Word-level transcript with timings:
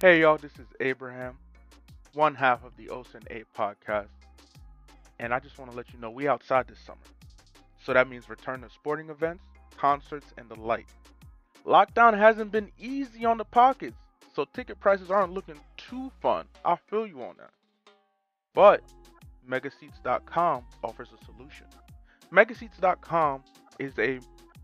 Hey 0.00 0.20
y'all, 0.20 0.38
this 0.38 0.52
is 0.60 0.68
Abraham, 0.78 1.36
one 2.14 2.36
half 2.36 2.62
of 2.62 2.70
the 2.76 2.88
Osa 2.88 3.16
and 3.16 3.26
Abe 3.32 3.46
podcast. 3.58 4.06
And 5.18 5.34
I 5.34 5.40
just 5.40 5.58
want 5.58 5.72
to 5.72 5.76
let 5.76 5.92
you 5.92 5.98
know 5.98 6.08
we 6.08 6.28
outside 6.28 6.68
this 6.68 6.78
summer. 6.78 7.00
So 7.82 7.92
that 7.94 8.08
means 8.08 8.28
return 8.28 8.60
to 8.60 8.70
sporting 8.70 9.10
events, 9.10 9.42
concerts, 9.76 10.26
and 10.38 10.48
the 10.48 10.54
like. 10.54 10.86
Lockdown 11.66 12.16
hasn't 12.16 12.52
been 12.52 12.70
easy 12.78 13.24
on 13.24 13.38
the 13.38 13.44
pockets, 13.44 13.96
so 14.36 14.44
ticket 14.44 14.78
prices 14.78 15.10
aren't 15.10 15.32
looking 15.32 15.58
too 15.76 16.12
fun. 16.22 16.46
I 16.64 16.76
feel 16.76 17.04
you 17.04 17.20
on 17.20 17.34
that. 17.38 17.50
But 18.54 18.84
Megaseats.com 19.50 20.62
offers 20.84 21.08
a 21.20 21.24
solution. 21.24 21.66
Megaseats.com 22.32 23.42
is 23.80 23.98
a 23.98 24.20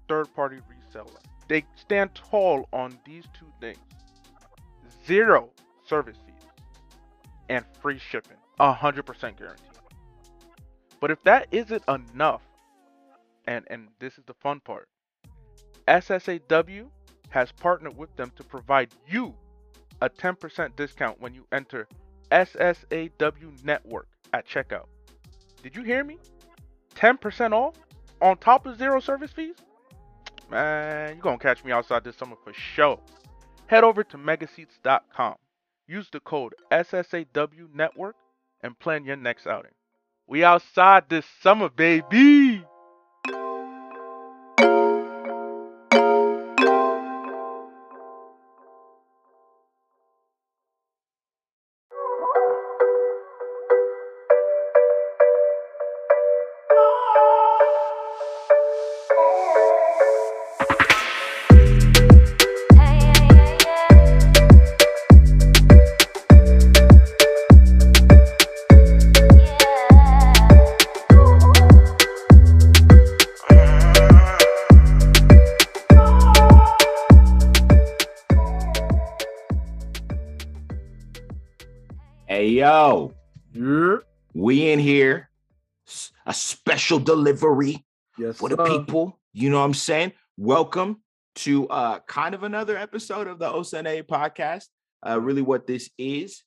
third 0.09 0.33
party 0.37 0.59
reseller. 0.59 1.19
They 1.49 1.65
stand 1.75 2.15
tall 2.15 2.69
on 2.73 2.97
these 3.05 3.25
two 3.37 3.53
things 3.61 3.79
zero 5.07 5.51
service 5.87 6.17
fees 6.27 6.49
and 7.49 7.65
free 7.81 7.99
shipping. 7.99 8.37
100% 8.61 9.05
guaranteed. 9.37 9.67
But 11.01 11.11
if 11.11 11.23
that 11.25 11.49
isn't 11.51 11.83
enough, 11.89 12.43
and, 13.47 13.65
and 13.69 13.89
this 13.99 14.17
is 14.17 14.25
the 14.27 14.35
fun 14.35 14.61
part, 14.61 14.89
SSAW 15.89 16.87
has 17.31 17.53
partnered 17.53 17.97
with 17.97 18.15
them 18.17 18.33
to 18.37 18.45
provide 18.45 18.95
you 19.07 19.35
a 20.01 20.09
10% 20.09 20.77
discount 20.77 21.21
when 21.21 21.35
you 21.35 21.47
enter 21.53 21.87
SSAW 22.31 23.65
Network 23.65 24.09
at 24.33 24.47
checkout. 24.47 24.87
Did 25.63 25.77
you 25.77 25.83
hear 25.83 26.05
me? 26.05 26.19
10% 26.95 27.53
off 27.53 27.75
on 28.21 28.37
top 28.39 28.67
of 28.67 28.79
zero 28.79 29.01
service 29.01 29.33
fees? 29.33 29.57
Man, 30.51 31.15
you're 31.15 31.23
to 31.39 31.43
catch 31.43 31.65
me 31.65 31.73
outside 31.73 32.05
this 32.05 32.17
summer 32.17 32.37
for 32.45 32.53
sure. 32.53 33.01
Head 33.67 33.85
over 33.85 34.05
to 34.05 34.17
megaseats.com. 34.17 35.37
Use 35.87 36.09
the 36.11 36.21
code 36.21 36.55
SSAW 36.71 37.75
Network 37.75 38.17
and 38.63 38.79
plan 38.79 39.05
your 39.05 39.17
next 39.17 39.47
outing. 39.47 39.73
We 40.27 40.45
outside 40.45 41.09
this 41.09 41.27
summer, 41.43 41.69
baby! 41.69 42.65
In 84.73 84.79
here. 84.79 85.31
A 86.27 86.33
special 86.33 86.99
delivery 86.99 87.85
Yes. 88.19 88.39
for 88.39 88.49
the 88.49 88.57
sir. 88.57 88.79
people. 88.79 89.21
You 89.33 89.51
know 89.51 89.59
what 89.59 89.67
I'm 89.67 89.75
saying? 89.75 90.13
Welcome 90.39 91.03
to 91.37 91.69
uh 91.69 91.99
kind 92.01 92.35
of 92.35 92.43
another 92.45 92.77
episode 92.77 93.27
of 93.27 93.39
the 93.39 93.51
OSNA 93.51 94.05
podcast. 94.05 94.65
Uh 95.07 95.21
really 95.21 95.43
what 95.43 95.67
this 95.67 95.91
is. 95.99 96.43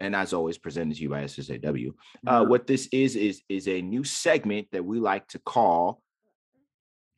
And 0.00 0.16
as 0.16 0.32
always, 0.32 0.56
presented 0.56 0.96
to 0.96 1.02
you 1.02 1.10
by 1.10 1.24
SSAW. 1.24 1.92
Uh, 2.26 2.44
what 2.46 2.66
this 2.66 2.88
is 2.90 3.14
is 3.16 3.42
is 3.50 3.68
a 3.68 3.82
new 3.82 4.02
segment 4.02 4.68
that 4.72 4.82
we 4.84 4.98
like 4.98 5.28
to 5.28 5.38
call 5.38 6.02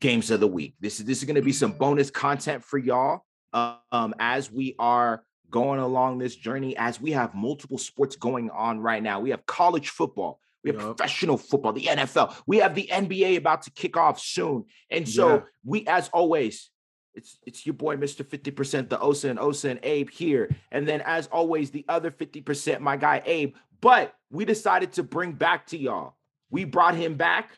games 0.00 0.32
of 0.32 0.40
the 0.40 0.48
week. 0.48 0.74
This 0.80 0.98
is 0.98 1.06
this 1.06 1.18
is 1.18 1.24
going 1.24 1.36
to 1.36 1.42
be 1.42 1.52
some 1.52 1.72
bonus 1.72 2.10
content 2.10 2.64
for 2.64 2.78
y'all 2.78 3.20
um, 3.52 4.14
as 4.18 4.50
we 4.50 4.74
are 4.80 5.22
going 5.52 5.78
along 5.78 6.18
this 6.18 6.34
journey. 6.34 6.76
As 6.76 7.00
we 7.00 7.12
have 7.12 7.34
multiple 7.34 7.78
sports 7.78 8.16
going 8.16 8.50
on 8.50 8.80
right 8.80 9.02
now, 9.02 9.20
we 9.20 9.30
have 9.30 9.46
college 9.46 9.90
football. 9.90 10.40
We 10.64 10.70
have 10.70 10.80
Yup. 10.80 10.96
professional 10.96 11.36
football, 11.38 11.72
the 11.72 11.84
NFL. 11.86 12.34
We 12.46 12.56
have 12.58 12.74
the 12.74 12.88
NBA 12.90 13.36
about 13.36 13.62
to 13.62 13.70
kick 13.70 13.96
off 13.96 14.18
soon. 14.18 14.64
And 14.90 15.08
so 15.08 15.28
Yeah. 15.28 15.40
we, 15.64 15.86
as 15.86 16.08
always, 16.08 16.70
it's 17.14 17.38
it's 17.46 17.66
your 17.66 17.74
boy, 17.74 17.96
Mr. 17.96 18.24
50%, 18.24 18.88
the 18.88 18.98
Osa 18.98 19.28
and 19.28 19.38
Osa 19.38 19.70
and 19.70 19.80
Abe 19.82 20.08
here. 20.10 20.48
And 20.70 20.88
then 20.88 21.02
as 21.02 21.26
always, 21.28 21.70
the 21.70 21.84
other 21.88 22.10
50%, 22.10 22.80
my 22.80 22.96
guy 22.96 23.22
Abe. 23.26 23.54
But 23.80 24.14
we 24.30 24.44
decided 24.44 24.92
to 24.94 25.02
bring 25.02 25.32
back 25.32 25.66
to 25.68 25.76
y'all. 25.78 26.14
We 26.50 26.64
brought 26.64 26.94
him 26.94 27.16
back. 27.16 27.50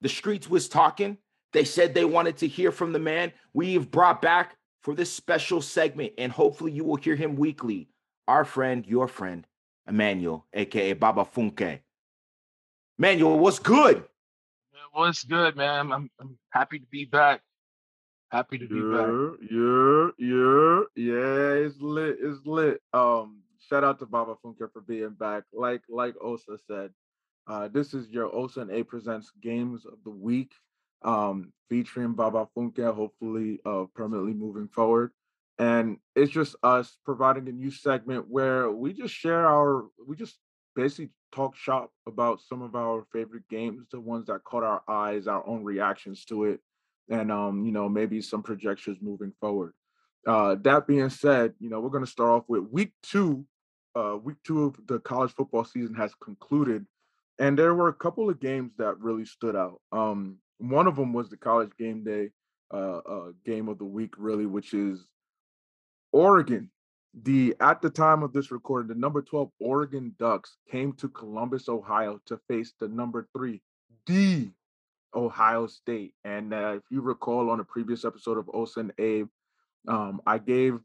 The 0.00 0.08
streets 0.08 0.48
was 0.50 0.68
talking. 0.68 1.18
They 1.52 1.64
said 1.64 1.94
they 1.94 2.04
wanted 2.04 2.38
to 2.38 2.48
hear 2.48 2.72
from 2.72 2.92
the 2.92 2.98
man. 2.98 3.32
We've 3.52 3.88
brought 3.90 4.20
back 4.20 4.55
for 4.86 4.94
this 4.94 5.12
special 5.12 5.60
segment, 5.60 6.12
and 6.16 6.30
hopefully 6.30 6.70
you 6.70 6.84
will 6.84 6.94
hear 6.94 7.16
him 7.16 7.34
weekly. 7.34 7.88
Our 8.28 8.44
friend, 8.44 8.86
your 8.86 9.08
friend, 9.08 9.44
Emmanuel, 9.88 10.46
aka 10.54 10.92
Baba 10.92 11.24
Funke. 11.24 11.80
Emmanuel, 12.96 13.36
what's 13.36 13.58
good? 13.58 13.96
Man, 13.96 14.82
What's 14.92 15.24
good, 15.24 15.56
man? 15.56 15.90
I'm, 15.90 16.08
I'm 16.20 16.38
happy 16.50 16.78
to 16.78 16.86
be 16.86 17.04
back. 17.04 17.40
Happy 18.30 18.58
to 18.58 18.68
be 18.68 18.80
back. 18.80 19.08
Yeah, 19.50 20.10
yeah, 20.20 20.34
yeah, 20.34 20.80
yeah. 20.94 21.66
It's 21.66 21.80
lit. 21.80 22.18
It's 22.20 22.46
lit. 22.46 22.80
Um, 22.92 23.42
shout 23.68 23.82
out 23.82 23.98
to 23.98 24.06
Baba 24.06 24.36
Funke 24.44 24.70
for 24.72 24.82
being 24.82 25.14
back. 25.18 25.42
Like 25.52 25.82
like 25.88 26.14
Osa 26.22 26.58
said, 26.64 26.92
uh, 27.48 27.66
this 27.66 27.92
is 27.92 28.06
your 28.10 28.32
Osa 28.32 28.60
and 28.60 28.70
A 28.70 28.84
presents 28.84 29.32
games 29.42 29.84
of 29.84 29.98
the 30.04 30.10
week. 30.10 30.52
Um, 31.02 31.52
featuring 31.68 32.12
Baba 32.12 32.48
Funke, 32.56 32.94
hopefully 32.94 33.60
uh 33.64 33.84
permanently 33.94 34.32
moving 34.32 34.68
forward. 34.68 35.12
And 35.58 35.98
it's 36.14 36.32
just 36.32 36.56
us 36.62 36.98
providing 37.04 37.48
a 37.48 37.52
new 37.52 37.70
segment 37.70 38.28
where 38.28 38.70
we 38.70 38.92
just 38.92 39.14
share 39.14 39.46
our 39.46 39.86
we 40.06 40.16
just 40.16 40.38
basically 40.74 41.10
talk 41.32 41.56
shop 41.56 41.90
about 42.06 42.40
some 42.40 42.62
of 42.62 42.74
our 42.74 43.06
favorite 43.12 43.48
games, 43.48 43.86
the 43.90 44.00
ones 44.00 44.26
that 44.26 44.44
caught 44.44 44.62
our 44.62 44.82
eyes, 44.88 45.26
our 45.26 45.46
own 45.46 45.64
reactions 45.64 46.24
to 46.26 46.44
it 46.44 46.60
and 47.08 47.30
um, 47.30 47.64
you 47.64 47.72
know, 47.72 47.88
maybe 47.88 48.20
some 48.20 48.42
projections 48.42 48.98
moving 49.00 49.32
forward. 49.40 49.72
Uh, 50.26 50.56
that 50.62 50.86
being 50.86 51.08
said, 51.08 51.54
you 51.60 51.70
know, 51.70 51.80
we're 51.80 51.90
going 51.90 52.04
to 52.04 52.10
start 52.10 52.30
off 52.30 52.44
with 52.48 52.64
week 52.70 52.92
two. 53.02 53.46
Uh, 53.94 54.16
week 54.22 54.36
two 54.44 54.64
of 54.64 54.76
the 54.86 54.98
college 55.00 55.32
football 55.32 55.64
season 55.64 55.94
has 55.94 56.14
concluded, 56.16 56.84
and 57.38 57.58
there 57.58 57.74
were 57.74 57.88
a 57.88 57.94
couple 57.94 58.28
of 58.28 58.38
games 58.40 58.72
that 58.76 58.98
really 58.98 59.24
stood 59.24 59.56
out. 59.56 59.80
Um, 59.90 60.36
one 60.58 60.86
of 60.86 60.96
them 60.96 61.12
was 61.12 61.28
the 61.28 61.36
college 61.36 61.70
game 61.78 62.04
day 62.04 62.30
uh, 62.72 62.98
uh, 62.98 63.32
game 63.44 63.68
of 63.68 63.78
the 63.78 63.84
week, 63.84 64.14
really, 64.18 64.46
which 64.46 64.74
is 64.74 65.06
Oregon. 66.12 66.70
The 67.22 67.56
at 67.60 67.80
the 67.80 67.90
time 67.90 68.22
of 68.22 68.32
this 68.32 68.50
recording, 68.50 68.88
the 68.88 69.00
number 69.00 69.22
12 69.22 69.50
Oregon 69.58 70.14
Ducks 70.18 70.56
came 70.70 70.92
to 70.94 71.08
Columbus, 71.08 71.68
Ohio 71.68 72.20
to 72.26 72.38
face 72.48 72.74
the 72.78 72.88
number 72.88 73.26
three, 73.34 73.62
the 74.06 74.50
Ohio 75.14 75.66
State. 75.66 76.12
And 76.24 76.52
uh, 76.52 76.74
if 76.76 76.82
you 76.90 77.00
recall 77.00 77.48
on 77.50 77.60
a 77.60 77.64
previous 77.64 78.04
episode 78.04 78.38
of 78.38 78.50
and 78.76 78.92
Abe, 78.98 79.28
um, 79.88 80.20
I 80.26 80.38
gave 80.38 80.78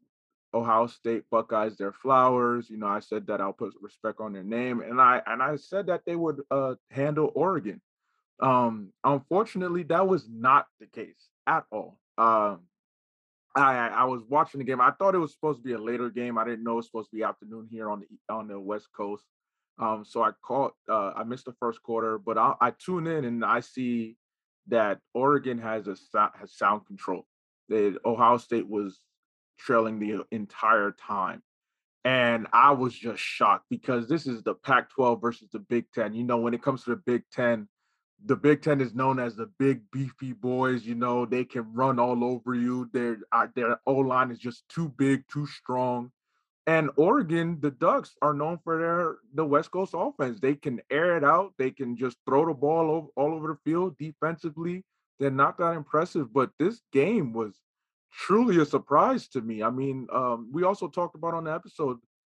Ohio 0.54 0.88
State 0.88 1.24
Buckeyes 1.30 1.78
their 1.78 1.92
flowers. 1.92 2.70
You 2.70 2.78
know, 2.78 2.88
I 2.88 3.00
said 3.00 3.28
that 3.28 3.42
I'll 3.42 3.54
put 3.54 3.74
respect 3.82 4.20
on 4.22 4.34
their 4.34 4.44
name, 4.44 4.82
and 4.82 5.02
I 5.02 5.22
and 5.26 5.42
I 5.42 5.56
said 5.58 5.88
that 5.88 6.04
they 6.06 6.16
would 6.16 6.42
uh, 6.50 6.76
handle 6.90 7.32
Oregon. 7.36 7.82
Um, 8.42 8.92
unfortunately, 9.04 9.84
that 9.84 10.08
was 10.08 10.28
not 10.30 10.66
the 10.80 10.88
case 10.88 11.30
at 11.48 11.64
all. 11.72 12.00
Um, 12.18 12.62
I 13.56 13.90
I 13.90 14.04
was 14.06 14.24
watching 14.28 14.60
the 14.60 14.66
game. 14.66 14.82
I 14.82 14.92
thought 14.92 15.16
it 15.16 15.20
was 15.20 15.34
supposed 15.34 15.60
to 15.60 15.64
be 15.64 15.74
a 15.74 15.78
later 15.78 16.10
game. 16.10 16.38
I 16.38 16.46
didn't 16.46 16.64
know 16.64 16.74
it 16.74 16.76
was 16.78 16.86
supposed 16.88 17.10
to 17.12 17.16
be 17.16 17.24
afternoon 17.24 17.68
here 17.70 17.90
on 17.90 18.02
the 18.02 18.34
on 18.34 18.48
the 18.48 18.60
West 18.60 18.88
Coast. 18.96 19.24
Um, 19.78 20.06
so 20.06 20.24
I 20.24 20.32
caught 20.42 20.74
uh, 20.90 21.12
I 21.16 21.24
missed 21.24 21.46
the 21.46 21.54
first 21.60 21.84
quarter, 21.84 22.18
but 22.18 22.38
I, 22.38 22.54
I 22.62 22.72
tune 22.72 23.08
in 23.08 23.26
and 23.26 23.44
I 23.44 23.60
see 23.60 24.18
that 24.68 25.00
Oregon 25.14 25.58
has 25.60 25.88
a 25.88 25.96
has 26.40 26.56
sound 26.56 26.86
control. 26.86 27.26
That 27.70 27.98
Ohio 28.06 28.38
State 28.38 28.70
was 28.70 29.00
trailing 29.60 30.00
the 30.00 30.24
entire 30.32 30.92
time. 30.92 31.42
And 32.04 32.48
I 32.52 32.72
was 32.72 32.96
just 32.96 33.22
shocked 33.22 33.66
because 33.70 34.08
this 34.08 34.26
is 34.26 34.42
the 34.42 34.56
Pac 34.56 34.90
12 34.90 35.22
versus 35.22 35.50
the 35.52 35.60
Big 35.60 35.86
Ten. 35.94 36.16
You 36.16 36.24
know, 36.24 36.38
when 36.38 36.56
it 36.56 36.64
comes 36.64 36.84
to 36.84 36.92
the 36.92 37.02
Big 37.06 37.24
Ten, 37.32 37.68
the 38.26 38.36
Big 38.36 38.62
Ten 38.62 38.82
is 38.82 38.94
known 38.94 39.20
as 39.20 39.36
the 39.36 39.50
big 39.58 39.82
beefy 39.92 40.34
boys. 40.34 40.86
You 40.86 40.96
know, 40.96 41.26
they 41.26 41.44
can 41.44 41.74
run 41.74 42.00
all 42.00 42.24
over 42.24 42.54
you. 42.54 42.90
Their 42.94 43.18
uh, 43.32 43.48
their 43.56 43.80
O 43.86 43.94
line 43.96 44.32
is 44.32 44.40
just 44.40 44.68
too 44.70 44.90
big, 44.90 45.24
too 45.28 45.48
strong. 45.48 46.12
And 46.68 46.92
Oregon, 46.96 47.58
the 47.60 47.72
Ducks 47.72 48.16
are 48.22 48.34
known 48.34 48.60
for 48.64 48.78
their 48.78 49.18
the 49.34 49.46
West 49.46 49.72
Coast 49.72 49.94
offense. 49.96 50.40
They 50.40 50.56
can 50.56 50.80
air 50.92 51.18
it 51.18 51.24
out. 51.24 51.54
They 51.58 51.72
can 51.72 51.98
just 51.98 52.18
throw 52.26 52.46
the 52.46 52.54
ball 52.54 52.92
over, 52.92 53.08
all 53.16 53.34
over 53.34 53.48
the 53.48 53.58
field 53.70 53.98
defensively. 53.98 54.84
They're 55.20 55.32
not 55.32 55.58
that 55.58 55.76
impressive, 55.76 56.32
but 56.34 56.52
this 56.60 56.82
game 56.92 57.34
was 57.34 57.60
truly 58.12 58.60
a 58.62 58.66
surprise 58.66 59.28
to 59.30 59.42
me. 59.42 59.64
I 59.64 59.70
mean, 59.70 60.08
um, 60.14 60.50
we 60.52 60.64
also 60.64 60.88
talked 60.88 61.16
about 61.16 61.34
on 61.34 61.46
the 61.46 61.54
episode 61.54 61.98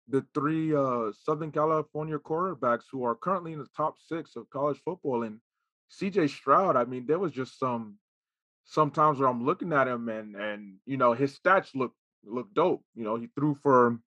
the 0.08 0.24
three 0.34 0.74
uh, 0.74 1.10
Southern 1.24 1.52
California 1.52 2.18
quarterbacks 2.18 2.84
who 2.90 3.04
are 3.04 3.14
currently 3.14 3.52
in 3.52 3.58
the 3.58 3.68
top 3.76 3.94
six 4.04 4.36
of 4.36 4.50
college 4.50 4.78
football, 4.84 5.22
and 5.22 5.38
CJ 6.00 6.30
Stroud. 6.30 6.76
I 6.76 6.84
mean, 6.84 7.06
there 7.06 7.18
was 7.18 7.32
just 7.32 7.58
some 7.58 7.98
sometimes 8.64 9.18
where 9.18 9.28
I'm 9.28 9.44
looking 9.44 9.72
at 9.72 9.88
him 9.88 10.08
and 10.08 10.36
and 10.36 10.74
you 10.86 10.96
know 10.96 11.12
his 11.12 11.38
stats 11.38 11.74
look 11.74 11.92
look 12.24 12.52
dope. 12.54 12.82
You 12.94 13.04
know, 13.04 13.16
he 13.16 13.28
threw 13.34 13.56
for 13.62 13.98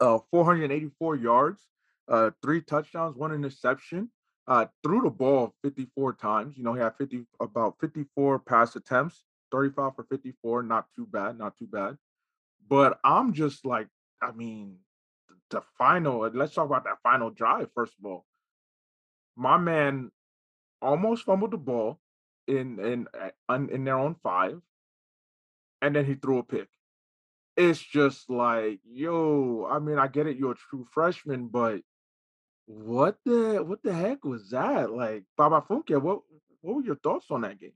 uh 0.00 0.18
484 0.30 1.16
yards, 1.16 1.60
uh 2.08 2.30
three 2.42 2.62
touchdowns, 2.62 3.16
one 3.16 3.32
interception. 3.32 4.10
Uh 4.46 4.66
threw 4.82 5.02
the 5.02 5.10
ball 5.10 5.54
54 5.62 6.14
times. 6.14 6.56
You 6.56 6.64
know, 6.64 6.74
he 6.74 6.80
had 6.80 6.96
50 6.96 7.26
about 7.40 7.76
54 7.80 8.38
pass 8.40 8.76
attempts, 8.76 9.24
35 9.52 9.94
for 9.94 10.04
54, 10.04 10.62
not 10.62 10.86
too 10.96 11.06
bad, 11.06 11.38
not 11.38 11.56
too 11.58 11.66
bad. 11.66 11.96
But 12.68 12.98
I'm 13.04 13.32
just 13.32 13.66
like, 13.66 13.88
I 14.22 14.32
mean, 14.32 14.76
the, 15.28 15.58
the 15.58 15.62
final, 15.76 16.30
let's 16.32 16.54
talk 16.54 16.66
about 16.66 16.84
that 16.84 16.98
final 17.02 17.30
drive 17.30 17.68
first 17.74 17.94
of 17.98 18.06
all. 18.06 18.24
My 19.36 19.58
man 19.58 20.10
almost 20.82 21.24
fumbled 21.24 21.52
the 21.52 21.56
ball 21.56 21.98
in 22.46 22.78
in 22.80 23.06
uh, 23.48 23.54
in 23.70 23.84
their 23.84 23.98
own 23.98 24.16
five, 24.22 24.60
and 25.80 25.94
then 25.94 26.04
he 26.04 26.14
threw 26.14 26.38
a 26.38 26.42
pick. 26.42 26.68
It's 27.56 27.80
just 27.80 28.30
like, 28.30 28.80
yo, 28.84 29.68
I 29.70 29.78
mean, 29.78 29.98
I 29.98 30.08
get 30.08 30.26
it, 30.26 30.38
you're 30.38 30.52
a 30.52 30.56
true 30.70 30.86
freshman, 30.92 31.48
but 31.48 31.82
what 32.66 33.18
the 33.24 33.62
what 33.64 33.82
the 33.82 33.92
heck 33.92 34.24
was 34.24 34.50
that? 34.50 34.90
Like, 34.90 35.24
Baba 35.36 35.62
Funke, 35.68 36.00
what 36.00 36.20
what 36.62 36.76
were 36.76 36.82
your 36.82 36.96
thoughts 36.96 37.26
on 37.30 37.42
that 37.42 37.60
game? 37.60 37.72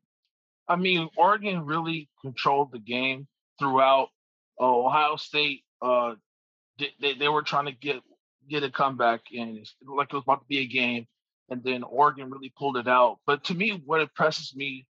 I 0.68 0.76
mean, 0.76 1.08
Oregon 1.16 1.64
really 1.64 2.08
controlled 2.20 2.72
the 2.72 2.78
game 2.78 3.26
throughout. 3.58 4.08
Ohio 4.58 5.16
State, 5.16 5.64
uh, 5.82 6.14
they, 6.98 7.12
they 7.14 7.28
were 7.28 7.42
trying 7.42 7.66
to 7.66 7.72
get 7.72 8.00
get 8.48 8.62
a 8.62 8.70
comeback, 8.70 9.20
and 9.36 9.58
like 9.86 10.08
it 10.08 10.14
was 10.14 10.22
about 10.22 10.40
to 10.40 10.46
be 10.48 10.58
a 10.58 10.66
game 10.66 11.06
and 11.48 11.62
then 11.62 11.82
Oregon 11.82 12.30
really 12.30 12.52
pulled 12.56 12.76
it 12.76 12.88
out. 12.88 13.18
But 13.26 13.44
to 13.44 13.54
me, 13.54 13.82
what 13.84 14.00
impresses 14.00 14.54
me 14.54 14.86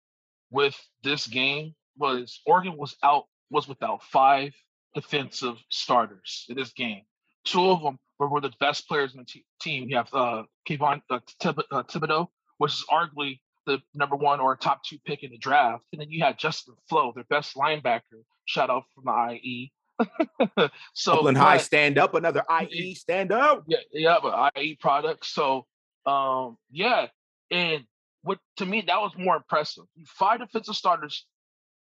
with 0.50 0.76
this 1.02 1.26
game 1.26 1.74
was 1.96 2.40
Oregon 2.46 2.76
was 2.76 2.96
out 3.02 3.24
was 3.50 3.68
without 3.68 4.02
five 4.04 4.52
defensive 4.94 5.56
starters 5.70 6.46
in 6.48 6.56
this 6.56 6.72
game. 6.72 7.02
Two 7.44 7.70
of 7.70 7.82
them 7.82 7.98
were, 8.18 8.28
were 8.28 8.40
the 8.40 8.52
best 8.60 8.88
players 8.88 9.14
in 9.14 9.20
the 9.20 9.42
team. 9.60 9.88
You 9.88 9.96
have 9.96 10.08
uh, 10.12 10.44
Kayvon 10.68 11.02
uh, 11.10 11.20
Thib- 11.40 11.64
uh, 11.70 11.82
Thibodeaux, 11.82 12.28
which 12.58 12.72
is 12.72 12.84
arguably 12.90 13.40
the 13.66 13.80
number 13.94 14.16
one 14.16 14.40
or 14.40 14.56
top 14.56 14.82
two 14.84 14.98
pick 15.04 15.22
in 15.22 15.30
the 15.30 15.38
draft, 15.38 15.84
and 15.92 16.00
then 16.00 16.10
you 16.10 16.22
had 16.22 16.38
Justin 16.38 16.74
Flowe, 16.88 17.12
their 17.14 17.24
best 17.24 17.54
linebacker. 17.54 18.22
Shout 18.44 18.70
out 18.70 18.84
from 18.94 19.04
the 19.04 19.34
IE. 19.34 19.72
so 20.94 21.14
Upland 21.14 21.38
High, 21.38 21.58
stand 21.58 21.98
up, 21.98 22.14
another 22.14 22.42
IE 22.62 22.94
stand 22.94 23.30
up. 23.30 23.64
Yeah, 23.66 23.78
yeah, 23.92 24.16
but 24.20 24.52
IE 24.56 24.76
product. 24.80 25.26
So 25.26 25.66
um, 26.06 26.56
yeah, 26.70 27.06
and 27.50 27.84
what 28.22 28.38
to 28.56 28.66
me 28.66 28.82
that 28.86 29.00
was 29.00 29.12
more 29.16 29.36
impressive. 29.36 29.84
Five 30.06 30.40
defensive 30.40 30.76
starters 30.76 31.26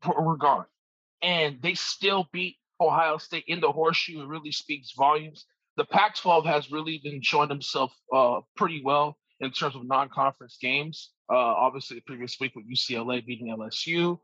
were 0.08 0.38
gone, 0.38 0.66
and 1.22 1.62
they 1.62 1.74
still 1.76 2.28
beat 2.32 2.58
Ohio 2.80 3.18
State 3.18 3.46
in 3.48 3.62
the 3.62 3.72
horseshoe. 3.72 4.22
It 4.22 4.28
really 4.28 4.52
speaks 4.52 4.94
volumes. 4.96 5.46
The 5.78 5.86
Pac-12 5.86 6.46
has 6.46 6.72
really 6.72 7.02
been 7.04 7.22
showing 7.22 7.50
themselves 7.50 7.94
uh, 8.14 8.40
pretty 8.56 8.82
well 8.84 9.18
in 9.42 9.52
terms 9.52 9.76
of 9.76 9.86
non-conference 9.86 10.58
games. 10.62 11.12
Uh, 11.30 11.36
obviously, 11.36 11.98
the 11.98 12.02
previous 12.02 12.38
week 12.40 12.54
with 12.56 12.70
UCLA 12.70 13.26
beating 13.26 13.48
LSU, 13.48 14.18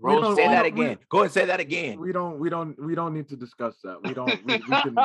Rose. 0.00 0.36
Say 0.36 0.48
that 0.48 0.66
again. 0.66 0.98
Go 1.08 1.22
and 1.22 1.30
say 1.30 1.44
that 1.44 1.60
again. 1.60 1.98
We 1.98 2.12
don't. 2.12 2.38
We 2.38 2.50
don't. 2.50 2.80
We 2.82 2.94
don't 2.94 3.14
need 3.14 3.28
to 3.28 3.36
discuss 3.36 3.74
that. 3.84 4.02
We 4.02 4.14
don't. 4.14 4.44
We, 4.44 4.54
we 4.54 4.58
can. 4.58 4.96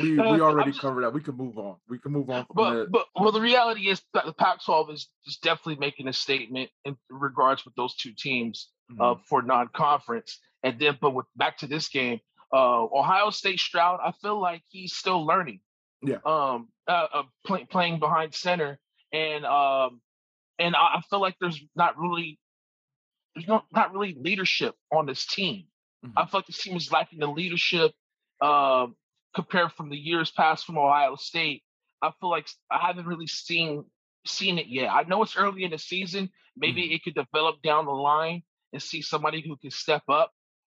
we, 0.02 0.12
we 0.12 0.40
already 0.40 0.72
covered 0.72 1.04
that. 1.04 1.12
We 1.12 1.20
can 1.20 1.36
move 1.36 1.58
on. 1.58 1.76
We 1.88 1.98
can 1.98 2.12
move 2.12 2.30
on. 2.30 2.46
but 2.54 2.90
but 2.90 3.06
well, 3.14 3.32
the 3.32 3.40
reality 3.40 3.88
is 3.88 4.02
that 4.14 4.26
the 4.26 4.32
Pac-12 4.32 4.92
is, 4.92 5.08
is 5.26 5.36
definitely 5.36 5.76
making 5.76 6.08
a 6.08 6.12
statement 6.12 6.70
in 6.84 6.96
regards 7.10 7.64
with 7.64 7.74
those 7.74 7.94
two 7.96 8.12
teams 8.16 8.68
uh, 8.90 8.92
mm-hmm. 8.92 9.02
uh, 9.02 9.14
for 9.28 9.42
non-conference. 9.42 10.38
And 10.62 10.78
then, 10.78 10.98
but 11.00 11.14
with 11.14 11.26
back 11.36 11.58
to 11.58 11.66
this 11.66 11.88
game, 11.88 12.20
uh, 12.52 12.84
Ohio 12.84 13.30
State 13.30 13.60
Stroud, 13.60 14.00
I 14.04 14.12
feel 14.20 14.40
like 14.40 14.62
he's 14.68 14.94
still 14.94 15.24
learning. 15.24 15.60
Yeah. 16.02 16.18
Um. 16.24 16.68
Uh, 16.88 17.06
uh 17.12 17.22
play, 17.46 17.64
playing 17.64 17.98
behind 17.98 18.34
center, 18.34 18.78
and 19.12 19.44
um, 19.44 20.00
and 20.58 20.76
I 20.76 21.00
feel 21.08 21.20
like 21.20 21.36
there's 21.40 21.60
not 21.74 21.98
really 21.98 22.38
there's 23.34 23.48
no 23.48 23.62
not 23.72 23.92
really 23.92 24.16
leadership 24.18 24.74
on 24.92 25.06
this 25.06 25.26
team. 25.26 25.64
Mm-hmm. 26.04 26.18
I 26.18 26.26
feel 26.26 26.38
like 26.38 26.46
this 26.46 26.62
team 26.62 26.76
is 26.76 26.90
lacking 26.90 27.20
the 27.20 27.26
leadership 27.26 27.92
uh, 28.40 28.86
compared 29.34 29.72
from 29.72 29.90
the 29.90 29.96
years 29.96 30.30
past 30.30 30.64
from 30.64 30.78
Ohio 30.78 31.16
State. 31.16 31.62
I 32.02 32.10
feel 32.20 32.30
like 32.30 32.48
I 32.70 32.86
haven't 32.86 33.06
really 33.06 33.26
seen 33.26 33.84
seen 34.26 34.58
it 34.58 34.66
yet. 34.66 34.88
I 34.90 35.02
know 35.02 35.22
it's 35.22 35.36
early 35.36 35.64
in 35.64 35.70
the 35.70 35.78
season. 35.78 36.30
Maybe 36.56 36.82
mm-hmm. 36.82 36.92
it 36.92 37.04
could 37.04 37.14
develop 37.14 37.62
down 37.62 37.86
the 37.86 37.92
line 37.92 38.42
and 38.72 38.82
see 38.82 39.02
somebody 39.02 39.42
who 39.46 39.56
can 39.56 39.70
step 39.70 40.02
up. 40.08 40.32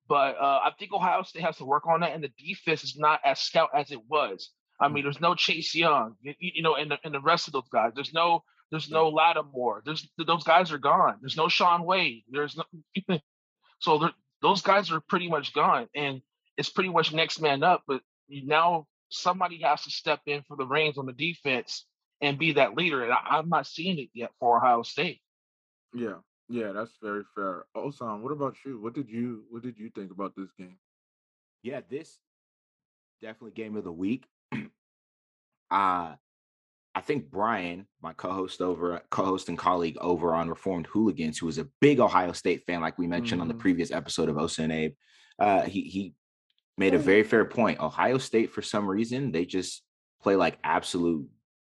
But 0.09 0.37
uh, 0.37 0.61
I 0.65 0.71
think 0.79 0.93
Ohio 0.93 1.23
State 1.23 1.43
has 1.43 1.57
to 1.57 1.65
work 1.65 1.87
on 1.87 2.01
that, 2.01 2.13
and 2.13 2.23
the 2.23 2.31
defense 2.39 2.85
is 2.85 2.97
not 2.97 3.21
as 3.25 3.41
stout 3.41 3.71
as 3.75 3.91
it 3.91 4.01
was. 4.09 4.51
I 4.81 4.89
mean, 4.89 4.99
mm-hmm. 4.99 5.07
there's 5.07 5.21
no 5.21 5.35
Chase 5.35 5.75
Young, 5.75 6.15
you, 6.23 6.35
you 6.39 6.63
know, 6.63 6.77
and 6.77 6.91
the, 6.91 6.99
and 7.03 7.13
the 7.13 7.21
rest 7.21 7.49
of 7.49 7.53
those 7.53 7.69
guys. 7.73 7.93
There's 7.95 8.13
no 8.15 8.45
there's 8.71 8.91
no 8.91 9.09
Lattimore. 9.09 9.83
There's 9.85 10.09
those 10.19 10.45
guys 10.45 10.73
are 10.73 10.79
gone. 10.79 11.19
There's 11.21 11.37
no 11.37 11.49
Shaun 11.49 11.85
Wade. 11.85 12.25
There's 12.29 12.57
no 12.57 13.19
so 13.79 14.11
those 14.43 14.63
guys 14.63 14.91
are 14.91 15.01
pretty 15.01 15.29
much 15.29 15.53
gone, 15.53 15.89
and 15.95 16.21
it's 16.57 16.71
pretty 16.71 16.91
much 16.91 17.13
next 17.13 17.41
man 17.41 17.63
up. 17.63 17.83
But 17.87 18.03
now 18.29 18.87
somebody 19.09 19.63
has 19.63 19.83
to 19.85 19.91
step 19.91 20.21
in 20.27 20.43
for 20.43 20.57
the 20.57 20.67
reins 20.67 20.99
on 20.99 21.07
the 21.07 21.13
defense 21.13 21.87
and 22.21 22.39
be 22.39 22.53
that 22.53 22.75
leader. 22.75 23.05
And 23.05 23.13
I, 23.13 23.39
am 23.39 23.49
not 23.49 23.67
seeing 23.67 23.99
it 23.99 24.09
yet 24.15 24.31
for 24.41 24.57
Ohio 24.57 24.83
State. 24.83 25.21
Yeah, 25.95 26.17
yeah, 26.49 26.73
that's 26.73 26.93
very 27.03 27.23
fair. 27.35 27.65
Osan, 27.77 28.23
what 28.23 28.33
about 28.33 28.57
you? 28.65 28.81
What 28.81 28.95
did 28.95 29.09
you 29.09 29.45
what 29.51 29.63
did 29.63 29.79
you 29.79 29.91
think 29.95 30.11
about 30.11 30.35
this 30.37 30.51
game? 30.59 30.79
Yeah, 31.63 31.81
this 31.89 32.19
definitely 33.21 33.53
game 33.53 33.77
of 33.77 33.85
the 33.85 33.93
week. 33.93 34.25
uh 35.71 36.15
I 36.97 37.03
think 37.03 37.31
Brian, 37.31 37.87
my 38.03 38.15
co-host 38.15 38.63
over, 38.63 39.03
co-host 39.11 39.51
and 39.51 39.59
colleague 39.59 39.99
over 40.01 40.35
on 40.35 40.49
Reformed 40.49 40.87
Hooligans, 40.87 41.37
who 41.37 41.47
is 41.47 41.59
a 41.59 41.69
big 41.79 42.01
Ohio 42.01 42.33
State 42.33 42.65
fan, 42.65 42.81
like 42.81 42.97
we 42.97 43.07
mentioned 43.07 43.39
mm. 43.39 43.43
on 43.43 43.49
the 43.49 43.55
mm-hmm. 43.55 43.61
previous 43.61 43.93
episode 43.93 44.31
of 44.31 44.39
Osa 44.39 44.63
and 44.63 44.73
Abe, 44.73 44.95
uh, 45.39 45.61
he 45.61 45.83
he 45.83 46.15
made 46.79 46.95
a 46.95 46.99
very 46.99 47.23
fair 47.23 47.45
point. 47.45 47.81
Ohio 47.81 48.17
State, 48.17 48.51
for 48.51 48.63
some 48.63 48.89
reason, 48.89 49.31
they 49.31 49.45
just 49.45 49.83
play 50.23 50.37
like 50.37 50.59
absolute 50.65 51.29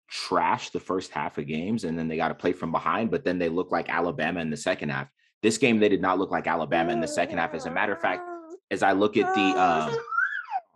trash 0.09 0.69
the 0.69 0.79
first 0.79 1.11
half 1.11 1.37
of 1.37 1.45
games, 1.45 1.83
and 1.83 1.99
then 1.99 2.07
they 2.07 2.15
got 2.15 2.29
to 2.29 2.33
play 2.33 2.53
from 2.53 2.71
behind. 2.71 3.11
But 3.11 3.25
then 3.25 3.37
they 3.37 3.49
look 3.49 3.69
like 3.69 3.89
Alabama 3.89 4.39
in 4.39 4.49
the 4.49 4.55
second 4.55 4.89
half. 4.89 5.09
This 5.43 5.57
game, 5.57 5.77
they 5.77 5.89
did 5.89 6.01
not 6.01 6.19
look 6.19 6.31
like 6.31 6.47
Alabama 6.47 6.93
in 6.93 7.01
the 7.01 7.07
second 7.07 7.37
half. 7.37 7.53
As 7.53 7.65
a 7.65 7.71
matter 7.71 7.91
of 7.91 7.99
fact, 7.99 8.21
as 8.71 8.81
I 8.81 8.93
look 8.93 9.17
at 9.17 9.35
the, 9.35 9.61
um, 9.61 9.97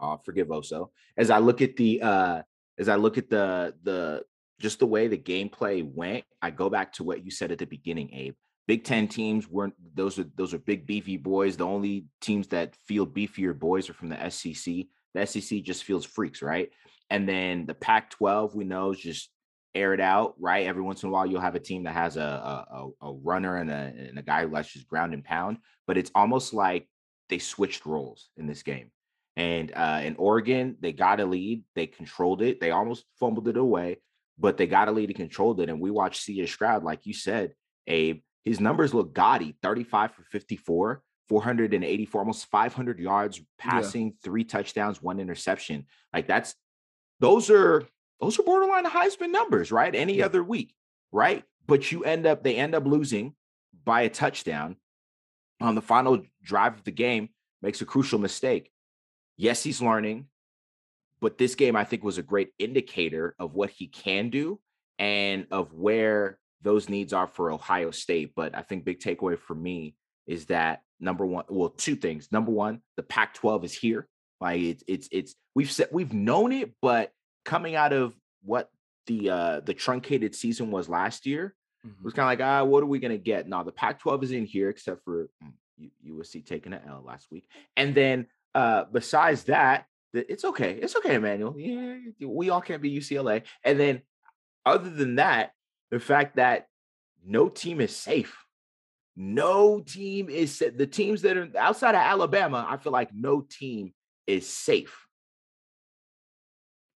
oh, 0.01 0.19
forgive 0.25 0.47
Oso, 0.49 0.89
as 1.15 1.29
I 1.29 1.37
look 1.37 1.61
at 1.61 1.77
the, 1.77 2.01
uh, 2.01 2.41
as 2.77 2.89
I 2.89 2.95
look 2.95 3.17
at 3.17 3.29
the 3.29 3.75
the 3.83 4.23
just 4.61 4.79
the 4.79 4.87
way 4.87 5.07
the 5.07 5.17
gameplay 5.17 5.83
went, 5.83 6.23
I 6.41 6.51
go 6.51 6.69
back 6.69 6.93
to 6.93 7.03
what 7.03 7.25
you 7.25 7.31
said 7.31 7.51
at 7.51 7.57
the 7.57 7.65
beginning, 7.65 8.13
Abe. 8.13 8.35
Big 8.67 8.83
Ten 8.83 9.07
teams 9.07 9.49
weren't 9.49 9.73
those 9.95 10.19
are 10.19 10.25
those 10.35 10.53
are 10.53 10.59
big 10.59 10.85
beefy 10.85 11.17
boys. 11.17 11.57
The 11.57 11.65
only 11.65 12.05
teams 12.21 12.47
that 12.49 12.75
feel 12.87 13.05
beefier 13.07 13.57
boys 13.57 13.89
are 13.89 13.93
from 13.93 14.09
the 14.09 14.29
SEC. 14.29 14.85
The 15.13 15.25
SEC 15.25 15.63
just 15.63 15.83
feels 15.83 16.05
freaks, 16.05 16.41
right? 16.41 16.69
And 17.09 17.27
then 17.27 17.65
the 17.65 17.73
Pac-12 17.73 18.55
we 18.55 18.63
know 18.63 18.91
is 18.91 18.99
just 18.99 19.29
air 19.73 19.93
it 19.93 19.99
out, 19.99 20.35
right? 20.39 20.67
Every 20.67 20.83
once 20.83 21.03
in 21.03 21.09
a 21.09 21.11
while 21.11 21.25
you'll 21.25 21.41
have 21.41 21.55
a 21.55 21.59
team 21.59 21.83
that 21.83 21.93
has 21.93 22.15
a 22.17 22.65
a, 22.71 22.89
a 23.01 23.13
runner 23.13 23.57
and 23.57 23.69
a, 23.69 23.93
and 24.09 24.19
a 24.19 24.21
guy 24.21 24.43
who 24.43 24.53
likes 24.53 24.71
just 24.71 24.87
ground 24.87 25.13
and 25.13 25.23
pound, 25.23 25.57
but 25.87 25.97
it's 25.97 26.11
almost 26.13 26.53
like 26.53 26.87
they 27.29 27.39
switched 27.39 27.85
roles 27.85 28.29
in 28.37 28.45
this 28.45 28.63
game. 28.63 28.91
And 29.37 29.71
uh, 29.75 30.01
in 30.03 30.15
Oregon, 30.17 30.77
they 30.81 30.93
got 30.93 31.19
a 31.19 31.25
lead, 31.25 31.63
they 31.75 31.87
controlled 31.87 32.41
it, 32.41 32.59
they 32.59 32.71
almost 32.71 33.05
fumbled 33.19 33.47
it 33.47 33.57
away, 33.57 33.97
but 34.37 34.57
they 34.57 34.67
got 34.67 34.87
a 34.87 34.91
lead 34.91 35.09
and 35.09 35.15
controlled 35.15 35.59
it. 35.61 35.69
And 35.69 35.79
we 35.79 35.91
watched 35.91 36.27
CJ 36.27 36.47
Stroud, 36.47 36.83
like 36.83 37.05
you 37.05 37.13
said, 37.13 37.53
Abe. 37.87 38.21
His 38.43 38.59
numbers 38.59 38.93
look 38.93 39.13
gaudy 39.13 39.55
35 39.61 40.13
for 40.13 40.23
54, 40.23 41.03
484, 41.29 42.21
almost 42.21 42.47
500 42.47 42.99
yards 42.99 43.39
passing, 43.59 44.07
yeah. 44.07 44.13
three 44.23 44.43
touchdowns, 44.43 45.01
one 45.01 45.19
interception. 45.19 45.85
Like 46.11 46.27
that's 46.27 46.55
those 47.19 47.49
are 47.51 47.83
those 48.19 48.39
are 48.39 48.43
borderline 48.43 48.85
Heisman 48.85 49.29
numbers, 49.29 49.71
right? 49.71 49.93
Any 49.93 50.17
yeah. 50.17 50.25
other 50.25 50.43
week, 50.43 50.73
right? 51.11 51.43
But 51.67 51.91
you 51.91 52.03
end 52.03 52.25
up 52.25 52.43
they 52.43 52.55
end 52.55 52.73
up 52.73 52.85
losing 52.85 53.35
by 53.85 54.01
a 54.01 54.09
touchdown 54.09 54.75
on 55.59 55.75
the 55.75 55.81
final 55.81 56.21
drive 56.43 56.75
of 56.75 56.83
the 56.83 56.91
game, 56.91 57.29
makes 57.61 57.81
a 57.81 57.85
crucial 57.85 58.19
mistake. 58.19 58.71
Yes, 59.37 59.63
he's 59.63 59.81
learning. 59.81 60.27
But 61.21 61.37
this 61.37 61.55
game, 61.55 61.75
I 61.75 61.83
think, 61.83 62.03
was 62.03 62.17
a 62.17 62.23
great 62.23 62.49
indicator 62.57 63.35
of 63.39 63.53
what 63.53 63.69
he 63.69 63.87
can 63.87 64.29
do 64.29 64.59
and 64.97 65.45
of 65.51 65.73
where 65.73 66.39
those 66.63 66.89
needs 66.89 67.13
are 67.13 67.27
for 67.27 67.51
Ohio 67.51 67.91
State. 67.91 68.33
But 68.35 68.55
I 68.55 68.63
think 68.63 68.85
big 68.85 68.99
takeaway 68.99 69.37
for 69.37 69.55
me 69.55 69.95
is 70.27 70.47
that 70.47 70.81
number 70.99 71.25
one, 71.25 71.45
well, 71.49 71.69
two 71.69 71.95
things. 71.95 72.31
Number 72.31 72.51
one, 72.51 72.81
the 72.97 73.03
Pac-12 73.03 73.65
is 73.65 73.73
here. 73.73 74.07
Like 74.39 74.61
it's 74.61 74.83
it's 74.87 75.07
it's 75.11 75.35
we've 75.53 75.71
said 75.71 75.89
we've 75.91 76.13
known 76.13 76.51
it, 76.51 76.71
but 76.81 77.11
coming 77.45 77.75
out 77.75 77.93
of 77.93 78.15
what 78.43 78.69
the 79.05 79.29
uh 79.29 79.59
the 79.59 79.73
truncated 79.73 80.33
season 80.33 80.71
was 80.71 80.89
last 80.89 81.27
year, 81.27 81.53
it 81.99 82.03
was 82.03 82.13
kind 82.13 82.25
of 82.25 82.39
like, 82.39 82.47
ah, 82.47 82.63
what 82.63 82.81
are 82.81 82.87
we 82.87 82.97
gonna 82.97 83.17
get? 83.17 83.47
Now 83.47 83.61
the 83.61 83.71
Pac-12 83.71 84.23
is 84.23 84.31
in 84.31 84.45
here, 84.45 84.69
except 84.69 85.03
for 85.03 85.29
mm, 85.43 85.91
USC 86.07 86.43
taking 86.43 86.73
an 86.73 86.81
L 86.87 87.03
last 87.05 87.27
week. 87.29 87.47
And 87.77 87.93
then 87.93 88.27
uh 88.55 88.85
besides 88.91 89.43
that, 89.43 89.85
it's 90.13 90.45
okay. 90.45 90.73
It's 90.81 90.95
okay, 90.97 91.15
Emmanuel. 91.15 91.55
Yeah, 91.57 91.97
we 92.27 92.49
all 92.49 92.61
can't 92.61 92.81
be 92.81 92.95
UCLA. 92.97 93.43
And 93.63 93.79
then 93.79 94.01
other 94.65 94.89
than 94.89 95.15
that, 95.15 95.51
the 95.91 95.99
fact 95.99 96.37
that 96.37 96.67
no 97.25 97.49
team 97.49 97.81
is 97.81 97.95
safe. 97.95 98.37
No 99.15 99.81
team 99.81 100.29
is 100.29 100.57
sa- 100.59 100.67
the 100.75 100.87
teams 100.87 101.21
that 101.23 101.37
are 101.37 101.49
outside 101.57 101.95
of 101.95 102.01
Alabama. 102.01 102.65
I 102.69 102.77
feel 102.77 102.93
like 102.93 103.13
no 103.13 103.41
team 103.49 103.93
is 104.27 104.47
safe. 104.49 104.97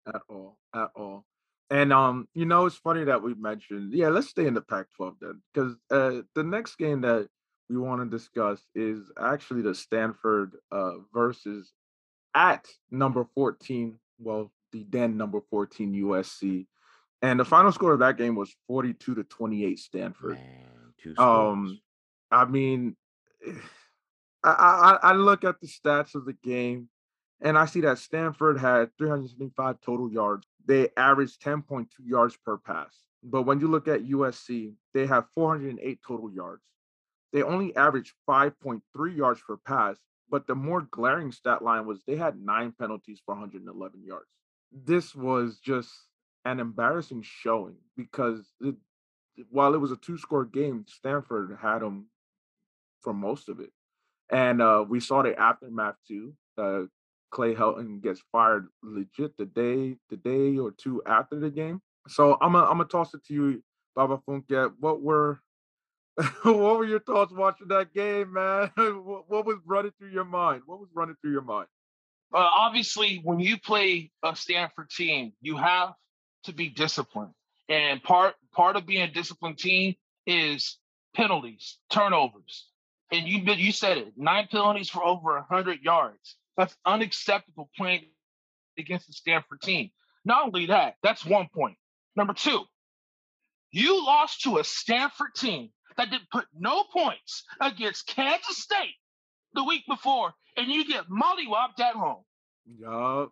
at 0.07 0.21
all, 0.29 0.57
at 0.73 0.89
all. 0.95 1.25
And 1.69 1.91
um, 1.93 2.27
you 2.33 2.45
know, 2.45 2.65
it's 2.65 2.75
funny 2.77 3.03
that 3.05 3.21
we 3.23 3.33
mentioned. 3.35 3.93
Yeah, 3.93 4.09
let's 4.09 4.27
stay 4.29 4.45
in 4.47 4.53
the 4.53 4.61
Pac-12 4.61 5.15
then, 5.21 5.41
because 5.53 5.75
uh, 5.91 6.21
the 6.35 6.43
next 6.43 6.77
game 6.77 7.01
that 7.01 7.27
we 7.69 7.77
want 7.77 8.01
to 8.01 8.17
discuss 8.17 8.61
is 8.75 9.11
actually 9.19 9.61
the 9.63 9.73
Stanford 9.73 10.53
uh 10.71 10.93
versus 11.13 11.73
at 12.35 12.67
number 12.91 13.25
14. 13.33 13.97
Well, 14.19 14.51
the 14.71 14.85
then 14.89 15.17
number 15.17 15.41
14 15.49 15.93
USC, 15.93 16.67
and 17.21 17.39
the 17.39 17.45
final 17.45 17.71
score 17.71 17.93
of 17.93 17.99
that 17.99 18.17
game 18.17 18.35
was 18.35 18.53
42 18.67 19.15
to 19.15 19.23
28 19.23 19.79
Stanford. 19.79 20.37
Man. 20.37 21.15
Um, 21.17 21.79
I 22.31 22.45
mean, 22.45 22.95
I, 24.43 24.97
I 25.03 25.09
I 25.09 25.13
look 25.13 25.43
at 25.43 25.59
the 25.59 25.67
stats 25.67 26.13
of 26.15 26.25
the 26.25 26.33
game, 26.43 26.89
and 27.41 27.57
I 27.57 27.65
see 27.65 27.81
that 27.81 27.97
Stanford 27.97 28.59
had 28.59 28.89
375 28.97 29.81
total 29.81 30.11
yards. 30.11 30.47
They 30.65 30.89
averaged 30.97 31.41
10.2 31.41 31.87
yards 32.03 32.37
per 32.37 32.57
pass. 32.57 32.95
But 33.23 33.43
when 33.43 33.59
you 33.59 33.67
look 33.67 33.87
at 33.87 34.05
USC, 34.05 34.73
they 34.93 35.07
have 35.07 35.25
408 35.33 35.99
total 36.05 36.31
yards. 36.31 36.61
They 37.33 37.41
only 37.41 37.75
averaged 37.75 38.13
5.3 38.29 38.81
yards 39.17 39.41
per 39.45 39.57
pass. 39.57 39.97
But 40.29 40.47
the 40.47 40.55
more 40.55 40.81
glaring 40.81 41.31
stat 41.31 41.61
line 41.61 41.85
was 41.85 42.01
they 42.05 42.15
had 42.15 42.39
nine 42.39 42.73
penalties 42.77 43.21
for 43.25 43.35
111 43.35 44.03
yards. 44.03 44.25
This 44.71 45.13
was 45.15 45.59
just 45.59 45.89
an 46.45 46.59
embarrassing 46.59 47.23
showing 47.23 47.75
because 47.95 48.45
it, 48.61 48.75
while 49.49 49.73
it 49.73 49.79
was 49.79 49.91
a 49.91 49.97
two 49.97 50.17
score 50.17 50.45
game, 50.45 50.85
Stanford 50.87 51.57
had 51.61 51.79
them 51.79 52.07
for 53.01 53.13
most 53.13 53.49
of 53.49 53.59
it. 53.59 53.71
And 54.31 54.61
uh, 54.61 54.83
we 54.87 54.99
saw 54.99 55.21
the 55.21 55.39
aftermath 55.39 55.95
too. 56.07 56.33
Uh, 56.57 56.83
Clay 57.31 57.53
Helton 57.53 58.01
gets 58.01 58.21
fired 58.31 58.67
legit 58.81 59.37
the 59.37 59.45
day, 59.45 59.97
the 60.09 60.17
day 60.17 60.57
or 60.57 60.71
two 60.71 61.01
after 61.05 61.39
the 61.39 61.49
game. 61.49 61.81
So 62.07 62.37
I'm 62.41 62.53
gonna 62.53 62.65
I'm 62.65 62.77
gonna 62.77 62.85
toss 62.85 63.13
it 63.13 63.25
to 63.25 63.33
you, 63.33 63.63
Baba 63.95 64.19
Funke. 64.27 64.71
What 64.79 65.01
were 65.01 65.41
what 66.43 66.77
were 66.77 66.85
your 66.85 67.01
thoughts 67.01 67.33
watching 67.33 67.67
that 67.67 67.93
game, 67.93 68.33
man? 68.33 68.71
what, 68.77 69.45
was 69.45 69.57
running 69.65 69.91
through 69.99 70.11
your 70.11 70.23
mind? 70.25 70.61
What 70.65 70.79
was 70.79 70.89
running 70.93 71.15
through 71.21 71.31
your 71.31 71.41
mind? 71.41 71.67
Uh, 72.33 72.37
obviously, 72.37 73.19
when 73.23 73.39
you 73.39 73.59
play 73.59 74.11
a 74.23 74.35
Stanford 74.35 74.89
team, 74.89 75.33
you 75.41 75.57
have 75.57 75.93
to 76.45 76.53
be 76.53 76.69
disciplined, 76.69 77.33
and 77.69 78.01
part 78.01 78.35
part 78.53 78.75
of 78.75 78.85
being 78.85 79.03
a 79.03 79.11
disciplined 79.11 79.57
team 79.57 79.95
is 80.25 80.77
penalties, 81.13 81.77
turnovers, 81.89 82.67
and 83.11 83.27
you 83.27 83.39
you 83.53 83.71
said 83.71 83.97
it, 83.97 84.13
nine 84.17 84.47
penalties 84.49 84.89
for 84.89 85.03
over 85.03 85.41
hundred 85.41 85.81
yards. 85.81 86.35
That's 86.57 86.75
unacceptable 86.85 87.69
playing 87.77 88.05
against 88.77 89.07
the 89.07 89.13
Stanford 89.13 89.61
team. 89.61 89.91
Not 90.23 90.45
only 90.45 90.67
that, 90.67 90.95
that's 91.03 91.25
one 91.25 91.47
point. 91.53 91.77
Number 92.15 92.33
two, 92.33 92.63
you 93.71 94.05
lost 94.05 94.41
to 94.41 94.57
a 94.57 94.63
Stanford 94.63 95.35
team 95.35 95.69
that 95.97 96.11
didn't 96.11 96.29
put 96.31 96.45
no 96.57 96.83
points 96.83 97.43
against 97.61 98.07
Kansas 98.07 98.57
State 98.57 98.95
the 99.53 99.63
week 99.63 99.83
before, 99.87 100.33
and 100.57 100.67
you 100.67 100.87
get 100.87 101.05
mollywopped 101.09 101.79
at 101.79 101.95
home. 101.95 102.23
Yup. 102.65 103.31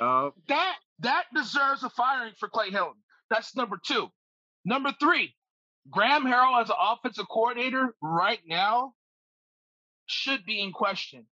Yup. 0.00 0.34
That 0.48 0.76
that 1.00 1.24
deserves 1.34 1.82
a 1.82 1.90
firing 1.90 2.34
for 2.38 2.48
Clay 2.48 2.70
Helton. 2.70 2.94
That's 3.30 3.54
number 3.56 3.78
two. 3.84 4.08
Number 4.64 4.92
three, 4.98 5.34
Graham 5.90 6.24
Harrell 6.24 6.60
as 6.60 6.70
an 6.70 6.76
offensive 6.78 7.28
coordinator 7.28 7.94
right 8.02 8.40
now 8.46 8.94
should 10.06 10.44
be 10.44 10.60
in 10.60 10.72
question. 10.72 11.26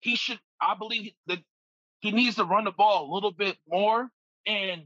He 0.00 0.16
should, 0.16 0.38
I 0.60 0.74
believe 0.74 1.12
that 1.26 1.38
he 2.00 2.10
needs 2.12 2.36
to 2.36 2.44
run 2.44 2.64
the 2.64 2.70
ball 2.70 3.10
a 3.10 3.14
little 3.14 3.32
bit 3.32 3.56
more. 3.68 4.08
And 4.46 4.82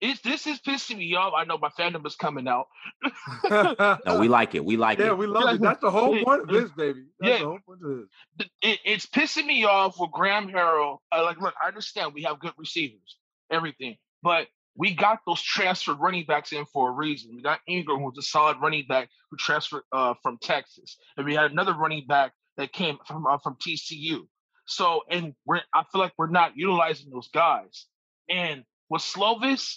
it's 0.00 0.20
this 0.20 0.46
is 0.46 0.58
pissing 0.60 0.98
me 0.98 1.14
off. 1.14 1.32
I 1.36 1.44
know 1.44 1.58
my 1.58 1.70
fandom 1.70 2.06
is 2.06 2.16
coming 2.16 2.46
out. 2.48 2.66
no, 4.06 4.18
we 4.20 4.28
like 4.28 4.54
it. 4.54 4.64
We 4.64 4.76
like 4.76 4.98
yeah, 4.98 5.06
it. 5.06 5.08
Yeah, 5.08 5.14
we 5.14 5.26
love 5.26 5.54
it. 5.54 5.60
That's 5.62 5.80
the 5.80 5.90
whole 5.90 6.18
point 6.24 6.42
of 6.42 6.48
this, 6.48 6.70
baby. 6.72 7.04
That's 7.20 7.32
Yeah. 7.32 7.38
the 7.38 7.44
whole 7.46 7.58
point 7.66 7.80
of 7.82 7.98
this. 8.38 8.48
it, 8.62 8.78
it's 8.84 9.06
pissing 9.06 9.46
me 9.46 9.64
off 9.64 9.98
with 9.98 10.10
Graham 10.12 10.48
Harrell. 10.48 10.98
Uh, 11.10 11.22
like, 11.22 11.40
look, 11.40 11.54
I 11.62 11.68
understand 11.68 12.12
we 12.14 12.22
have 12.24 12.38
good 12.40 12.52
receivers, 12.58 13.16
everything, 13.50 13.96
but 14.22 14.48
we 14.76 14.94
got 14.94 15.20
those 15.26 15.40
transferred 15.40 15.98
running 15.98 16.26
backs 16.26 16.52
in 16.52 16.66
for 16.66 16.90
a 16.90 16.92
reason. 16.92 17.34
We 17.34 17.42
got 17.42 17.60
Ingram, 17.66 18.00
who's 18.00 18.18
a 18.18 18.22
solid 18.22 18.58
running 18.60 18.84
back 18.86 19.08
who 19.30 19.38
transferred 19.38 19.82
uh, 19.92 20.14
from 20.22 20.38
Texas, 20.42 20.98
and 21.16 21.24
we 21.24 21.34
had 21.34 21.50
another 21.50 21.72
running 21.74 22.06
back 22.06 22.32
that 22.58 22.72
came 22.72 22.98
from 23.06 23.26
uh, 23.26 23.38
from 23.38 23.56
TCU. 23.56 24.26
So, 24.66 25.02
and 25.10 25.34
we're 25.46 25.62
I 25.72 25.84
feel 25.90 26.00
like 26.02 26.12
we're 26.18 26.28
not 26.28 26.52
utilizing 26.56 27.10
those 27.10 27.28
guys. 27.28 27.86
And 28.28 28.64
with 28.90 29.02
Slovis, 29.02 29.76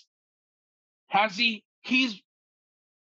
has 1.09 1.35
he? 1.35 1.63
He's 1.81 2.21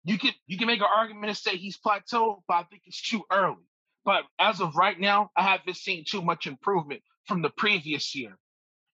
you 0.05 0.19
can 0.19 0.33
you 0.47 0.59
can 0.59 0.67
make 0.67 0.81
an 0.81 0.87
argument 0.95 1.29
and 1.29 1.37
say 1.37 1.57
he's 1.57 1.79
plateaued, 1.79 2.43
but 2.49 2.55
I 2.55 2.63
think 2.65 2.83
it's 2.87 3.03
too 3.03 3.23
early. 3.31 3.67
But 4.05 4.23
as 4.39 4.61
of 4.61 4.75
right 4.77 4.99
now, 4.99 5.31
I 5.37 5.43
haven't 5.43 5.77
seen 5.77 6.05
too 6.09 6.23
much 6.23 6.47
improvement 6.47 7.03
from 7.27 7.43
the 7.43 7.51
previous 7.51 8.15
year. 8.15 8.37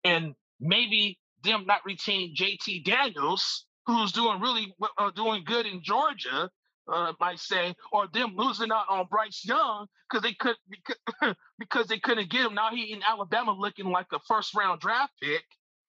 And 0.04 0.34
maybe 0.60 1.20
them 1.44 1.66
not 1.68 1.82
retaining 1.86 2.36
JT 2.36 2.84
Daniels, 2.86 3.66
who's 3.86 4.12
doing 4.12 4.42
really 4.42 4.74
uh, 4.98 5.12
doing 5.12 5.44
good 5.46 5.68
in 5.68 5.84
Georgia, 5.84 6.50
uh, 6.92 7.14
might 7.20 7.40
say, 7.40 7.76
or 7.92 8.08
them 8.12 8.34
losing 8.36 8.72
out 8.72 8.86
on 8.90 9.06
Bryce 9.10 9.44
Young 9.46 9.86
because 10.10 10.24
they 10.24 10.34
could 10.34 10.56
because, 10.70 11.36
because 11.60 11.88
they 11.88 12.00
couldn't 12.00 12.30
get 12.30 12.46
him. 12.46 12.56
Now 12.56 12.72
he 12.72 12.92
in 12.92 13.02
Alabama 13.08 13.52
looking 13.52 13.92
like 13.92 14.08
a 14.12 14.20
first 14.28 14.56
round 14.56 14.82
draft 14.82 15.14
pick. 15.22 15.44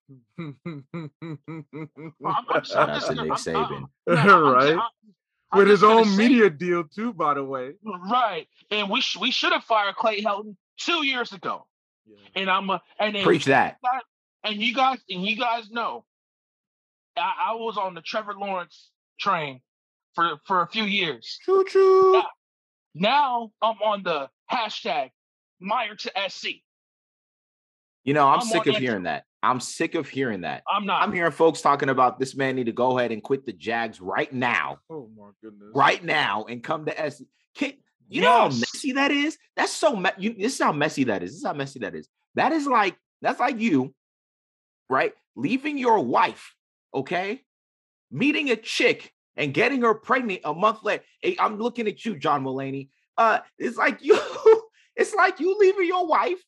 I'm- 0.08 0.56
I'm 2.25 2.44
just- 2.54 2.72
Shout 2.72 2.90
out 2.90 3.02
to 3.02 3.14
gonna- 3.14 3.22
Nick 3.25 3.30
I'm- 3.30 3.30
I'm- 3.30 3.38
Saban. 3.38 3.88
I'm- 4.08 4.28
I'm- 4.28 4.42
right? 4.54 4.68
I'm- 4.70 4.88
I'm 5.52 5.58
With 5.58 5.68
his 5.68 5.80
just 5.80 5.82
gonna 5.88 6.00
own 6.00 6.06
say- 6.06 6.16
media 6.16 6.50
deal 6.50 6.84
too, 6.84 7.12
by 7.12 7.34
the 7.34 7.44
way. 7.44 7.75
Right. 7.84 8.48
And 8.70 8.90
we 8.90 9.00
sh- 9.00 9.16
we 9.16 9.30
should 9.30 9.52
have 9.52 9.62
fired 9.64 9.94
Clay 9.94 10.20
Helton 10.20 10.56
two 10.78 11.04
years 11.06 11.32
ago. 11.32 11.66
And 12.34 12.50
I'm 12.50 12.68
a, 12.70 12.82
and 12.98 13.14
then 13.14 13.25
Preach 13.25 13.44
that. 13.46 13.78
and 14.44 14.56
you 14.62 14.75
guys 14.75 14.98
and 15.08 15.25
you 15.25 15.36
guys 15.36 15.70
know 15.70 16.04
I, 17.16 17.34
I 17.50 17.52
was 17.54 17.76
on 17.78 17.94
the 17.94 18.00
Trevor 18.02 18.34
Lawrence 18.34 18.90
train 19.18 19.60
for 20.14 20.38
for 20.46 20.62
a 20.62 20.66
few 20.68 20.84
years. 20.84 21.38
Choo 21.44 21.64
choo. 21.68 22.22
Now 22.94 23.52
I'm 23.62 23.76
on 23.82 24.02
the 24.02 24.28
hashtag 24.50 25.10
Meyer 25.60 25.94
to 25.94 26.12
SC. 26.28 26.62
You 28.06 28.14
know, 28.14 28.26
I'm 28.26 28.38
I'm 28.38 28.46
sick 28.46 28.66
of 28.68 28.76
hearing 28.76 29.02
that. 29.02 29.25
I'm 29.42 29.58
sick 29.60 29.96
of 29.96 30.08
hearing 30.08 30.42
that. 30.42 30.62
I'm 30.72 30.86
not. 30.86 31.02
I'm 31.02 31.12
hearing 31.12 31.32
folks 31.32 31.60
talking 31.60 31.88
about 31.88 32.20
this 32.20 32.36
man 32.36 32.54
need 32.54 32.66
to 32.66 32.72
go 32.72 32.96
ahead 32.98 33.10
and 33.10 33.20
quit 33.22 33.44
the 33.44 33.52
Jags 33.52 34.00
right 34.00 34.32
now, 34.32 34.78
Oh 34.88 35.10
my 35.16 35.30
goodness. 35.42 35.70
right 35.75 36.02
now, 36.02 36.44
and 36.48 36.62
come 36.62 36.86
to 36.86 36.98
S. 36.98 37.20
Can, 37.56 37.72
you 38.08 38.22
know 38.22 38.30
how 38.30 38.48
messy 38.48 38.92
that 38.92 39.10
is? 39.10 39.36
That's 39.56 39.72
so. 39.72 39.96
Me- 39.96 40.10
you, 40.18 40.34
this 40.34 40.54
is 40.54 40.62
how 40.62 40.72
messy 40.72 41.04
that 41.04 41.25
is. 41.25 41.32
This 41.32 41.38
is 41.38 41.46
how 41.46 41.52
messy 41.52 41.80
that 41.80 41.96
is. 41.96 42.08
That 42.36 42.52
is 42.52 42.66
like 42.66 42.96
that's 43.22 43.40
like 43.40 43.60
you, 43.60 43.92
right? 44.88 45.12
Leaving 45.34 45.76
your 45.76 45.98
wife, 45.98 46.54
okay, 46.94 47.42
meeting 48.12 48.50
a 48.50 48.56
chick 48.56 49.12
and 49.36 49.52
getting 49.52 49.82
her 49.82 49.94
pregnant 49.94 50.42
a 50.44 50.54
month 50.54 50.84
later. 50.84 51.02
Hey, 51.20 51.36
I'm 51.40 51.58
looking 51.58 51.88
at 51.88 52.04
you, 52.04 52.16
John 52.16 52.44
Mulaney. 52.44 52.88
Uh, 53.18 53.40
it's 53.58 53.76
like 53.76 53.98
you. 54.00 54.16
it's 54.96 55.12
like 55.14 55.40
you 55.40 55.58
leaving 55.58 55.88
your 55.88 56.06
wife, 56.06 56.38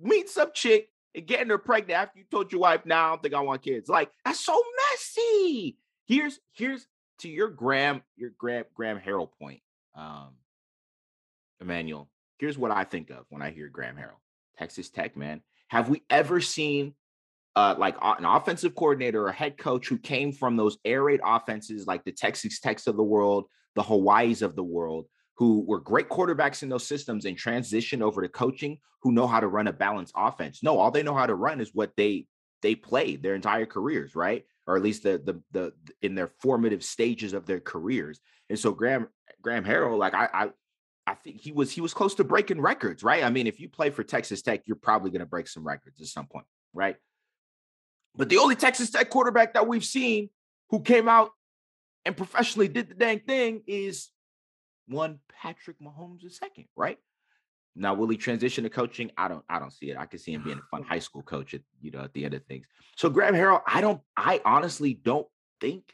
meet 0.00 0.28
some 0.28 0.50
chick, 0.54 0.88
and 1.14 1.26
getting 1.26 1.48
her 1.48 1.58
pregnant 1.58 1.98
after 1.98 2.18
you 2.18 2.24
told 2.30 2.52
your 2.52 2.60
wife, 2.60 2.84
"Now 2.84 2.96
nah, 2.96 3.06
I 3.06 3.08
don't 3.10 3.22
think 3.22 3.34
I 3.34 3.40
want 3.40 3.62
kids." 3.62 3.88
Like 3.88 4.10
that's 4.24 4.40
so 4.40 4.62
messy. 4.90 5.76
Here's 6.06 6.38
here's 6.52 6.86
to 7.20 7.28
your 7.28 7.48
Graham 7.48 8.02
your 8.16 8.30
Graham 8.38 8.64
Graham 8.74 9.00
Harrell 9.00 9.30
point, 9.38 9.60
um, 9.94 10.30
Emmanuel. 11.60 12.08
Here's 12.38 12.58
what 12.58 12.70
I 12.70 12.84
think 12.84 13.10
of 13.10 13.26
when 13.28 13.42
I 13.42 13.50
hear 13.50 13.68
Graham 13.68 13.96
Harrell, 13.96 14.20
Texas 14.58 14.90
Tech. 14.90 15.16
Man, 15.16 15.42
have 15.68 15.88
we 15.88 16.02
ever 16.10 16.40
seen 16.40 16.94
uh, 17.56 17.74
like 17.78 17.96
an 18.00 18.24
offensive 18.24 18.74
coordinator 18.74 19.26
or 19.26 19.32
head 19.32 19.58
coach 19.58 19.88
who 19.88 19.98
came 19.98 20.32
from 20.32 20.56
those 20.56 20.78
air 20.84 21.02
raid 21.02 21.20
offenses 21.24 21.86
like 21.86 22.04
the 22.04 22.12
Texas 22.12 22.60
Techs 22.60 22.86
of 22.86 22.96
the 22.96 23.02
world, 23.02 23.46
the 23.74 23.82
Hawaii's 23.82 24.42
of 24.42 24.54
the 24.54 24.64
world, 24.64 25.06
who 25.40 25.64
were 25.66 25.80
great 25.80 26.10
quarterbacks 26.10 26.62
in 26.62 26.68
those 26.68 26.86
systems 26.86 27.24
and 27.24 27.34
transition 27.34 28.02
over 28.02 28.20
to 28.20 28.28
coaching 28.28 28.76
who 29.00 29.10
know 29.10 29.26
how 29.26 29.40
to 29.40 29.48
run 29.48 29.68
a 29.68 29.72
balanced 29.72 30.12
offense. 30.14 30.62
No, 30.62 30.78
all 30.78 30.90
they 30.90 31.02
know 31.02 31.14
how 31.14 31.24
to 31.24 31.34
run 31.34 31.62
is 31.62 31.70
what 31.72 31.92
they 31.96 32.26
they 32.60 32.74
played 32.74 33.22
their 33.22 33.34
entire 33.34 33.64
careers, 33.64 34.14
right? 34.14 34.44
Or 34.66 34.76
at 34.76 34.82
least 34.82 35.02
the 35.02 35.18
the 35.24 35.40
the 35.50 35.72
in 36.02 36.14
their 36.14 36.28
formative 36.42 36.84
stages 36.84 37.32
of 37.32 37.46
their 37.46 37.58
careers. 37.58 38.20
And 38.50 38.58
so 38.58 38.72
Graham 38.72 39.08
Graham 39.40 39.64
Harrell, 39.64 39.98
like 39.98 40.12
I 40.12 40.28
I 40.30 40.48
I 41.06 41.14
think 41.14 41.40
he 41.40 41.52
was 41.52 41.70
he 41.70 41.80
was 41.80 41.94
close 41.94 42.14
to 42.16 42.24
breaking 42.24 42.60
records, 42.60 43.02
right? 43.02 43.24
I 43.24 43.30
mean, 43.30 43.46
if 43.46 43.60
you 43.60 43.70
play 43.70 43.88
for 43.88 44.04
Texas 44.04 44.42
Tech, 44.42 44.64
you're 44.66 44.76
probably 44.76 45.10
going 45.10 45.20
to 45.20 45.26
break 45.26 45.48
some 45.48 45.66
records 45.66 46.02
at 46.02 46.08
some 46.08 46.26
point, 46.26 46.44
right? 46.74 46.96
But 48.14 48.28
the 48.28 48.36
only 48.36 48.56
Texas 48.56 48.90
Tech 48.90 49.08
quarterback 49.08 49.54
that 49.54 49.66
we've 49.66 49.86
seen 49.86 50.28
who 50.68 50.82
came 50.82 51.08
out 51.08 51.30
and 52.04 52.14
professionally 52.14 52.68
did 52.68 52.90
the 52.90 52.94
dang 52.94 53.20
thing 53.20 53.62
is 53.66 54.10
one 54.90 55.20
Patrick 55.28 55.76
Mahomes 55.80 56.22
II, 56.22 56.68
right? 56.76 56.98
Now, 57.76 57.94
will 57.94 58.08
he 58.08 58.16
transition 58.16 58.64
to 58.64 58.70
coaching? 58.70 59.10
I 59.16 59.28
don't, 59.28 59.44
I 59.48 59.58
don't 59.58 59.72
see 59.72 59.90
it. 59.90 59.96
I 59.96 60.06
could 60.06 60.20
see 60.20 60.32
him 60.32 60.42
being 60.42 60.58
a 60.58 60.76
fun 60.76 60.82
high 60.82 60.98
school 61.08 61.22
coach 61.22 61.54
at, 61.54 61.62
you 61.80 61.90
know, 61.90 62.00
at 62.00 62.12
the 62.12 62.24
end 62.24 62.34
of 62.34 62.44
things. 62.44 62.66
So 62.96 63.08
Graham 63.08 63.34
Harrell, 63.34 63.62
I 63.66 63.80
don't, 63.80 64.00
I 64.16 64.40
honestly 64.44 64.94
don't 64.94 65.26
think 65.60 65.84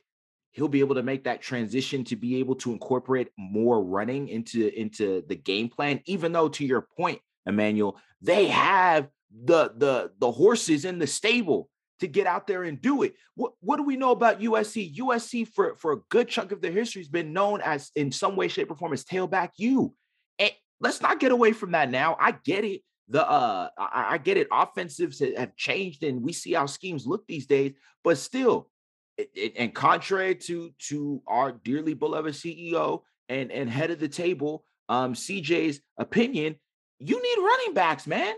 he'll 0.57 0.69
be 0.69 0.81
able 0.81 0.95
to 0.95 1.03
make 1.03 1.25
that 1.25 1.43
transition 1.43 2.03
to 2.03 2.17
be 2.17 2.37
able 2.37 2.55
to 2.55 2.73
incorporate 2.73 3.29
more 3.37 3.85
running 3.85 4.29
into 4.29 4.69
into 4.79 5.23
the 5.29 5.37
game 5.37 5.69
plan. 5.69 6.01
Even 6.07 6.33
though, 6.33 6.49
to 6.49 6.65
your 6.65 6.89
point, 6.97 7.21
Emmanuel, 7.45 7.99
they 8.23 8.47
have 8.47 9.09
the 9.31 9.73
the 9.77 10.13
the 10.19 10.33
horses 10.33 10.87
in 10.87 10.99
the 10.99 11.07
stable 11.07 11.69
to 12.01 12.07
get 12.07 12.27
out 12.27 12.47
there 12.47 12.65
and 12.65 12.81
do 12.81 13.03
it. 13.03 13.15
What 13.35 13.53
what 13.61 13.77
do 13.77 13.83
we 13.83 13.97
know 13.97 14.11
about 14.11 14.41
USC? 14.41 14.97
USC 14.97 15.49
for 15.49 15.77
for 15.77 15.93
a 15.93 16.01
good 16.11 16.29
chunk 16.29 16.53
of 16.53 16.61
their 16.61 16.73
history 16.73 17.03
has 17.03 17.09
been 17.09 17.33
known 17.33 17.61
as 17.63 17.91
in 17.95 18.13
some 18.13 18.37
way, 18.37 18.49
shape, 18.49 18.71
or 18.71 18.77
form 18.77 18.93
as 18.93 19.05
tailback 19.05 19.51
you. 19.57 19.95
And 20.39 20.51
let's 20.81 21.01
not 21.01 21.21
get 21.21 21.33
away 21.33 21.53
from 21.53 21.73
that 21.73 21.91
now. 21.91 22.17
I 22.21 22.33
get 22.33 22.65
it. 22.65 22.83
The 23.09 23.29
uh 23.29 23.69
I, 23.79 24.07
I 24.11 24.19
get 24.19 24.37
it. 24.37 24.49
Offensives 24.53 25.21
have 25.21 25.57
changed 25.57 26.03
and 26.03 26.23
we 26.23 26.33
see 26.33 26.53
how 26.53 26.67
schemes 26.67 27.07
look 27.07 27.27
these 27.27 27.47
days, 27.47 27.73
but 28.05 28.19
still, 28.19 28.69
it, 29.17 29.31
it, 29.35 29.53
and 29.57 29.75
contrary 29.75 30.35
to 30.35 30.73
to 30.89 31.23
our 31.27 31.53
dearly 31.53 31.95
beloved 31.95 32.35
CEO 32.35 33.03
and 33.29 33.51
and 33.51 33.71
head 33.71 33.91
of 33.91 34.01
the 34.01 34.09
table, 34.09 34.65
um, 34.89 35.15
CJ's 35.15 35.81
opinion, 35.99 36.57
you 36.99 37.23
need 37.23 37.43
running 37.43 37.75
backs, 37.75 38.07
man. 38.07 38.35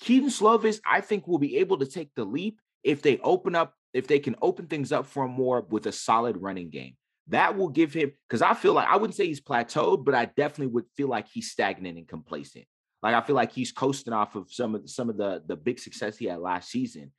Kedon 0.00 0.30
Slovis, 0.30 0.80
I 0.86 1.00
think, 1.00 1.26
will 1.26 1.38
be 1.38 1.58
able 1.58 1.78
to 1.78 1.86
take 1.86 2.10
the 2.14 2.24
leap 2.24 2.60
if 2.88 3.02
they 3.02 3.18
open 3.18 3.54
up, 3.54 3.74
if 3.92 4.06
they 4.06 4.18
can 4.18 4.34
open 4.40 4.66
things 4.66 4.92
up 4.92 5.04
for 5.06 5.26
him 5.26 5.32
more 5.32 5.60
with 5.68 5.86
a 5.86 5.92
solid 5.92 6.38
running 6.38 6.70
game. 6.70 6.94
That 7.28 7.54
will 7.54 7.68
give 7.68 7.92
him 7.92 8.12
because 8.26 8.40
I 8.40 8.54
feel 8.54 8.72
like 8.72 8.88
I 8.88 8.96
wouldn't 8.96 9.14
say 9.14 9.26
he's 9.26 9.42
plateaued, 9.42 10.06
but 10.06 10.14
I 10.14 10.24
definitely 10.24 10.68
would 10.68 10.86
feel 10.96 11.08
like 11.08 11.28
he's 11.28 11.50
stagnant 11.50 11.98
and 11.98 12.08
complacent. 12.08 12.64
Like 13.02 13.14
I 13.14 13.20
feel 13.20 13.36
like 13.36 13.52
he's 13.52 13.70
coasting 13.70 14.14
off 14.14 14.34
of 14.34 14.50
some 14.50 14.74
of 14.74 14.82
the, 14.82 14.88
some 14.88 15.10
of 15.10 15.18
the 15.18 15.42
the 15.46 15.54
big 15.54 15.78
success 15.78 16.16
he 16.16 16.24
had 16.24 16.38
last 16.38 16.70
season. 16.70 17.12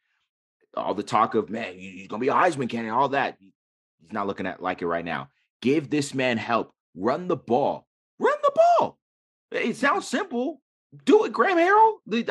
All 0.76 0.96
the 0.96 1.04
talk 1.04 1.36
of 1.36 1.52
man, 1.52 1.78
he's 1.78 2.08
gonna 2.08 2.20
be 2.20 2.30
a 2.30 2.34
Heisman 2.34 2.68
candidate, 2.68 2.98
all 2.98 3.10
that. 3.10 3.38
He's 3.40 3.54
not 4.12 4.26
looking 4.26 4.48
at 4.48 4.64
like 4.64 4.82
it 4.82 4.88
right 4.88 5.06
now. 5.06 5.30
Give 5.62 5.88
this 5.88 6.16
man 6.16 6.38
help. 6.38 6.72
Run 6.96 7.28
the 7.28 7.38
ball. 7.38 7.86
Run 8.18 8.38
the 8.42 8.52
ball. 8.56 8.98
It 9.52 9.76
sounds 9.76 10.08
simple, 10.08 10.62
do 11.06 11.26
it, 11.26 11.34
Graham 11.34 11.58
Harrell. 11.58 12.26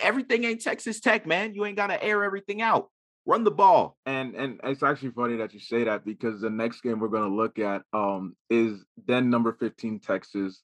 Everything 0.00 0.44
ain't 0.44 0.60
Texas 0.60 1.00
Tech, 1.00 1.26
man. 1.26 1.54
You 1.54 1.64
ain't 1.64 1.76
got 1.76 1.88
to 1.88 2.02
air 2.02 2.24
everything 2.24 2.60
out. 2.60 2.90
Run 3.24 3.44
the 3.44 3.50
ball. 3.50 3.96
And 4.04 4.34
and 4.34 4.60
it's 4.64 4.82
actually 4.82 5.12
funny 5.12 5.36
that 5.36 5.54
you 5.54 5.60
say 5.60 5.84
that 5.84 6.04
because 6.04 6.40
the 6.40 6.50
next 6.50 6.80
game 6.80 6.98
we're 6.98 7.08
to 7.08 7.28
look 7.28 7.58
at 7.60 7.82
um 7.92 8.34
is 8.50 8.84
then 9.06 9.30
number 9.30 9.52
15 9.52 10.00
Texas, 10.00 10.62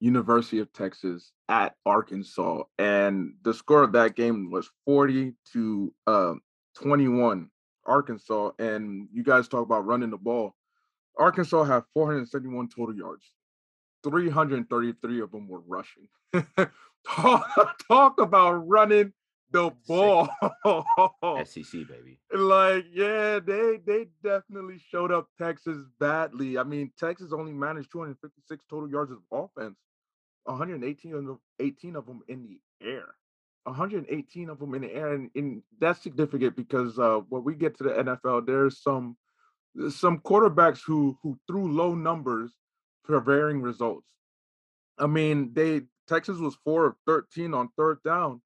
University 0.00 0.58
of 0.60 0.72
Texas 0.72 1.32
at 1.48 1.74
Arkansas. 1.84 2.62
And 2.78 3.34
the 3.42 3.52
score 3.52 3.82
of 3.82 3.92
that 3.92 4.16
game 4.16 4.50
was 4.50 4.70
40 4.86 5.34
to 5.52 5.94
uh, 6.06 6.34
21 6.76 7.50
Arkansas. 7.86 8.52
And 8.58 9.08
you 9.12 9.22
guys 9.22 9.48
talk 9.48 9.62
about 9.62 9.86
running 9.86 10.10
the 10.10 10.16
ball. 10.16 10.54
Arkansas 11.18 11.64
have 11.64 11.84
471 11.94 12.68
total 12.68 12.96
yards. 12.96 13.32
333 14.04 15.20
of 15.20 15.30
them 15.32 15.48
were 15.48 15.62
rushing. 15.66 16.08
talk, 17.06 17.78
talk 17.88 18.20
about 18.20 18.52
running 18.68 19.12
the 19.50 19.70
ball. 19.86 20.28
SEC 21.44 21.72
baby. 21.88 22.18
Like, 22.32 22.86
yeah, 22.92 23.40
they 23.40 23.78
they 23.84 24.06
definitely 24.22 24.80
showed 24.90 25.12
up 25.12 25.28
Texas 25.40 25.78
badly. 25.98 26.58
I 26.58 26.64
mean, 26.64 26.90
Texas 26.98 27.32
only 27.32 27.52
managed 27.52 27.90
256 27.92 28.64
total 28.68 28.90
yards 28.90 29.12
of 29.12 29.18
offense, 29.32 29.76
118 30.44 31.14
of 31.14 31.24
them, 31.24 31.40
18 31.60 31.96
of 31.96 32.06
them 32.06 32.22
in 32.28 32.46
the 32.46 32.86
air. 32.86 33.06
118 33.64 34.48
of 34.48 34.58
them 34.58 34.74
in 34.74 34.82
the 34.82 34.92
air, 34.94 35.12
and, 35.12 35.30
and 35.34 35.62
that's 35.78 36.02
significant 36.02 36.56
because 36.56 36.98
uh, 36.98 37.20
when 37.28 37.44
we 37.44 37.54
get 37.54 37.76
to 37.76 37.84
the 37.84 37.90
NFL, 37.90 38.46
there's 38.46 38.82
some 38.82 39.16
some 39.90 40.18
quarterbacks 40.20 40.80
who 40.84 41.18
who 41.22 41.38
threw 41.46 41.70
low 41.70 41.94
numbers 41.94 42.52
for 43.08 43.20
varying 43.20 43.62
results. 43.62 44.06
I 44.98 45.06
mean, 45.06 45.52
they 45.54 45.82
Texas 46.06 46.38
was 46.38 46.56
four 46.64 46.86
of 46.86 46.94
13 47.06 47.54
on 47.54 47.70
third 47.76 47.98
down. 48.04 48.40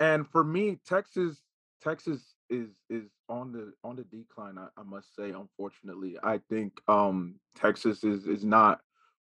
And 0.00 0.26
for 0.26 0.44
me, 0.44 0.78
Texas, 0.86 1.42
Texas 1.82 2.34
is 2.48 2.70
is 2.88 3.04
on 3.28 3.52
the 3.52 3.72
on 3.82 3.96
the 3.96 4.04
decline, 4.04 4.56
I, 4.58 4.68
I 4.78 4.84
must 4.84 5.14
say, 5.16 5.30
unfortunately. 5.30 6.16
I 6.22 6.38
think 6.48 6.80
um 6.88 7.36
Texas 7.56 8.04
is 8.04 8.26
is 8.26 8.44
not 8.44 8.80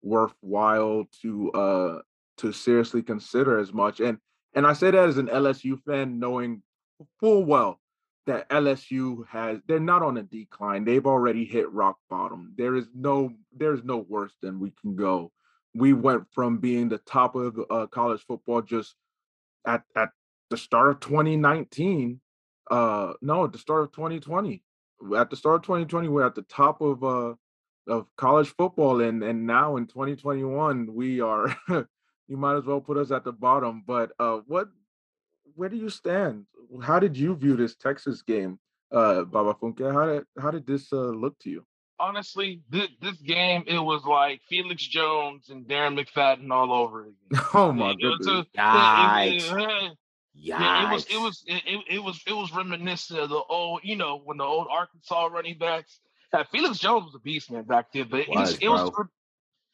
worthwhile 0.03 1.05
to 1.23 1.51
uh 1.53 1.99
to 2.39 2.53
seriously 2.53 3.03
consider 3.03 3.59
as 3.59 3.73
much. 3.73 4.01
And 4.01 4.19
and 4.55 4.67
I 4.67 4.73
say 4.73 4.91
that 4.91 5.09
as 5.09 5.19
an 5.19 5.27
LSU 5.29 5.81
fan, 5.83 6.21
knowing 6.21 6.63
full 7.21 7.45
well 7.45 7.81
that 8.27 8.49
LSU 8.51 9.27
has 9.29 9.61
they're 9.67 9.81
not 9.81 10.03
on 10.03 10.17
a 10.17 10.23
decline. 10.23 10.85
They've 10.85 11.07
already 11.07 11.45
hit 11.45 11.71
rock 11.73 11.99
bottom. 12.11 12.53
There 12.57 12.75
is 12.75 12.87
no 12.95 13.33
there's 13.53 13.85
no 13.85 13.99
worse 13.99 14.33
than 14.43 14.61
we 14.61 14.73
can 14.83 14.97
go 14.97 15.33
we 15.77 15.93
went 15.93 16.27
from 16.33 16.57
being 16.59 16.89
the 16.89 16.99
top 16.99 17.35
of 17.35 17.59
uh, 17.71 17.87
college 17.87 18.23
football 18.27 18.63
just 18.63 18.95
at 19.67 19.83
at 19.95 20.11
the 20.51 20.57
start 20.57 20.91
of 20.91 21.01
2019 21.01 22.21
uh 22.71 23.13
no 23.21 23.45
at 23.45 23.53
the 23.53 23.59
start 23.59 23.83
of 23.83 23.93
2020 23.93 24.63
at 25.17 25.29
the 25.31 25.37
start 25.37 25.57
of 25.57 25.63
2020 25.63 26.09
we're 26.09 26.27
at 26.27 26.35
the 26.35 26.43
top 26.43 26.81
of 26.81 27.05
uh 27.05 27.35
of 27.89 28.07
college 28.17 28.49
football 28.49 29.01
and 29.01 29.23
and 29.23 29.47
now 29.47 29.77
in 29.77 29.87
2021 29.87 30.93
we 30.93 31.21
are 31.21 31.55
you 31.69 32.37
might 32.37 32.57
as 32.57 32.65
well 32.65 32.81
put 32.81 32.97
us 32.97 33.11
at 33.11 33.25
the 33.25 33.33
bottom 33.33 33.85
but 33.87 34.13
uh 34.19 34.39
what 34.47 34.69
where 35.57 35.69
do 35.69 35.77
you 35.77 35.91
stand 35.91 36.45
how 36.83 36.99
did 36.99 37.17
you 37.17 37.35
view 37.35 37.57
this 37.57 37.75
texas 37.75 38.23
game 38.23 38.59
uh 38.93 39.23
baba 39.25 39.55
funke 39.55 39.93
how 39.93 40.07
did 40.07 40.25
how 40.41 40.51
did 40.51 40.67
this 40.67 40.93
uh 40.93 40.97
look 40.97 41.39
to 41.39 41.51
you 41.51 41.65
honestly, 41.99 42.61
this, 42.71 42.89
this 43.01 43.17
game 43.19 43.65
it 43.67 43.79
was 43.79 44.05
like 44.05 44.41
Felix 44.49 44.87
Jones 44.87 45.49
and 45.51 45.67
Darren 45.67 45.99
McFadden 45.99 46.51
all 46.51 46.73
over 46.73 47.03
again. 47.03 47.15
Oh 47.55 47.73
my 47.73 47.95
goodness! 47.95 48.47
Yikes. 48.57 49.97
Yeah, 50.39 50.91
it 50.91 50.93
was 50.93 51.07
it 51.07 51.17
was 51.17 51.45
it, 51.47 51.63
it, 51.89 51.99
was 52.03 52.21
it 52.27 52.33
was 52.33 52.53
reminiscent 52.53 53.19
of 53.19 53.31
the 53.31 53.41
old, 53.49 53.81
you 53.83 53.97
know, 53.97 54.21
when 54.23 54.37
the 54.37 54.45
old 54.45 54.67
Arkansas 54.71 55.27
running 55.27 55.59
backs. 55.59 55.99
Uh, 56.33 56.45
Felix 56.53 56.79
Jones 56.79 57.05
was 57.05 57.15
a 57.15 57.21
beast 57.21 57.51
man 57.51 57.63
back 57.63 57.87
then, 57.93 58.09
but 58.11 58.21
it 58.21 58.29
was, 58.29 58.59
it, 58.61 58.69
was 58.69 58.91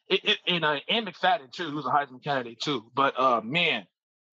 it, 0.07 0.21
it, 0.23 0.37
and 0.47 0.63
uh, 0.63 0.79
and 0.87 1.05
McFadden 1.05 1.51
too, 1.51 1.69
who's 1.69 1.85
a 1.85 1.89
Heisman 1.89 2.23
candidate 2.23 2.61
too. 2.61 2.85
But 2.95 3.19
uh, 3.19 3.41
man, 3.43 3.85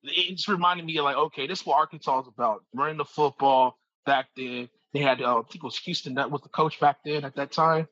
it 0.03 0.37
just 0.37 0.49
reminded 0.49 0.87
me 0.87 0.97
of 0.99 1.05
like, 1.05 1.17
okay, 1.17 1.47
this 1.47 1.61
is 1.61 1.67
what 1.67 1.77
Arkansas 1.77 2.23
is 2.23 2.29
about: 2.29 2.65
running 2.75 2.97
the 2.97 3.05
football 3.05 3.79
back 4.07 4.27
then. 4.37 4.69
They 4.93 5.01
had, 5.01 5.23
uh, 5.23 5.39
I 5.39 5.43
think 5.43 5.57
it 5.57 5.63
was 5.63 5.79
Houston 5.79 6.15
that 6.15 6.31
was 6.31 6.43
the 6.43 6.49
coach 6.49 6.81
back 6.81 6.99
then 7.05 7.25
at 7.25 7.37
that 7.37 7.53
time, 7.53 7.87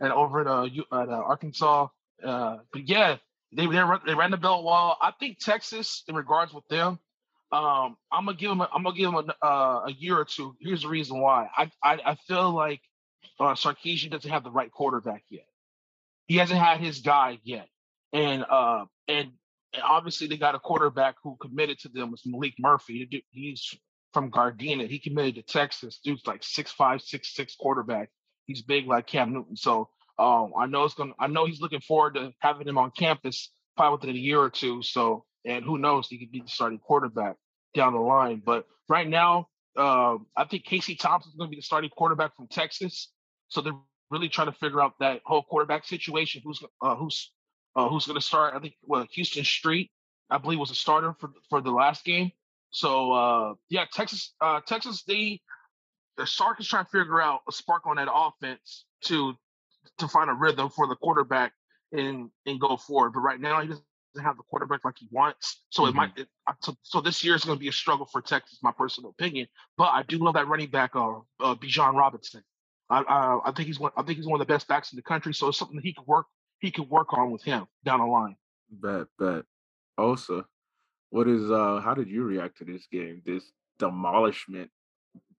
and 0.00 0.12
over 0.12 0.40
at, 0.40 0.46
uh, 0.46 0.64
at 0.64 1.08
uh, 1.08 1.12
Arkansas. 1.12 1.88
Uh, 2.22 2.58
but 2.72 2.88
yeah, 2.88 3.16
they 3.52 3.66
they 3.66 3.66
ran, 3.66 4.00
they 4.06 4.14
ran 4.14 4.30
the 4.30 4.36
belt 4.36 4.64
well. 4.64 4.96
I 5.00 5.12
think 5.18 5.38
Texas, 5.38 6.04
in 6.08 6.14
regards 6.14 6.52
with 6.52 6.66
them, 6.68 6.98
um, 7.52 7.96
I'm 8.12 8.26
gonna 8.26 8.36
give 8.36 8.50
them. 8.50 8.60
A, 8.60 8.68
I'm 8.72 8.82
gonna 8.82 8.96
give 8.96 9.10
them 9.10 9.30
a, 9.42 9.46
uh, 9.46 9.84
a 9.86 9.92
year 9.92 10.18
or 10.18 10.24
two. 10.24 10.54
Here's 10.60 10.82
the 10.82 10.88
reason 10.88 11.20
why. 11.20 11.48
I 11.56 11.70
I, 11.82 12.00
I 12.04 12.14
feel 12.26 12.52
like 12.52 12.80
uh, 13.40 13.54
Sarkisian 13.54 14.10
doesn't 14.10 14.30
have 14.30 14.44
the 14.44 14.50
right 14.50 14.70
quarterback 14.70 15.24
yet. 15.30 15.46
He 16.26 16.36
hasn't 16.36 16.58
had 16.58 16.80
his 16.80 17.00
guy 17.00 17.38
yet, 17.44 17.68
and 18.12 18.44
uh, 18.48 18.84
and 19.08 19.32
obviously 19.82 20.26
they 20.26 20.36
got 20.36 20.54
a 20.54 20.58
quarterback 20.58 21.16
who 21.22 21.36
committed 21.40 21.78
to 21.80 21.88
them 21.88 22.10
was 22.10 22.22
Maalik 22.22 22.54
Murphy. 22.58 23.24
He's 23.30 23.74
from 24.12 24.30
Gardena. 24.30 24.88
He 24.88 24.98
committed 24.98 25.34
to 25.36 25.42
Texas. 25.42 26.00
Dude's 26.02 26.26
like 26.26 26.42
six 26.42 26.72
five, 26.72 27.02
six 27.02 27.34
six 27.34 27.54
quarterback. 27.54 28.10
He's 28.46 28.62
big 28.62 28.86
like 28.86 29.06
Cam 29.06 29.32
Newton. 29.32 29.56
So 29.56 29.88
um, 30.18 30.52
I 30.58 30.66
know 30.66 30.84
it's 30.84 30.94
gonna. 30.94 31.12
I 31.18 31.26
know 31.26 31.46
he's 31.46 31.60
looking 31.60 31.80
forward 31.80 32.14
to 32.14 32.32
having 32.38 32.66
him 32.66 32.78
on 32.78 32.90
campus 32.90 33.52
probably 33.76 34.08
within 34.08 34.16
a 34.16 34.24
year 34.24 34.40
or 34.40 34.50
two. 34.50 34.82
So 34.82 35.24
and 35.44 35.64
who 35.64 35.78
knows, 35.78 36.08
he 36.08 36.18
could 36.18 36.32
be 36.32 36.40
the 36.40 36.48
starting 36.48 36.78
quarterback 36.78 37.36
down 37.74 37.92
the 37.92 38.00
line. 38.00 38.42
But 38.44 38.66
right 38.88 39.08
now, 39.08 39.48
uh, 39.76 40.16
I 40.36 40.44
think 40.50 40.64
Casey 40.64 40.96
Thompson's 40.96 41.36
going 41.36 41.48
to 41.48 41.50
be 41.50 41.58
the 41.58 41.62
starting 41.62 41.90
quarterback 41.90 42.34
from 42.34 42.48
Texas. 42.48 43.12
So 43.48 43.60
they're 43.60 43.74
really 44.10 44.28
trying 44.28 44.48
to 44.48 44.58
figure 44.58 44.82
out 44.82 44.94
that 45.00 45.20
whole 45.24 45.42
quarterback 45.42 45.84
situation. 45.84 46.42
Who's 46.44 46.62
uh, 46.82 46.96
who's 46.96 47.30
uh, 47.76 47.88
who's 47.88 48.06
going 48.06 48.18
to 48.18 48.26
start. 48.26 48.54
I 48.54 48.58
think 48.58 48.74
well, 48.82 49.06
Houston 49.12 49.44
Street, 49.44 49.90
I 50.30 50.38
believe, 50.38 50.58
was 50.58 50.70
a 50.70 50.74
starter 50.74 51.14
for 51.20 51.30
for 51.48 51.60
the 51.60 51.70
last 51.70 52.04
game. 52.04 52.32
So 52.70 53.12
uh, 53.12 53.54
yeah, 53.68 53.84
Texas, 53.92 54.34
uh, 54.40 54.60
Texas, 54.66 55.04
they 55.04 55.40
the 56.16 56.26
Sark 56.26 56.58
is 56.60 56.66
trying 56.66 56.84
to 56.84 56.90
figure 56.90 57.20
out 57.20 57.40
a 57.48 57.52
spark 57.52 57.86
on 57.86 57.96
that 57.96 58.08
offense 58.12 58.86
to 59.02 59.34
to 59.98 60.08
find 60.08 60.30
a 60.30 60.32
rhythm 60.34 60.70
for 60.70 60.86
the 60.86 60.96
quarterback 60.96 61.52
and 61.92 62.30
and 62.46 62.60
go 62.60 62.76
forward. 62.76 63.12
But 63.12 63.20
right 63.20 63.40
now, 63.40 63.60
he 63.60 63.68
doesn't 63.68 63.84
have 64.22 64.36
the 64.36 64.42
quarterback 64.44 64.84
like 64.84 64.96
he 64.98 65.08
wants. 65.10 65.62
So 65.70 65.82
mm-hmm. 65.82 65.90
it 65.90 65.94
might. 65.94 66.18
It, 66.18 66.28
so 66.82 67.00
this 67.00 67.22
year 67.22 67.34
is 67.34 67.44
going 67.44 67.58
to 67.58 67.60
be 67.60 67.68
a 67.68 67.72
struggle 67.72 68.06
for 68.06 68.22
Texas, 68.22 68.58
my 68.62 68.72
personal 68.72 69.10
opinion. 69.10 69.46
But 69.76 69.90
I 69.92 70.02
do 70.02 70.18
love 70.18 70.34
that 70.34 70.48
running 70.48 70.70
back, 70.70 70.96
uh, 70.96 71.18
uh 71.40 71.54
Bijan 71.54 71.94
Robinson. 71.94 72.42
I, 72.88 73.00
I 73.00 73.50
I 73.50 73.52
think 73.52 73.66
he's 73.66 73.78
one. 73.78 73.92
I 73.96 74.02
think 74.02 74.16
he's 74.16 74.26
one 74.26 74.40
of 74.40 74.46
the 74.46 74.52
best 74.52 74.66
backs 74.66 74.92
in 74.92 74.96
the 74.96 75.02
country. 75.02 75.34
So 75.34 75.48
it's 75.48 75.58
something 75.58 75.76
that 75.76 75.84
he 75.84 75.92
could 75.92 76.06
work. 76.06 76.26
He 76.60 76.70
could 76.70 76.88
work 76.88 77.12
on 77.12 77.30
with 77.30 77.42
him 77.42 77.66
down 77.84 78.00
the 78.00 78.06
line. 78.06 78.36
Bet 78.70 79.06
bet. 79.18 79.44
Also, 79.98 80.44
what 81.10 81.28
is 81.28 81.50
uh? 81.50 81.80
How 81.82 81.94
did 81.94 82.08
you 82.08 82.24
react 82.24 82.58
to 82.58 82.64
this 82.64 82.86
game? 82.90 83.22
This 83.24 83.52
demolishment 83.78 84.70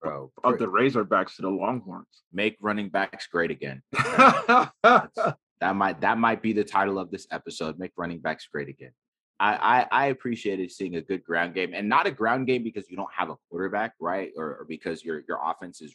Bro, 0.00 0.30
of 0.44 0.58
the 0.58 0.66
Razorbacks 0.66 1.36
to 1.36 1.42
the 1.42 1.50
Longhorns. 1.50 2.22
Make 2.32 2.56
running 2.60 2.88
backs 2.88 3.26
great 3.26 3.50
again. 3.50 3.82
that 3.92 5.74
might 5.74 6.00
that 6.00 6.18
might 6.18 6.40
be 6.40 6.52
the 6.52 6.64
title 6.64 6.98
of 6.98 7.10
this 7.10 7.26
episode. 7.30 7.78
Make 7.78 7.92
running 7.96 8.20
backs 8.20 8.46
great 8.50 8.68
again. 8.68 8.92
I, 9.40 9.86
I, 9.90 10.04
I 10.04 10.06
appreciated 10.06 10.70
seeing 10.72 10.96
a 10.96 11.00
good 11.00 11.22
ground 11.22 11.54
game 11.54 11.72
and 11.72 11.88
not 11.88 12.06
a 12.06 12.10
ground 12.10 12.48
game 12.48 12.64
because 12.64 12.90
you 12.90 12.96
don't 12.96 13.12
have 13.16 13.30
a 13.30 13.36
quarterback, 13.48 13.94
right? 14.00 14.32
Or, 14.36 14.58
or 14.60 14.66
because 14.68 15.04
your 15.04 15.22
your 15.28 15.40
offense 15.44 15.80
is 15.80 15.94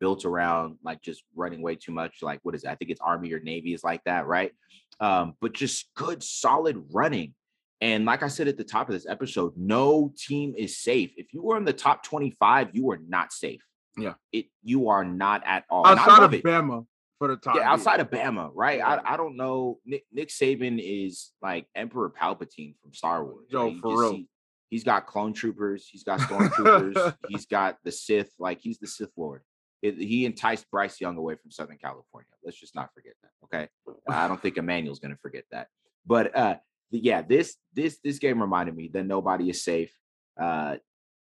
built 0.00 0.24
around 0.24 0.78
like 0.84 1.02
just 1.02 1.24
running 1.34 1.62
way 1.62 1.76
too 1.76 1.92
much. 1.92 2.22
Like 2.22 2.40
what 2.42 2.54
is 2.54 2.64
it? 2.64 2.70
I 2.70 2.74
think 2.74 2.90
it's 2.90 3.00
Army 3.00 3.32
or 3.32 3.40
Navy 3.40 3.74
is 3.74 3.84
like 3.84 4.02
that, 4.04 4.26
right? 4.26 4.52
Um, 5.00 5.34
but 5.40 5.52
just 5.52 5.90
good, 5.94 6.22
solid 6.22 6.82
running. 6.92 7.34
And 7.80 8.06
like 8.06 8.22
I 8.22 8.28
said 8.28 8.48
at 8.48 8.56
the 8.56 8.64
top 8.64 8.88
of 8.88 8.94
this 8.94 9.06
episode, 9.06 9.52
no 9.56 10.12
team 10.16 10.54
is 10.56 10.78
safe. 10.78 11.12
If 11.16 11.34
you 11.34 11.42
were 11.42 11.58
in 11.58 11.64
the 11.64 11.72
top 11.72 12.02
25, 12.02 12.70
you 12.72 12.90
are 12.90 12.98
not 13.06 13.32
safe. 13.32 13.62
Yeah. 13.98 14.14
It 14.32 14.46
you 14.62 14.88
are 14.88 15.04
not 15.04 15.42
at 15.44 15.64
all. 15.70 15.86
Outside 15.86 16.22
of 16.22 16.34
it. 16.34 16.44
Bama 16.44 16.86
for 17.18 17.28
the 17.28 17.36
top. 17.36 17.56
Yeah, 17.56 17.70
outside 17.70 18.00
of 18.00 18.10
Bama, 18.10 18.50
right? 18.54 18.78
Yeah. 18.78 19.00
I, 19.04 19.14
I 19.14 19.16
don't 19.16 19.36
know. 19.36 19.78
Nick, 19.84 20.04
Nick 20.12 20.28
Saban 20.28 20.80
is 20.82 21.32
like 21.42 21.66
Emperor 21.74 22.10
Palpatine 22.10 22.74
from 22.82 22.92
Star 22.92 23.24
Wars. 23.24 23.46
Yo, 23.50 23.66
right? 23.66 23.78
for 23.80 24.00
real. 24.00 24.10
See, 24.12 24.28
he's 24.70 24.84
got 24.84 25.06
clone 25.06 25.32
troopers, 25.32 25.88
he's 25.90 26.04
got 26.04 26.20
stormtroopers, 26.20 27.14
he's 27.28 27.46
got 27.46 27.78
the 27.84 27.92
Sith, 27.92 28.30
like 28.38 28.60
he's 28.60 28.78
the 28.78 28.86
Sith 28.86 29.12
Lord. 29.16 29.42
It, 29.86 29.98
he 29.98 30.26
enticed 30.26 30.70
Bryce 30.70 31.00
Young 31.00 31.16
away 31.16 31.36
from 31.36 31.50
Southern 31.50 31.78
California. 31.78 32.28
Let's 32.44 32.58
just 32.58 32.74
not 32.74 32.90
forget 32.94 33.14
that. 33.22 33.30
Okay. 33.44 33.68
I 34.08 34.28
don't 34.28 34.40
think 34.40 34.56
Emmanuel's 34.56 34.98
gonna 34.98 35.18
forget 35.20 35.44
that. 35.50 35.68
But 36.06 36.36
uh 36.36 36.56
yeah, 36.90 37.22
this 37.22 37.56
this 37.74 37.98
this 38.02 38.18
game 38.18 38.40
reminded 38.40 38.76
me 38.76 38.90
that 38.92 39.04
nobody 39.04 39.50
is 39.50 39.64
safe. 39.64 39.92
Uh, 40.40 40.76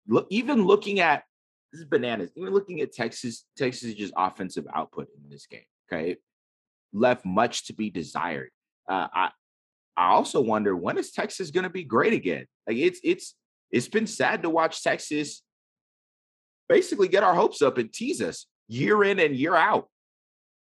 look, 0.06 0.26
even 0.30 0.64
looking 0.64 1.00
at 1.00 1.24
this 1.72 1.80
is 1.80 1.86
bananas. 1.86 2.30
Even 2.36 2.52
looking 2.52 2.80
at 2.80 2.92
Texas, 2.92 3.44
Texas 3.56 3.94
just 3.94 4.12
offensive 4.16 4.66
output 4.74 5.08
in 5.16 5.30
this 5.30 5.46
game. 5.46 5.60
Okay, 5.90 6.16
left 6.92 7.24
much 7.24 7.66
to 7.66 7.74
be 7.74 7.90
desired. 7.90 8.50
Uh, 8.88 9.08
I 9.12 9.30
I 9.96 10.08
also 10.08 10.40
wonder 10.40 10.76
when 10.76 10.98
is 10.98 11.12
Texas 11.12 11.50
going 11.50 11.64
to 11.64 11.70
be 11.70 11.84
great 11.84 12.12
again? 12.12 12.46
Like 12.66 12.76
it's 12.76 13.00
it's 13.02 13.34
it's 13.70 13.88
been 13.88 14.06
sad 14.06 14.42
to 14.42 14.50
watch 14.50 14.82
Texas 14.82 15.42
basically 16.68 17.08
get 17.08 17.22
our 17.22 17.34
hopes 17.34 17.62
up 17.62 17.78
and 17.78 17.92
tease 17.92 18.20
us 18.20 18.46
year 18.68 19.04
in 19.04 19.18
and 19.18 19.34
year 19.34 19.54
out. 19.54 19.88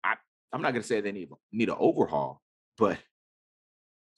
I 0.05 0.15
I'm 0.53 0.63
not 0.63 0.73
going 0.73 0.83
to 0.83 0.89
say 0.89 1.01
they 1.01 1.13
need 1.13 1.29
need 1.53 1.69
an 1.69 1.77
overhaul, 1.79 2.41
but 2.79 2.99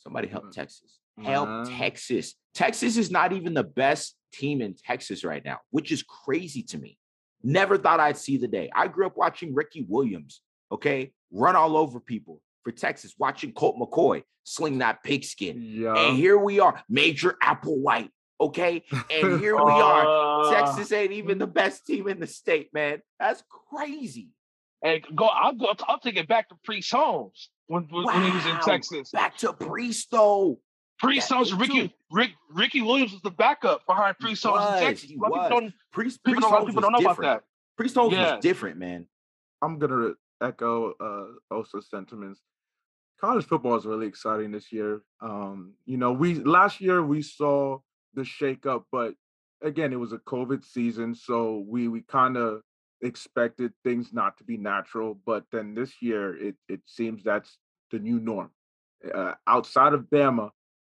Somebody 0.05 0.29
help 0.29 0.45
mm. 0.45 0.53
Texas. 0.53 0.99
Help 1.23 1.49
uh, 1.49 1.65
Texas. 1.79 2.35
Texas 2.55 2.97
is 2.97 3.11
not 3.11 3.33
even 3.33 3.55
the 3.55 3.65
best 3.65 4.17
team 4.33 4.61
in 4.61 4.75
Texas 4.75 5.25
right 5.25 5.45
now, 5.45 5.59
which 5.71 5.91
is 5.91 6.03
crazy 6.03 6.63
to 6.65 6.79
me. 6.79 6.99
Never 7.43 7.79
thought 7.79 8.01
I'd 8.01 8.17
see 8.17 8.37
the 8.37 8.49
day. 8.49 8.71
I 8.75 8.89
grew 8.89 9.07
up 9.07 9.17
watching 9.17 9.55
Ricky 9.55 9.87
Williams, 9.89 10.41
okay, 10.71 11.13
run 11.33 11.57
all 11.57 11.77
over 11.77 12.01
people 12.01 12.41
for 12.63 12.73
Texas, 12.73 13.15
watching 13.19 13.53
Colt 13.53 13.77
McCoy 13.77 14.23
sling 14.45 14.79
that 14.79 15.03
pigskin. 15.03 15.61
Yeah. 15.61 15.95
And 15.95 16.17
here 16.17 16.37
we 16.37 16.61
are, 16.61 16.83
Major 16.89 17.37
Applewhite, 17.43 18.11
okay? 18.41 18.83
And 19.11 19.41
here 19.41 19.57
we 19.57 19.71
are. 19.71 20.53
Texas 20.53 20.93
ain't 20.93 21.13
even 21.13 21.39
the 21.39 21.47
best 21.47 21.87
team 21.87 22.09
in 22.09 22.21
the 22.21 22.27
state, 22.27 22.71
man. 22.73 23.03
That's 23.19 23.43
crazy. 23.71 24.31
And 24.83 25.03
go, 25.15 25.27
I'll 25.27 25.55
go, 25.55 25.73
I'll 25.89 25.99
take 25.99 26.17
it 26.17 26.29
back 26.29 26.51
to 26.51 26.57
Priest 26.63 26.91
Holmes 26.93 27.49
when, 27.67 27.89
wow. 27.91 28.05
when 28.05 28.25
he 28.25 28.31
was 28.31 28.47
in 28.47 28.59
Texas. 28.61 29.11
Back 29.11 29.37
to 29.39 29.53
Priest 29.53 30.09
though. 30.11 30.59
Priest 30.99 31.31
Holmes, 31.31 31.53
Ricky 31.53 31.93
Rick, 32.11 32.31
Ricky 32.51 32.81
Williams 32.81 33.13
was 33.13 33.23
the 33.23 33.31
backup 33.31 33.85
behind 33.87 34.19
Priest 34.19 34.45
Holmes 34.45 34.65
in 34.75 34.87
Texas. 34.87 35.11
He 35.11 35.17
was. 35.17 35.51
Don't, 35.51 35.73
Priest, 35.93 36.23
Priest 36.23 36.23
people, 36.25 36.49
Holmes 36.49 36.67
people 36.67 36.83
don't 36.83 36.93
know 36.93 36.99
different. 36.99 37.19
about 37.19 37.41
that. 37.41 37.45
Priest 37.77 37.95
Holmes 37.97 38.13
yeah. 38.13 38.35
was 38.35 38.43
different, 38.43 38.79
man. 38.79 39.07
I'm 39.63 39.79
gonna 39.79 40.13
echo 40.43 40.93
uh 41.01 41.55
Osa's 41.55 41.89
sentiments. 41.91 42.41
College 43.21 43.45
football 43.45 43.77
is 43.77 43.87
really 43.87 44.07
exciting 44.07 44.53
this 44.53 44.71
year. 44.71 45.03
Um, 45.21 45.75
you 45.87 45.97
know, 45.97 46.13
we 46.13 46.35
last 46.35 46.81
year 46.81 47.03
we 47.03 47.23
saw 47.23 47.79
the 48.15 48.23
shakeup, 48.23 48.85
but 48.91 49.15
again, 49.63 49.93
it 49.93 50.01
was 50.01 50.13
a 50.13 50.19
COVID 50.19 50.65
season, 50.65 51.15
so 51.15 51.65
we 51.67 51.89
we 51.89 52.03
kind 52.03 52.37
of 52.37 52.63
expected 53.03 53.73
things 53.83 54.13
not 54.13 54.39
to 54.39 54.45
be 54.45 54.57
natural, 54.57 55.19
but 55.27 55.45
then 55.53 55.75
this 55.75 56.01
year 56.01 56.37
it 56.37 56.57
it 56.69 56.81
seems 56.87 57.23
that's 57.23 57.59
the 57.91 57.99
new 57.99 58.19
norm. 58.19 58.51
Uh, 59.13 59.35
outside 59.47 59.93
of 59.93 60.05
Bama, 60.05 60.51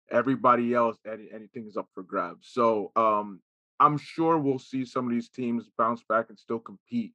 everybody 0.10 0.73
else 0.73 0.97
any, 1.12 1.27
anything 1.34 1.67
is 1.67 1.77
up 1.77 1.88
for 1.93 2.03
grabs. 2.03 2.47
So 2.49 2.91
um, 2.95 3.41
I'm 3.80 3.97
sure 3.97 4.38
we'll 4.38 4.60
see 4.60 4.86
some 4.86 5.06
of 5.06 5.12
these 5.12 5.30
teams 5.30 5.69
bounce 5.77 6.03
back 6.08 6.27
and 6.30 6.39
still 6.39 6.60
compete 6.60 7.13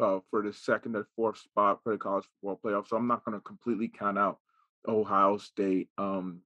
uh, 0.00 0.18
for 0.30 0.42
the 0.42 0.52
second 0.52 0.96
or 0.96 1.06
fourth 1.16 1.38
spot 1.38 1.80
for 1.82 1.92
the 1.92 1.98
college 1.98 2.24
football 2.40 2.60
playoff. 2.64 2.88
So 2.88 2.96
I'm 2.96 3.06
not 3.06 3.24
going 3.24 3.38
to 3.38 3.42
completely 3.42 3.88
count 3.88 4.18
out 4.18 4.38
Ohio 4.86 5.36
State. 5.38 5.88
Um, 5.98 6.40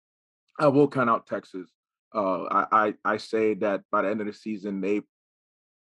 I 0.59 0.69
will 0.69 0.88
count 0.88 1.11
out 1.11 1.27
Texas. 1.27 1.71
Uh, 2.16 2.44
I, 2.44 2.66
I 2.72 2.94
I 3.05 3.16
say 3.18 3.55
that 3.55 3.83
by 3.92 4.02
the 4.02 4.11
end 4.11 4.20
of 4.20 4.26
the 4.26 4.33
season, 4.33 4.81
they 4.81 5.02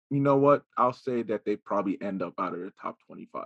you 0.10 0.20
know 0.20 0.38
what? 0.38 0.64
I'll 0.78 0.94
say 0.94 1.24
that 1.24 1.44
they 1.44 1.56
probably 1.56 2.00
end 2.02 2.22
up 2.22 2.34
out 2.40 2.54
of 2.54 2.60
the 2.60 2.72
top 2.80 2.98
25. 3.08 3.46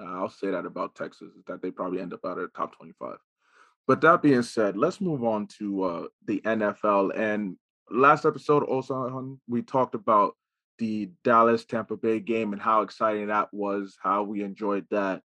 I'll 0.00 0.30
say 0.30 0.50
that 0.50 0.64
about 0.64 0.94
Texas, 0.94 1.28
that 1.46 1.60
they 1.60 1.70
probably 1.70 2.00
end 2.00 2.14
up 2.14 2.20
out 2.24 2.38
of 2.38 2.44
the 2.44 2.56
top 2.56 2.76
25. 2.76 3.16
But 3.86 4.00
that 4.02 4.22
being 4.22 4.42
said, 4.42 4.76
let's 4.76 5.00
move 5.00 5.24
on 5.24 5.46
to 5.58 5.82
uh, 5.82 6.06
the 6.26 6.40
NFL. 6.40 7.18
And 7.18 7.56
last 7.90 8.24
episode, 8.24 8.62
also, 8.62 9.38
we 9.48 9.62
talked 9.62 9.94
about 9.94 10.34
the 10.78 11.10
Dallas 11.24 11.64
Tampa 11.64 11.96
Bay 11.96 12.20
game 12.20 12.52
and 12.52 12.62
how 12.62 12.82
exciting 12.82 13.28
that 13.28 13.48
was, 13.52 13.96
how 14.00 14.22
we 14.22 14.42
enjoyed 14.42 14.86
that. 14.90 15.22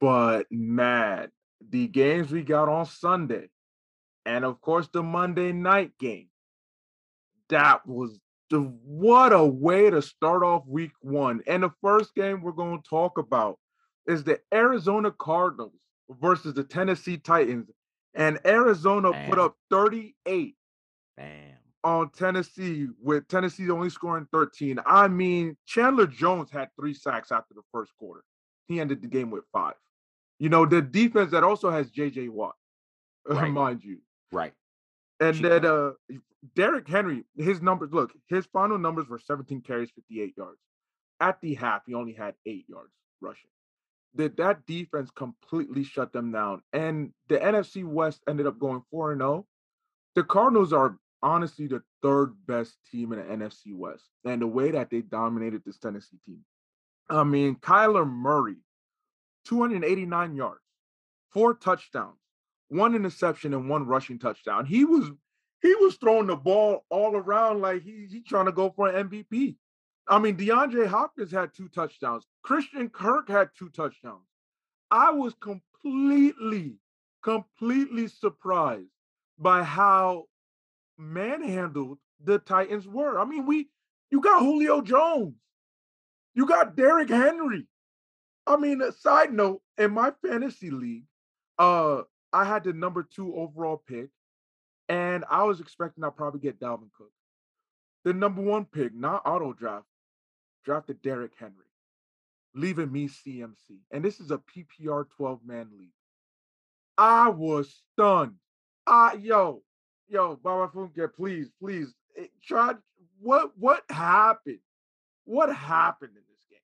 But 0.00 0.46
man, 0.50 1.28
the 1.70 1.86
games 1.86 2.30
we 2.30 2.42
got 2.42 2.68
on 2.68 2.86
Sunday, 2.86 3.48
and 4.26 4.44
of 4.44 4.60
course, 4.60 4.88
the 4.92 5.02
Monday 5.02 5.52
night 5.52 5.92
game, 5.98 6.28
that 7.48 7.86
was 7.86 8.18
the 8.50 8.60
what 8.60 9.32
a 9.32 9.44
way 9.44 9.90
to 9.90 10.00
start 10.02 10.42
off 10.42 10.62
week 10.66 10.92
one. 11.00 11.42
And 11.46 11.62
the 11.62 11.70
first 11.82 12.14
game 12.14 12.42
we're 12.42 12.52
going 12.52 12.80
to 12.80 12.88
talk 12.88 13.18
about 13.18 13.58
is 14.06 14.24
the 14.24 14.40
Arizona 14.52 15.10
Cardinals 15.10 15.72
versus 16.08 16.54
the 16.54 16.64
Tennessee 16.64 17.16
Titans. 17.16 17.70
And 18.14 18.38
Arizona 18.46 19.10
Bam. 19.10 19.28
put 19.28 19.38
up 19.38 19.56
38 19.70 20.54
Bam. 21.16 21.32
on 21.82 22.10
Tennessee, 22.10 22.86
with 23.02 23.26
Tennessee 23.28 23.68
only 23.70 23.90
scoring 23.90 24.28
13. 24.32 24.78
I 24.86 25.08
mean, 25.08 25.56
Chandler 25.66 26.06
Jones 26.06 26.50
had 26.50 26.68
three 26.78 26.94
sacks 26.94 27.32
after 27.32 27.54
the 27.54 27.62
first 27.72 27.92
quarter. 27.98 28.22
He 28.68 28.80
ended 28.80 29.02
the 29.02 29.08
game 29.08 29.30
with 29.30 29.44
five. 29.52 29.74
You 30.38 30.48
know, 30.48 30.64
the 30.64 30.80
defense 30.80 31.32
that 31.32 31.42
also 31.44 31.70
has 31.70 31.90
JJ 31.90 32.28
Watt, 32.28 32.54
right. 33.28 33.50
mind 33.50 33.82
you. 33.82 33.98
Right. 34.34 34.52
And 35.20 35.36
then 35.36 35.64
uh 35.64 35.92
Derrick 36.54 36.86
Henry, 36.86 37.24
his 37.36 37.62
numbers 37.62 37.90
look, 37.92 38.12
his 38.28 38.46
final 38.46 38.78
numbers 38.78 39.08
were 39.08 39.18
17 39.18 39.62
carries, 39.62 39.90
58 39.90 40.34
yards. 40.36 40.58
At 41.20 41.40
the 41.40 41.54
half, 41.54 41.82
he 41.86 41.94
only 41.94 42.12
had 42.12 42.34
eight 42.44 42.66
yards 42.68 42.92
rushing. 43.20 43.48
Did 44.14 44.36
that 44.36 44.66
defense 44.66 45.10
completely 45.10 45.84
shut 45.84 46.12
them 46.12 46.32
down? 46.32 46.62
And 46.72 47.12
the 47.28 47.38
NFC 47.38 47.84
West 47.84 48.22
ended 48.28 48.46
up 48.46 48.58
going 48.58 48.82
4 48.90 49.16
0. 49.16 49.46
The 50.14 50.22
Cardinals 50.22 50.72
are 50.72 50.98
honestly 51.22 51.66
the 51.66 51.82
third 52.02 52.34
best 52.46 52.76
team 52.92 53.12
in 53.12 53.18
the 53.18 53.24
NFC 53.24 53.74
West. 53.74 54.04
And 54.24 54.42
the 54.42 54.46
way 54.46 54.70
that 54.72 54.90
they 54.90 55.00
dominated 55.00 55.62
this 55.64 55.78
Tennessee 55.78 56.18
team. 56.26 56.44
I 57.08 57.24
mean, 57.24 57.56
Kyler 57.56 58.08
Murray, 58.08 58.56
289 59.46 60.36
yards, 60.36 60.60
four 61.32 61.54
touchdowns, 61.54 62.18
one 62.68 62.94
interception, 62.94 63.54
and 63.54 63.68
one 63.68 63.86
rushing 63.86 64.18
touchdown. 64.18 64.66
He 64.66 64.84
was 64.84 65.10
he 65.62 65.74
was 65.76 65.96
throwing 65.96 66.26
the 66.26 66.36
ball 66.36 66.84
all 66.90 67.16
around 67.16 67.60
like 67.60 67.82
he 67.82 68.06
he 68.10 68.22
trying 68.22 68.46
to 68.46 68.52
go 68.52 68.70
for 68.70 68.88
an 68.88 69.08
MVP. 69.08 69.56
I 70.06 70.18
mean, 70.18 70.36
DeAndre 70.36 70.86
Hopkins 70.86 71.32
had 71.32 71.54
two 71.54 71.68
touchdowns. 71.68 72.26
Christian 72.42 72.90
Kirk 72.90 73.28
had 73.28 73.48
two 73.58 73.70
touchdowns. 73.70 74.26
I 74.90 75.10
was 75.10 75.34
completely, 75.40 76.76
completely 77.22 78.08
surprised 78.08 78.90
by 79.38 79.62
how 79.62 80.26
manhandled 80.98 81.98
the 82.22 82.38
Titans 82.38 82.86
were. 82.86 83.18
I 83.18 83.24
mean, 83.24 83.46
we 83.46 83.68
you 84.10 84.20
got 84.20 84.40
Julio 84.40 84.80
Jones, 84.82 85.34
you 86.34 86.46
got 86.46 86.76
Derrick 86.76 87.08
Henry. 87.08 87.66
I 88.46 88.56
mean, 88.56 88.82
a 88.82 88.92
side 88.92 89.32
note, 89.32 89.62
in 89.78 89.92
my 89.92 90.12
fantasy 90.22 90.70
league, 90.70 91.04
uh, 91.58 92.02
I 92.34 92.44
had 92.44 92.64
the 92.64 92.72
number 92.72 93.04
two 93.04 93.32
overall 93.36 93.80
pick, 93.86 94.08
and 94.88 95.24
I 95.30 95.44
was 95.44 95.60
expecting 95.60 96.02
I'd 96.02 96.16
probably 96.16 96.40
get 96.40 96.58
Dalvin 96.58 96.90
Cook. 96.98 97.12
The 98.02 98.12
number 98.12 98.42
one 98.42 98.64
pick, 98.64 98.92
not 98.92 99.22
auto 99.24 99.52
draft, 99.52 99.86
drafted 100.64 101.00
Derrick 101.00 101.30
Henry, 101.38 101.54
leaving 102.52 102.90
me 102.90 103.08
CMC. 103.08 103.78
And 103.92 104.04
this 104.04 104.18
is 104.18 104.32
a 104.32 104.38
PPR 104.38 105.06
12 105.16 105.40
man 105.46 105.68
league. 105.78 105.92
I 106.98 107.28
was 107.28 107.72
stunned. 107.92 108.34
I 108.84 109.14
yo, 109.14 109.62
yo, 110.08 110.34
Baba 110.42 110.72
Funke, 110.74 111.14
please, 111.14 111.52
please 111.60 111.94
eh, 112.18 112.26
try. 112.44 112.74
What 113.20 113.52
what 113.56 113.84
happened? 113.88 114.58
What 115.24 115.54
happened 115.54 116.12
in 116.16 116.22
this 116.28 116.44
game? 116.50 116.58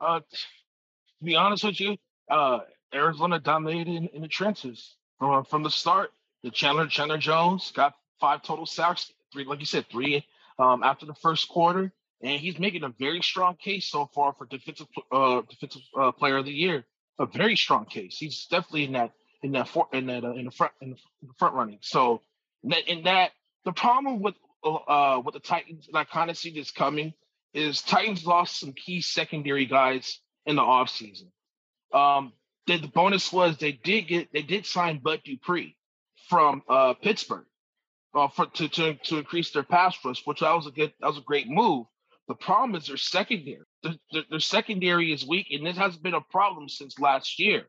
Uh, 0.00 0.20
to 0.20 1.24
be 1.24 1.36
honest 1.36 1.62
with 1.62 1.80
you, 1.80 1.96
uh, 2.28 2.58
Arizona 2.94 3.38
dominated 3.38 3.88
in, 3.88 4.08
in 4.08 4.22
the 4.22 4.28
trenches 4.28 4.96
from 5.18 5.44
from 5.44 5.62
the 5.62 5.70
start. 5.70 6.12
The 6.42 6.50
Chandler 6.50 6.86
Chandler 6.86 7.18
Jones 7.18 7.72
got 7.74 7.94
five 8.20 8.42
total 8.42 8.66
sacks, 8.66 9.12
three 9.32 9.44
like 9.44 9.60
you 9.60 9.66
said, 9.66 9.86
three 9.90 10.24
um, 10.58 10.82
after 10.82 11.06
the 11.06 11.14
first 11.14 11.48
quarter, 11.48 11.92
and 12.22 12.40
he's 12.40 12.58
making 12.58 12.84
a 12.84 12.88
very 12.98 13.22
strong 13.22 13.56
case 13.56 13.86
so 13.86 14.08
far 14.14 14.32
for 14.32 14.46
defensive 14.46 14.86
uh, 15.12 15.42
defensive 15.48 15.82
uh, 15.98 16.12
player 16.12 16.38
of 16.38 16.44
the 16.44 16.52
year. 16.52 16.84
A 17.18 17.26
very 17.26 17.56
strong 17.56 17.86
case. 17.86 18.18
He's 18.18 18.46
definitely 18.46 18.84
in 18.84 18.92
that 18.92 19.12
in 19.42 19.52
that 19.52 19.68
for, 19.68 19.88
in 19.92 20.06
that 20.06 20.24
uh, 20.24 20.34
in 20.34 20.44
the 20.44 20.50
front 20.50 20.72
in 20.80 20.90
the 20.90 21.32
front 21.38 21.54
running. 21.54 21.78
So 21.80 22.22
in 22.62 23.04
that, 23.04 23.32
the 23.64 23.72
problem 23.72 24.20
with 24.20 24.34
uh 24.64 25.20
with 25.24 25.34
the 25.34 25.40
Titans, 25.40 25.88
and 25.88 25.96
I 25.96 26.04
kind 26.04 26.30
of 26.30 26.36
see 26.36 26.52
this 26.52 26.70
coming, 26.70 27.14
is 27.54 27.82
Titans 27.82 28.26
lost 28.26 28.60
some 28.60 28.72
key 28.72 29.00
secondary 29.00 29.66
guys 29.66 30.20
in 30.44 30.56
the 30.56 30.62
offseason. 30.62 31.28
Um, 31.92 32.32
the, 32.66 32.78
the 32.78 32.88
bonus 32.88 33.32
was 33.32 33.56
they 33.56 33.72
did 33.72 34.08
get 34.08 34.32
they 34.32 34.42
did 34.42 34.66
sign 34.66 34.98
Bud 34.98 35.20
Dupree 35.24 35.76
from 36.28 36.62
uh, 36.68 36.94
Pittsburgh 36.94 37.46
uh, 38.14 38.28
for 38.28 38.46
to, 38.46 38.68
to 38.68 38.94
to 38.94 39.18
increase 39.18 39.50
their 39.50 39.62
pass 39.62 39.96
rush, 40.04 40.22
which 40.24 40.40
that 40.40 40.52
was 40.52 40.66
a 40.66 40.70
good 40.70 40.92
that 41.00 41.08
was 41.08 41.18
a 41.18 41.22
great 41.22 41.48
move. 41.48 41.86
The 42.28 42.34
problem 42.34 42.74
is 42.74 42.88
their 42.88 42.96
secondary. 42.96 43.64
Their, 43.84 43.94
their, 44.12 44.22
their 44.30 44.40
secondary 44.40 45.12
is 45.12 45.26
weak, 45.26 45.48
and 45.52 45.64
this 45.64 45.76
has 45.76 45.96
been 45.96 46.14
a 46.14 46.20
problem 46.20 46.68
since 46.68 46.98
last 46.98 47.38
year. 47.38 47.66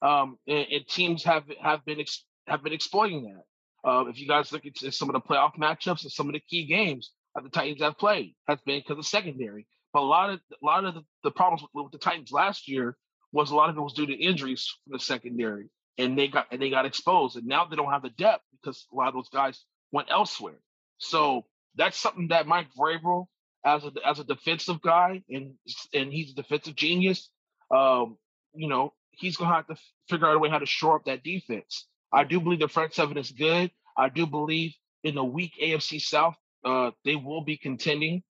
Um, 0.00 0.38
and, 0.48 0.66
and 0.70 0.88
teams 0.88 1.22
have 1.24 1.44
have 1.60 1.84
been 1.84 2.00
ex, 2.00 2.24
have 2.46 2.62
been 2.62 2.72
exploiting 2.72 3.24
that. 3.24 3.88
Uh, 3.88 4.04
if 4.06 4.18
you 4.18 4.28
guys 4.28 4.52
look 4.52 4.62
at 4.64 4.94
some 4.94 5.10
of 5.10 5.14
the 5.14 5.20
playoff 5.20 5.56
matchups 5.56 6.04
and 6.04 6.12
some 6.12 6.28
of 6.28 6.32
the 6.32 6.40
key 6.40 6.64
games 6.66 7.10
that 7.34 7.44
the 7.44 7.50
Titans 7.50 7.82
have 7.82 7.98
played, 7.98 8.34
has 8.48 8.60
been 8.64 8.80
because 8.80 8.98
of 8.98 9.06
secondary. 9.06 9.66
But 9.92 10.00
a 10.00 10.02
lot 10.02 10.30
of 10.30 10.40
a 10.50 10.64
lot 10.64 10.84
of 10.84 10.94
the, 10.94 11.02
the 11.24 11.30
problems 11.30 11.62
with, 11.62 11.84
with, 11.84 11.92
the 11.92 11.98
Titans 11.98 12.32
last 12.32 12.68
year 12.68 12.96
was 13.32 13.50
a 13.50 13.54
lot 13.54 13.70
of 13.70 13.76
it 13.76 13.80
was 13.80 13.94
due 13.94 14.06
to 14.06 14.14
injuries 14.14 14.74
from 14.84 14.92
the 14.92 14.98
secondary, 14.98 15.68
and 15.98 16.18
they 16.18 16.28
got 16.28 16.46
and 16.50 16.60
they 16.60 16.70
got 16.70 16.86
exposed. 16.86 17.36
And 17.36 17.46
now 17.46 17.64
they 17.64 17.76
don't 17.76 17.90
have 17.90 18.02
the 18.02 18.10
depth 18.10 18.44
because 18.52 18.86
a 18.92 18.96
lot 18.96 19.08
of 19.08 19.14
those 19.14 19.28
guys 19.30 19.64
went 19.90 20.08
elsewhere. 20.10 20.60
So 20.98 21.44
that's 21.74 21.98
something 21.98 22.28
that 22.28 22.46
Mike 22.46 22.68
Vrabel, 22.78 23.26
as 23.64 23.84
a 23.84 23.92
as 24.06 24.18
a 24.18 24.24
defensive 24.24 24.80
guy, 24.82 25.22
and 25.28 25.54
and 25.94 26.12
he's 26.12 26.32
a 26.32 26.34
defensive 26.34 26.76
genius. 26.76 27.30
Um, 27.70 28.18
you 28.54 28.68
know, 28.68 28.92
he's 29.12 29.36
gonna 29.36 29.54
have 29.54 29.66
to 29.68 29.76
figure 30.08 30.26
out 30.26 30.36
a 30.36 30.38
way 30.38 30.50
how 30.50 30.58
to 30.58 30.66
shore 30.66 30.96
up 30.96 31.04
that 31.06 31.22
defense. 31.22 31.86
I 32.12 32.24
do 32.24 32.40
believe 32.40 32.60
the 32.60 32.68
front 32.68 32.94
seven 32.94 33.16
is 33.16 33.30
good. 33.30 33.70
I 33.96 34.08
do 34.08 34.26
believe 34.26 34.74
in 35.04 35.14
the 35.14 35.24
weak 35.24 35.52
AFC 35.62 36.00
South, 36.00 36.36
uh, 36.64 36.90
they 37.04 37.16
will 37.16 37.42
be 37.42 37.56
contending 37.56 38.22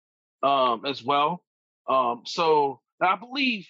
um, 0.44 0.86
as 0.86 1.04
well. 1.04 1.44
Um, 1.88 2.22
so 2.26 2.80
I 3.02 3.16
believe 3.16 3.68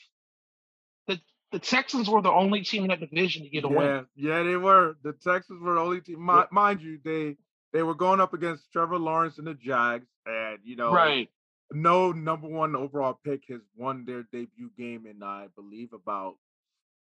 the 1.52 1.60
Texans 1.60 2.10
were 2.10 2.22
the 2.22 2.32
only 2.32 2.62
team 2.62 2.84
in 2.84 2.90
that 2.90 3.00
division 3.00 3.44
to 3.44 3.50
get 3.50 3.66
a 3.66 3.68
yeah, 3.68 3.78
win. 3.78 4.06
Yeah, 4.16 4.44
they 4.44 4.56
were. 4.56 4.96
The 5.04 5.14
Texans 5.14 5.62
were 5.62 5.76
the 5.76 5.82
only 5.82 6.02
team. 6.02 6.26
Mi- 6.26 6.44
mind 6.52 6.82
you, 6.82 7.00
they 7.04 7.36
they 7.74 7.84
were 7.84 7.96
going 7.96 8.20
up 8.20 8.34
against 8.34 8.72
Trevor 8.72 8.98
Lawrence 8.98 9.38
and 9.38 9.48
the 9.48 9.54
Jags, 9.54 10.08
and 10.26 10.60
you 10.64 10.76
know, 10.76 10.94
right. 10.94 11.30
No 11.74 12.12
number 12.12 12.50
one 12.50 12.76
overall 12.76 13.18
pick 13.24 13.44
has 13.48 13.62
won 13.78 14.04
their 14.06 14.24
debut 14.24 14.72
game 14.78 15.06
in 15.08 15.24
I 15.24 15.48
believe 15.56 15.94
about 15.94 16.36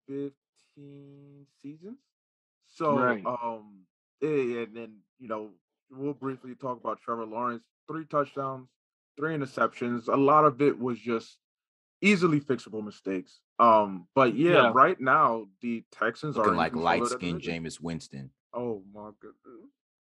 15 0.07 0.31
seasons. 1.61 1.97
So, 2.69 2.97
right. 2.97 3.25
um, 3.25 3.81
eh, 4.21 4.63
and 4.63 4.75
then 4.75 4.99
you 5.19 5.27
know, 5.27 5.49
we'll 5.91 6.13
briefly 6.13 6.55
talk 6.55 6.79
about 6.79 7.01
Trevor 7.01 7.25
Lawrence. 7.25 7.63
Three 7.89 8.05
touchdowns, 8.05 8.69
three 9.17 9.35
interceptions. 9.35 10.07
A 10.07 10.15
lot 10.15 10.45
of 10.45 10.61
it 10.61 10.79
was 10.79 10.97
just 10.97 11.37
easily 12.01 12.39
fixable 12.39 12.83
mistakes. 12.83 13.39
Um, 13.59 14.07
but 14.15 14.35
yeah, 14.35 14.51
yeah. 14.51 14.71
right 14.73 14.99
now 14.99 15.45
the 15.61 15.83
Texans 15.91 16.37
Looking 16.37 16.53
are 16.53 16.55
like 16.55 16.75
light 16.75 17.05
skinned 17.05 17.41
Jameis 17.41 17.79
Winston. 17.79 18.31
Oh 18.53 18.83
my 18.93 19.11
goodness. 19.19 19.69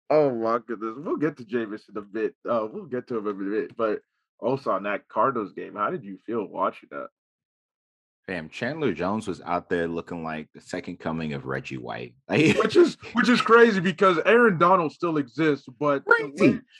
Oh 0.09 0.31
my 0.31 0.59
goodness. 0.65 0.95
We'll 0.97 1.17
get 1.17 1.37
to 1.37 1.43
Jameis 1.43 1.89
in 1.89 1.97
a 1.97 2.01
bit. 2.01 2.35
Uh, 2.49 2.67
we'll 2.71 2.85
get 2.85 3.07
to 3.07 3.17
him 3.17 3.27
in 3.27 3.47
a 3.47 3.61
bit. 3.61 3.77
But 3.77 4.01
also 4.39 4.71
on 4.71 4.83
that 4.83 5.07
Cardinals 5.07 5.53
game, 5.53 5.75
how 5.75 5.89
did 5.89 6.03
you 6.03 6.19
feel 6.25 6.45
watching 6.45 6.89
that? 6.91 7.07
Fam, 8.25 8.47
Chandler 8.47 8.93
Jones 8.93 9.27
was 9.27 9.41
out 9.41 9.69
there 9.69 9.87
looking 9.87 10.23
like 10.23 10.47
the 10.53 10.61
second 10.61 10.97
coming 10.97 11.33
of 11.33 11.45
Reggie 11.45 11.77
White. 11.77 12.13
which 12.29 12.77
is 12.77 12.97
which 13.13 13.27
is 13.27 13.41
crazy 13.41 13.81
because 13.81 14.17
Aaron 14.25 14.57
Donald 14.57 14.93
still 14.93 15.17
exists, 15.17 15.67
but 15.79 16.03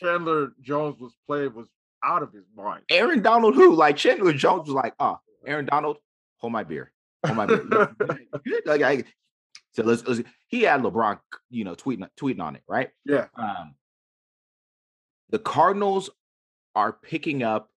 Chandler 0.02 0.54
Jones 0.62 0.99
was 1.02 1.13
playing 1.28 1.54
was 1.54 1.67
out 2.04 2.23
of 2.23 2.32
his 2.32 2.45
mind. 2.56 2.84
Aaron 2.89 3.21
Donald 3.21 3.56
who? 3.56 3.76
Like 3.76 3.97
Chandler 3.97 4.34
Jones 4.34 4.67
was 4.67 4.76
like, 4.76 4.93
oh, 4.99 5.17
Aaron 5.45 5.65
Donald, 5.65 5.97
hold 6.44 6.52
my 6.52 6.64
beer. 6.66 6.92
Hold 7.26 7.38
my 7.38 7.46
beer. 7.46 7.96
like, 8.66 8.82
I, 8.82 9.04
so 9.72 9.84
let's, 9.84 10.06
let's, 10.06 10.22
he 10.48 10.64
had 10.64 10.82
LeBron, 10.82 11.20
you 11.50 11.64
know, 11.64 11.74
tweeting 11.74 12.06
tweeting 12.20 12.42
on 12.42 12.58
it, 12.58 12.64
right? 12.68 12.90
Yeah. 13.06 13.28
Um, 13.36 13.76
the 15.30 15.40
Cardinals 15.40 16.10
are 16.76 16.92
picking 16.92 17.44
up 17.44 17.70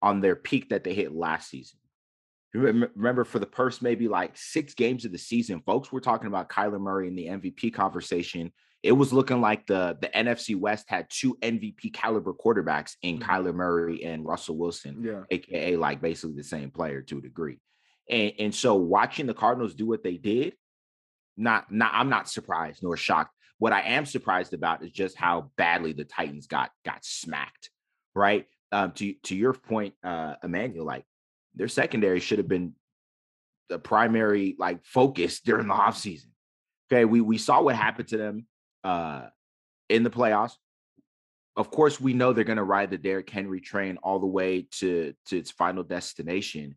on 0.00 0.20
their 0.20 0.34
peak 0.34 0.70
that 0.70 0.84
they 0.84 0.94
hit 0.94 1.14
last 1.14 1.50
season. 1.50 1.78
Remember, 2.54 3.24
for 3.24 3.38
the 3.38 3.46
first 3.46 3.82
maybe 3.82 4.08
like 4.08 4.32
six 4.34 4.72
games 4.72 5.04
of 5.04 5.12
the 5.12 5.18
season, 5.18 5.60
folks 5.66 5.92
were 5.92 6.00
talking 6.00 6.28
about 6.28 6.48
Kyler 6.48 6.80
Murray 6.80 7.06
in 7.06 7.14
the 7.14 7.26
MVP 7.26 7.74
conversation. 7.74 8.50
It 8.82 8.92
was 8.92 9.12
looking 9.12 9.42
like 9.42 9.66
the 9.66 9.98
the 10.00 10.08
NFC 10.08 10.58
West 10.58 10.86
had 10.88 11.08
two 11.10 11.36
MVP 11.42 11.92
caliber 11.92 12.32
quarterbacks 12.32 12.94
in 13.02 13.18
mm-hmm. 13.18 13.30
Kyler 13.30 13.54
Murray 13.54 14.02
and 14.02 14.24
Russell 14.24 14.56
Wilson, 14.56 15.04
yeah. 15.04 15.24
aka 15.30 15.76
like 15.76 16.00
basically 16.00 16.36
the 16.36 16.42
same 16.44 16.70
player 16.70 17.02
to 17.02 17.18
a 17.18 17.20
degree. 17.20 17.60
And 18.10 18.32
and 18.38 18.54
so 18.54 18.74
watching 18.74 19.26
the 19.26 19.34
Cardinals 19.34 19.74
do 19.74 19.86
what 19.86 20.02
they 20.02 20.16
did, 20.16 20.54
not 21.36 21.70
not 21.70 21.92
I'm 21.94 22.08
not 22.08 22.28
surprised 22.28 22.82
nor 22.82 22.96
shocked. 22.96 23.34
What 23.58 23.72
I 23.72 23.80
am 23.82 24.06
surprised 24.06 24.54
about 24.54 24.84
is 24.84 24.90
just 24.90 25.16
how 25.16 25.50
badly 25.56 25.92
the 25.92 26.04
Titans 26.04 26.46
got 26.46 26.70
got 26.84 27.04
smacked, 27.04 27.70
right? 28.14 28.46
Um, 28.72 28.92
to 28.92 29.14
to 29.24 29.36
your 29.36 29.52
point, 29.52 29.94
uh, 30.04 30.34
Emmanuel, 30.42 30.86
like 30.86 31.04
their 31.54 31.68
secondary 31.68 32.20
should 32.20 32.38
have 32.38 32.48
been 32.48 32.74
the 33.68 33.78
primary 33.78 34.56
like 34.58 34.84
focus 34.84 35.40
during 35.40 35.68
the 35.68 35.74
offseason. 35.74 36.28
Okay, 36.90 37.04
we 37.04 37.20
we 37.20 37.38
saw 37.38 37.62
what 37.62 37.76
happened 37.76 38.08
to 38.08 38.16
them 38.16 38.46
uh 38.84 39.26
in 39.88 40.02
the 40.02 40.10
playoffs. 40.10 40.52
Of 41.56 41.70
course, 41.70 42.00
we 42.00 42.14
know 42.14 42.32
they're 42.32 42.44
going 42.44 42.56
to 42.58 42.62
ride 42.62 42.90
the 42.90 42.98
Derrick 42.98 43.28
Henry 43.28 43.60
train 43.60 43.98
all 44.02 44.20
the 44.20 44.26
way 44.26 44.68
to 44.78 45.12
to 45.26 45.36
its 45.36 45.50
final 45.50 45.82
destination. 45.82 46.76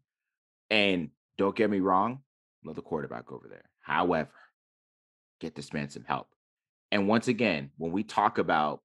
And 0.70 1.10
don't 1.42 1.56
get 1.56 1.70
me 1.70 1.80
wrong, 1.80 2.20
another 2.64 2.82
quarterback 2.82 3.32
over 3.32 3.48
there. 3.50 3.70
However, 3.80 4.32
get 5.40 5.56
this 5.56 5.74
man 5.74 5.90
some 5.90 6.04
help. 6.04 6.28
And 6.92 7.08
once 7.08 7.28
again, 7.28 7.72
when 7.78 7.92
we 7.92 8.04
talk 8.04 8.38
about 8.38 8.82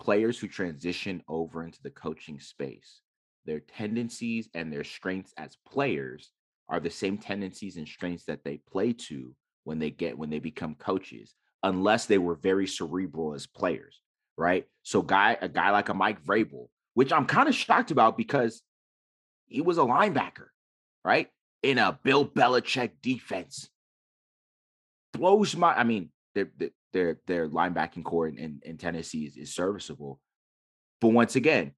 players 0.00 0.38
who 0.38 0.48
transition 0.48 1.22
over 1.28 1.64
into 1.64 1.82
the 1.82 1.90
coaching 1.90 2.40
space, 2.40 3.00
their 3.44 3.60
tendencies 3.60 4.48
and 4.54 4.72
their 4.72 4.84
strengths 4.84 5.34
as 5.36 5.56
players 5.66 6.30
are 6.68 6.80
the 6.80 6.90
same 6.90 7.18
tendencies 7.18 7.76
and 7.76 7.86
strengths 7.86 8.24
that 8.24 8.44
they 8.44 8.58
play 8.70 8.92
to 8.92 9.34
when 9.64 9.78
they 9.78 9.90
get 9.90 10.16
when 10.16 10.30
they 10.30 10.38
become 10.38 10.74
coaches 10.74 11.34
unless 11.62 12.06
they 12.06 12.18
were 12.18 12.36
very 12.36 12.66
cerebral 12.66 13.34
as 13.34 13.46
players 13.46 14.00
right 14.36 14.66
so 14.82 15.02
guy 15.02 15.36
a 15.40 15.48
guy 15.48 15.70
like 15.70 15.88
a 15.88 15.94
mike 15.94 16.22
vrabel 16.24 16.68
which 16.94 17.12
i'm 17.12 17.26
kind 17.26 17.48
of 17.48 17.54
shocked 17.54 17.90
about 17.90 18.16
because 18.16 18.62
he 19.46 19.60
was 19.60 19.78
a 19.78 19.82
linebacker 19.82 20.48
right 21.04 21.28
in 21.62 21.78
a 21.78 21.98
bill 22.02 22.26
belichick 22.26 22.90
defense 23.02 23.68
blows 25.12 25.56
my 25.56 25.74
i 25.74 25.84
mean 25.84 26.10
their 26.34 26.50
their 26.92 27.20
their 27.26 27.48
linebacking 27.48 28.04
core 28.04 28.28
in, 28.28 28.38
in, 28.38 28.60
in 28.64 28.76
tennessee 28.76 29.24
is, 29.24 29.36
is 29.36 29.54
serviceable 29.54 30.20
but 31.00 31.08
once 31.08 31.36
again 31.36 31.72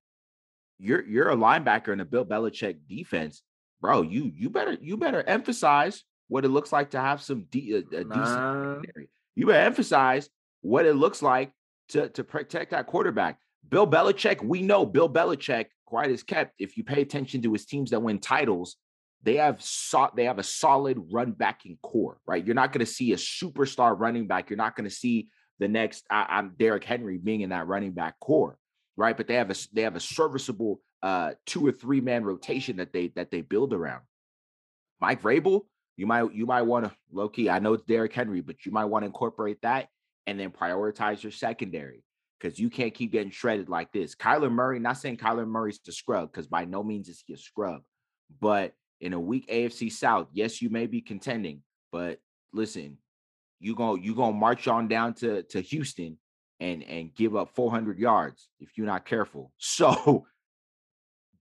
you're 0.80 1.04
you're 1.06 1.30
a 1.30 1.36
linebacker 1.36 1.92
in 1.92 2.00
a 2.00 2.04
Bill 2.04 2.24
Belichick 2.24 2.78
defense, 2.88 3.42
bro. 3.80 4.02
You 4.02 4.32
you 4.34 4.50
better 4.50 4.76
you 4.80 4.96
better 4.96 5.22
emphasize 5.22 6.02
what 6.28 6.44
it 6.44 6.48
looks 6.48 6.72
like 6.72 6.90
to 6.90 7.00
have 7.00 7.22
some 7.22 7.44
de- 7.50 7.74
a, 7.74 7.78
a 7.78 8.04
decent 8.04 8.14
secondary. 8.14 9.10
You 9.36 9.46
better 9.46 9.58
emphasize 9.58 10.28
what 10.62 10.86
it 10.86 10.94
looks 10.94 11.22
like 11.22 11.52
to, 11.90 12.08
to 12.10 12.24
protect 12.24 12.70
that 12.70 12.86
quarterback. 12.86 13.38
Bill 13.68 13.86
Belichick, 13.86 14.42
we 14.42 14.62
know 14.62 14.86
Bill 14.86 15.08
Belichick, 15.08 15.66
quite 15.84 16.10
as 16.10 16.22
kept. 16.22 16.54
If 16.58 16.76
you 16.76 16.84
pay 16.84 17.02
attention 17.02 17.42
to 17.42 17.52
his 17.52 17.66
teams 17.66 17.90
that 17.90 18.00
win 18.00 18.18
titles, 18.18 18.76
they 19.22 19.36
have 19.36 19.60
so, 19.62 20.10
they 20.16 20.24
have 20.24 20.38
a 20.38 20.42
solid 20.42 20.98
run 21.12 21.32
backing 21.32 21.78
core, 21.82 22.18
right? 22.26 22.44
You're 22.44 22.54
not 22.54 22.72
going 22.72 22.84
to 22.84 22.90
see 22.90 23.12
a 23.12 23.16
superstar 23.16 23.98
running 23.98 24.26
back. 24.26 24.48
You're 24.48 24.56
not 24.56 24.76
going 24.76 24.88
to 24.88 24.94
see 24.94 25.28
the 25.58 25.68
next 25.68 26.04
I, 26.10 26.38
am 26.38 26.54
Derrick 26.58 26.84
Henry 26.84 27.18
being 27.18 27.42
in 27.42 27.50
that 27.50 27.66
running 27.66 27.92
back 27.92 28.18
core, 28.18 28.56
right? 28.96 29.16
But 29.16 29.26
they 29.26 29.34
have 29.34 29.50
a 29.50 29.56
they 29.72 29.82
have 29.82 29.96
a 29.96 30.00
serviceable 30.00 30.80
uh, 31.02 31.32
two 31.46 31.66
or 31.66 31.72
three 31.72 32.00
man 32.00 32.24
rotation 32.24 32.76
that 32.78 32.92
they 32.92 33.08
that 33.16 33.30
they 33.30 33.42
build 33.42 33.74
around. 33.74 34.02
Mike 35.00 35.22
Vrabel, 35.22 35.62
you 35.96 36.06
might 36.06 36.32
you 36.34 36.46
might 36.46 36.62
want 36.62 36.86
to 36.86 36.92
low 37.12 37.28
key. 37.28 37.50
I 37.50 37.58
know 37.58 37.74
it's 37.74 37.84
Derrick 37.84 38.14
Henry, 38.14 38.40
but 38.40 38.64
you 38.64 38.72
might 38.72 38.86
want 38.86 39.02
to 39.02 39.06
incorporate 39.06 39.60
that 39.62 39.88
and 40.26 40.40
then 40.40 40.50
prioritize 40.50 41.22
your 41.22 41.32
secondary 41.32 42.04
because 42.40 42.58
you 42.58 42.70
can't 42.70 42.94
keep 42.94 43.12
getting 43.12 43.30
shredded 43.30 43.68
like 43.68 43.92
this. 43.92 44.14
Kyler 44.14 44.50
Murray, 44.50 44.78
not 44.78 44.96
saying 44.96 45.18
Kyler 45.18 45.46
Murray's 45.46 45.80
the 45.84 45.92
scrub 45.92 46.32
because 46.32 46.46
by 46.46 46.64
no 46.64 46.82
means 46.82 47.08
is 47.08 47.22
he 47.26 47.34
a 47.34 47.36
scrub, 47.36 47.82
but 48.40 48.72
in 49.00 49.12
a 49.12 49.20
weak 49.20 49.48
AFC 49.48 49.90
South, 49.90 50.28
yes, 50.32 50.60
you 50.60 50.70
may 50.70 50.86
be 50.86 51.00
contending, 51.00 51.62
but 51.90 52.20
listen, 52.52 52.98
you 53.58 53.74
go 53.74 53.94
you 53.94 54.14
gonna 54.14 54.32
march 54.32 54.68
on 54.68 54.88
down 54.88 55.14
to 55.14 55.42
to 55.44 55.60
Houston 55.60 56.18
and 56.58 56.82
and 56.84 57.14
give 57.14 57.36
up 57.36 57.54
400 57.54 57.98
yards 57.98 58.48
if 58.58 58.76
you're 58.76 58.86
not 58.86 59.06
careful. 59.06 59.52
So 59.58 60.26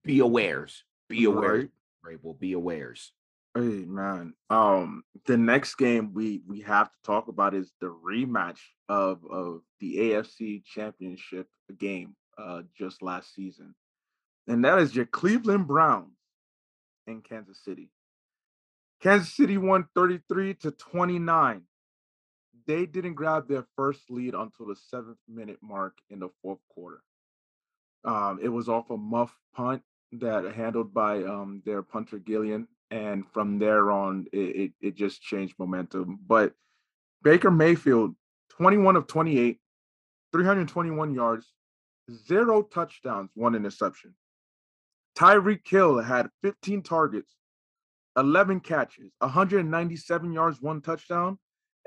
be 0.04 0.20
awares, 0.20 0.78
be 1.10 1.26
aware, 1.26 1.70
right. 2.04 2.24
Will 2.24 2.34
be 2.34 2.54
awares. 2.54 3.08
Hey 3.54 3.86
man, 3.86 4.34
um, 4.50 5.04
the 5.26 5.38
next 5.38 5.76
game 5.76 6.14
we 6.14 6.42
we 6.48 6.62
have 6.62 6.88
to 6.88 6.98
talk 7.04 7.28
about 7.28 7.54
is 7.54 7.74
the 7.82 7.88
rematch 7.88 8.60
of 8.88 9.20
of 9.30 9.62
the 9.80 9.98
AFC 9.98 10.64
Championship 10.64 11.48
game 11.78 12.16
uh 12.38 12.62
just 12.78 13.02
last 13.02 13.34
season, 13.36 13.76
and 14.48 14.64
that 14.64 14.80
is 14.80 14.96
your 14.96 15.06
Cleveland 15.06 15.68
Browns 15.68 16.19
in 17.10 17.22
Kansas 17.22 17.60
City. 17.64 17.90
Kansas 19.02 19.34
City 19.36 19.58
won 19.58 19.88
33 19.96 20.56
to 20.56 20.72
29. 20.72 21.62
They 22.68 22.86
didn't 22.86 23.16
grab 23.16 23.48
their 23.48 23.66
first 23.76 24.02
lead 24.10 24.34
until 24.34 24.68
the 24.68 24.76
seventh 24.76 25.18
minute 25.28 25.58
mark 25.62 25.98
in 26.10 26.20
the 26.20 26.30
fourth 26.42 26.60
quarter. 26.70 27.02
Um, 28.06 28.40
it 28.42 28.50
was 28.50 28.70
off 28.70 28.90
a 28.90 28.98
muff 28.98 29.36
punt 29.56 29.82
that 30.14 30.54
handled 30.56 30.94
by 30.94 31.24
um, 31.24 31.62
their 31.66 31.82
punter 31.82 32.20
Gillan 32.20 32.68
and 32.92 33.24
from 33.34 33.60
there 33.60 33.92
on 33.92 34.26
it, 34.32 34.38
it, 34.38 34.72
it 34.82 34.96
just 34.96 35.22
changed 35.22 35.56
momentum. 35.60 36.20
But 36.26 36.54
Baker 37.24 37.52
Mayfield, 37.52 38.16
21 38.52 38.96
of 38.96 39.08
28, 39.08 39.60
321 40.32 41.14
yards, 41.14 41.54
zero 42.28 42.64
touchdowns, 42.64 43.30
one 43.36 43.56
interception. 43.56 44.16
Tyreek 45.20 45.68
Hill 45.68 46.00
had 46.00 46.30
15 46.44 46.82
targets, 46.82 47.36
11 48.18 48.62
catches, 48.62 49.12
197 49.20 50.32
yards, 50.32 50.62
one 50.62 50.82
touchdown, 50.82 51.38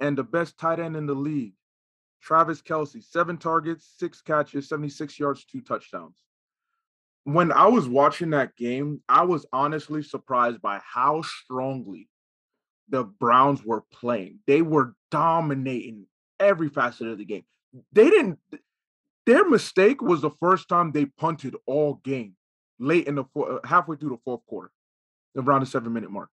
and 0.01 0.16
the 0.16 0.25
best 0.25 0.59
tight 0.59 0.81
end 0.81 0.97
in 0.97 1.07
the 1.07 1.14
league, 1.14 1.55
Travis 2.21 2.61
Kelce, 2.61 3.03
seven 3.03 3.38
targets, 3.38 3.95
six 3.99 4.21
catches, 4.21 4.68
76 4.68 5.18
yards, 5.18 5.45
two 5.45 5.61
touchdowns 5.61 6.23
when 7.25 7.53
I 7.53 7.66
was 7.66 7.88
watching 7.88 8.31
that 8.31 8.57
game, 8.57 9.01
I 9.09 9.23
was 9.23 9.47
honestly 9.53 10.03
surprised 10.03 10.61
by 10.61 10.81
how 10.85 11.23
strongly 11.23 12.09
the 12.88 13.05
Browns 13.05 13.64
were 13.64 13.85
playing. 13.92 14.40
They 14.47 14.62
were 14.62 14.95
dominating 15.11 16.07
every 16.40 16.68
facet 16.68 17.09
of 17.09 17.18
the 17.18 17.25
game. 17.25 17.45
They 17.92 18.11
didn't 18.11 18.38
their 19.25 19.49
mistake 19.49 20.03
was 20.03 20.21
the 20.21 20.31
first 20.31 20.68
time 20.68 20.90
they 20.90 21.07
punted 21.07 21.55
all 21.64 22.01
game 22.03 22.35
late 22.83 23.07
in 23.07 23.14
the 23.14 23.25
four, 23.33 23.53
uh, 23.53 23.66
halfway 23.66 23.97
through 23.97 24.11
the 24.11 24.21
fourth 24.25 24.45
quarter, 24.47 24.71
around 25.37 25.61
the 25.61 25.66
seven 25.66 25.92
minute 25.92 26.11
mark. 26.11 26.29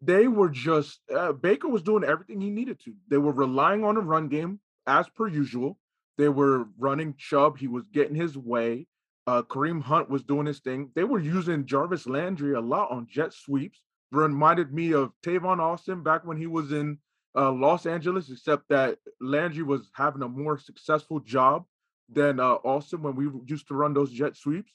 They 0.00 0.28
were 0.28 0.48
just 0.48 1.00
uh, 1.14 1.32
Baker 1.32 1.68
was 1.68 1.82
doing 1.82 2.04
everything 2.04 2.40
he 2.40 2.50
needed 2.50 2.80
to. 2.84 2.94
They 3.08 3.18
were 3.18 3.32
relying 3.32 3.84
on 3.84 3.96
a 3.96 4.00
run 4.00 4.28
game 4.28 4.60
as 4.86 5.08
per 5.08 5.28
usual. 5.28 5.78
They 6.16 6.28
were 6.28 6.66
running 6.78 7.14
Chubb. 7.16 7.58
He 7.58 7.68
was 7.68 7.84
getting 7.92 8.14
his 8.14 8.36
way. 8.36 8.86
Uh, 9.26 9.42
Kareem 9.42 9.82
Hunt 9.82 10.08
was 10.08 10.22
doing 10.22 10.46
his 10.46 10.60
thing. 10.60 10.90
They 10.94 11.04
were 11.04 11.20
using 11.20 11.66
Jarvis 11.66 12.06
Landry 12.06 12.54
a 12.54 12.60
lot 12.60 12.90
on 12.90 13.06
jet 13.10 13.32
sweeps. 13.32 13.82
Reminded 14.10 14.72
me 14.72 14.92
of 14.92 15.12
Tavon 15.22 15.60
Austin 15.60 16.02
back 16.02 16.24
when 16.24 16.38
he 16.38 16.46
was 16.46 16.72
in 16.72 16.98
uh, 17.36 17.52
Los 17.52 17.84
Angeles, 17.84 18.30
except 18.30 18.68
that 18.70 18.98
Landry 19.20 19.62
was 19.62 19.90
having 19.92 20.22
a 20.22 20.28
more 20.28 20.58
successful 20.58 21.20
job 21.20 21.64
than 22.08 22.40
uh, 22.40 22.54
Austin 22.64 23.02
when 23.02 23.16
we 23.16 23.28
used 23.46 23.68
to 23.68 23.74
run 23.74 23.92
those 23.92 24.10
jet 24.10 24.36
sweeps. 24.36 24.72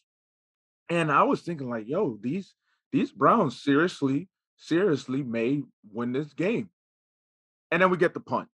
And 0.90 1.12
I 1.12 1.24
was 1.24 1.42
thinking, 1.42 1.70
like, 1.70 1.88
yo, 1.88 2.18
these 2.22 2.54
these 2.92 3.12
Browns 3.12 3.62
seriously, 3.62 4.30
seriously 4.58 5.24
may 5.24 5.64
win 5.92 6.12
this 6.12 6.34
game. 6.34 6.70
And 7.72 7.82
then 7.82 7.90
we 7.90 7.98
get 7.98 8.14
the 8.14 8.20
punt. 8.20 8.50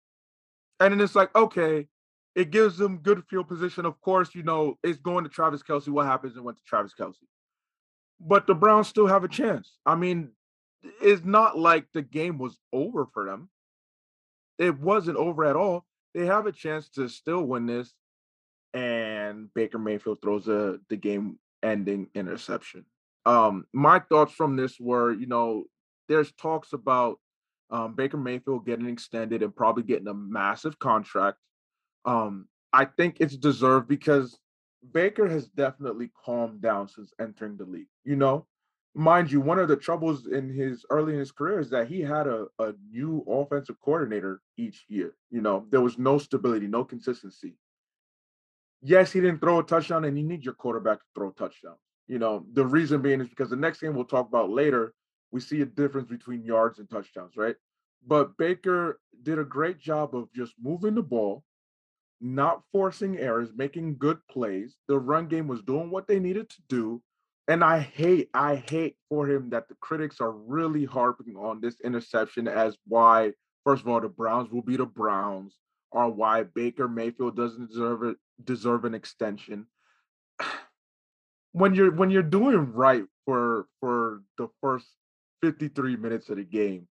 And 0.79 0.93
then 0.93 1.01
it's 1.01 1.15
like, 1.15 1.35
okay, 1.35 1.87
it 2.35 2.51
gives 2.51 2.77
them 2.77 2.99
good 2.99 3.23
field 3.27 3.47
position. 3.47 3.85
Of 3.85 3.99
course, 3.99 4.35
you 4.35 4.43
know, 4.43 4.77
it's 4.83 4.99
going 4.99 5.23
to 5.23 5.29
Travis 5.29 5.63
Kelce. 5.63 5.87
What 5.87 6.05
happens? 6.05 6.37
It 6.37 6.43
went 6.43 6.57
to 6.57 6.63
Travis 6.63 6.93
Kelce. 6.97 7.15
But 8.19 8.45
the 8.45 8.53
Browns 8.53 8.87
still 8.87 9.07
have 9.07 9.23
a 9.23 9.27
chance. 9.27 9.77
I 9.85 9.95
mean, 9.95 10.29
it's 11.01 11.25
not 11.25 11.57
like 11.57 11.87
the 11.93 12.03
game 12.03 12.37
was 12.37 12.59
over 12.71 13.07
for 13.11 13.25
them. 13.25 13.49
It 14.59 14.79
wasn't 14.79 15.17
over 15.17 15.45
at 15.45 15.55
all. 15.55 15.85
They 16.13 16.27
have 16.27 16.45
a 16.45 16.51
chance 16.51 16.89
to 16.89 17.09
still 17.09 17.43
win 17.43 17.65
this. 17.65 17.91
And 18.73 19.51
Baker 19.55 19.79
Mayfield 19.79 20.21
throws 20.21 20.47
a 20.47 20.79
the 20.89 20.95
game 20.95 21.39
ending 21.63 22.07
interception. 22.13 22.85
Um, 23.25 23.65
my 23.73 23.99
thoughts 23.99 24.33
from 24.33 24.55
this 24.55 24.79
were, 24.79 25.11
you 25.13 25.27
know, 25.27 25.65
there's 26.07 26.31
talks 26.33 26.73
about 26.73 27.19
um, 27.69 27.95
Baker 27.95 28.17
Mayfield 28.17 28.65
getting 28.65 28.87
extended 28.87 29.43
and 29.43 29.55
probably 29.55 29.83
getting 29.83 30.07
a 30.07 30.13
massive 30.13 30.79
contract. 30.79 31.37
Um, 32.05 32.47
I 32.71 32.85
think 32.85 33.17
it's 33.19 33.35
deserved 33.35 33.87
because 33.87 34.39
Baker 34.93 35.27
has 35.27 35.47
definitely 35.49 36.11
calmed 36.25 36.61
down 36.61 36.87
since 36.87 37.11
entering 37.19 37.57
the 37.57 37.65
league. 37.65 37.87
You 38.05 38.15
know, 38.15 38.45
mind 38.95 39.31
you, 39.31 39.41
one 39.41 39.59
of 39.59 39.67
the 39.67 39.75
troubles 39.75 40.27
in 40.27 40.49
his 40.49 40.85
early 40.89 41.13
in 41.13 41.19
his 41.19 41.31
career 41.31 41.59
is 41.59 41.69
that 41.71 41.87
he 41.87 42.01
had 42.01 42.27
a, 42.27 42.47
a 42.59 42.73
new 42.89 43.23
offensive 43.27 43.75
coordinator 43.83 44.41
each 44.57 44.85
year. 44.87 45.15
You 45.29 45.41
know, 45.41 45.65
there 45.69 45.81
was 45.81 45.97
no 45.97 46.17
stability, 46.17 46.67
no 46.67 46.83
consistency. 46.83 47.55
Yes, 48.81 49.11
he 49.11 49.21
didn't 49.21 49.39
throw 49.39 49.59
a 49.59 49.63
touchdown, 49.63 50.05
and 50.05 50.17
you 50.17 50.23
need 50.23 50.45
your 50.45 50.53
quarterback 50.53 50.99
to 50.99 51.05
throw 51.15 51.29
a 51.29 51.33
touchdown. 51.33 51.75
You 52.07 52.19
know, 52.19 52.45
the 52.53 52.65
reason 52.65 53.01
being 53.01 53.21
is 53.21 53.27
because 53.27 53.49
the 53.49 53.55
next 53.55 53.81
game 53.81 53.95
we'll 53.95 54.05
talk 54.05 54.27
about 54.27 54.49
later, 54.49 54.93
we 55.31 55.41
see 55.41 55.61
a 55.61 55.65
difference 55.65 56.09
between 56.09 56.43
yards 56.43 56.79
and 56.79 56.89
touchdowns, 56.89 57.35
right? 57.35 57.55
But 58.05 58.37
Baker 58.37 58.99
did 59.23 59.39
a 59.39 59.43
great 59.43 59.79
job 59.79 60.15
of 60.15 60.31
just 60.33 60.53
moving 60.61 60.95
the 60.95 61.03
ball, 61.03 61.43
not 62.21 62.61
forcing 62.71 63.17
errors, 63.17 63.49
making 63.55 63.97
good 63.97 64.19
plays. 64.29 64.75
The 64.87 64.99
run 64.99 65.27
game 65.27 65.47
was 65.47 65.61
doing 65.61 65.89
what 65.89 66.07
they 66.07 66.19
needed 66.19 66.49
to 66.49 66.61
do. 66.69 67.01
And 67.49 67.63
I 67.63 67.79
hate, 67.79 68.29
I 68.33 68.55
hate 68.55 68.97
for 69.09 69.27
him 69.29 69.49
that 69.49 69.67
the 69.67 69.75
critics 69.81 70.21
are 70.21 70.31
really 70.31 70.85
harping 70.85 71.35
on 71.35 71.61
this 71.61 71.77
interception 71.83 72.47
as 72.47 72.77
why, 72.85 73.33
first 73.63 73.81
of 73.81 73.87
all, 73.87 74.01
the 74.01 74.09
Browns 74.09 74.49
will 74.51 74.61
be 74.61 74.77
the 74.77 74.85
Browns, 74.85 75.55
or 75.91 76.09
why 76.09 76.43
Baker 76.43 76.87
Mayfield 76.87 77.35
doesn't 77.35 77.69
deserve 77.69 78.03
it, 78.03 78.17
deserve 78.43 78.85
an 78.85 78.93
extension. 78.93 79.67
When 81.53 81.73
you're 81.73 81.91
when 81.91 82.11
you're 82.11 82.23
doing 82.23 82.71
right 82.73 83.05
for 83.25 83.67
for 83.79 84.21
the 84.37 84.47
first 84.61 84.87
53 85.41 85.95
minutes 85.95 86.29
of 86.29 86.37
the 86.37 86.43
game, 86.43 86.87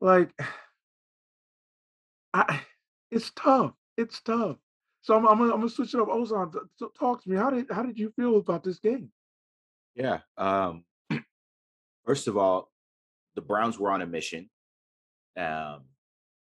like 0.00 0.30
I 2.32 2.60
it's 3.10 3.30
tough 3.34 3.74
it's 3.96 4.20
tough. 4.20 4.56
So 5.02 5.16
I'm, 5.16 5.26
I'm, 5.26 5.38
gonna, 5.38 5.52
I'm 5.52 5.60
gonna 5.60 5.70
switch 5.70 5.94
it 5.94 6.00
up. 6.00 6.08
Ozan, 6.08 6.54
talk 6.98 7.22
to 7.22 7.30
me. 7.30 7.36
How 7.36 7.50
did 7.50 7.66
how 7.70 7.82
did 7.82 7.98
you 7.98 8.12
feel 8.16 8.36
about 8.36 8.62
this 8.62 8.78
game? 8.78 9.10
Yeah. 9.94 10.18
Um, 10.36 10.84
first 12.06 12.28
of 12.28 12.36
all, 12.36 12.70
the 13.34 13.40
Browns 13.40 13.78
were 13.78 13.90
on 13.90 14.02
a 14.02 14.06
mission, 14.06 14.48
um, 15.36 15.80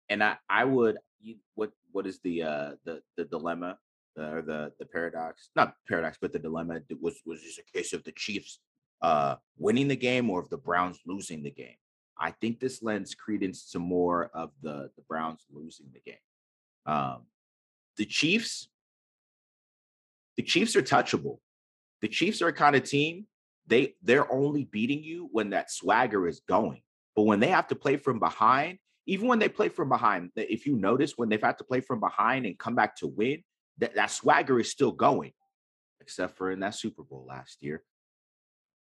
and 0.10 0.24
I 0.24 0.38
I 0.50 0.66
would 0.66 0.98
you, 1.20 1.38
what 1.56 1.72
what 1.92 2.06
is 2.06 2.20
the 2.20 2.44
uh 2.44 2.72
the 2.86 3.02
the 3.18 3.26
dilemma 3.26 3.78
or 4.18 4.42
the 4.42 4.72
the 4.80 4.86
paradox? 4.86 5.50
Not 5.56 5.76
paradox, 5.88 6.18
but 6.22 6.34
the 6.34 6.40
dilemma 6.40 6.82
was 7.02 7.16
was 7.26 7.42
just 7.42 7.60
a 7.60 7.78
case 7.78 7.94
of 7.94 8.04
the 8.04 8.12
Chiefs 8.14 8.60
uh 9.02 9.36
winning 9.58 9.88
the 9.88 9.96
game 9.96 10.30
or 10.30 10.40
of 10.40 10.50
the 10.50 10.58
Browns 10.58 11.00
losing 11.06 11.44
the 11.44 11.52
game. 11.52 11.76
I 12.18 12.32
think 12.32 12.60
this 12.60 12.84
lends 12.84 13.16
credence 13.16 13.72
to 13.72 13.80
more 13.80 14.30
of 14.34 14.52
the 14.62 14.90
the 14.96 15.04
Browns 15.08 15.46
losing 15.52 15.88
the 15.94 16.00
game. 16.00 16.16
Um, 16.86 17.24
the 17.98 18.06
Chiefs, 18.06 18.70
the 20.38 20.44
Chiefs 20.44 20.76
are 20.76 20.82
touchable. 20.82 21.40
The 22.02 22.08
Chiefs 22.08 22.42
are 22.42 22.50
a 22.50 22.54
kind 22.54 22.76
of 22.76 22.84
team 22.84 23.28
they 23.68 23.96
they're 24.02 24.32
only 24.32 24.66
beating 24.66 25.04
you 25.04 25.30
when 25.32 25.52
that 25.52 25.72
swagger 25.72 26.28
is 26.28 26.42
going. 26.42 26.82
But 27.16 27.24
when 27.24 27.40
they 27.40 27.48
have 27.48 27.68
to 27.68 27.76
play 27.76 27.98
from 27.98 28.20
behind, 28.20 28.80
even 29.06 29.28
when 29.28 29.40
they 29.40 29.50
play 29.50 29.70
from 29.70 29.90
behind, 29.90 30.32
if 30.36 30.66
you 30.66 30.76
notice 30.76 31.14
when 31.18 31.30
they've 31.30 31.42
had 31.42 31.58
to 31.60 31.64
play 31.64 31.80
from 31.80 32.00
behind 32.00 32.46
and 32.46 32.58
come 32.58 32.76
back 32.76 32.96
to 32.98 33.08
win, 33.08 33.44
that, 33.80 33.96
that 33.96 34.12
swagger 34.12 34.60
is 34.60 34.72
still 34.72 34.92
going, 34.92 35.32
except 36.02 36.38
for 36.38 36.52
in 36.52 36.60
that 36.62 36.76
Super 36.76 37.04
Bowl 37.04 37.26
last 37.28 37.58
year. 37.62 37.84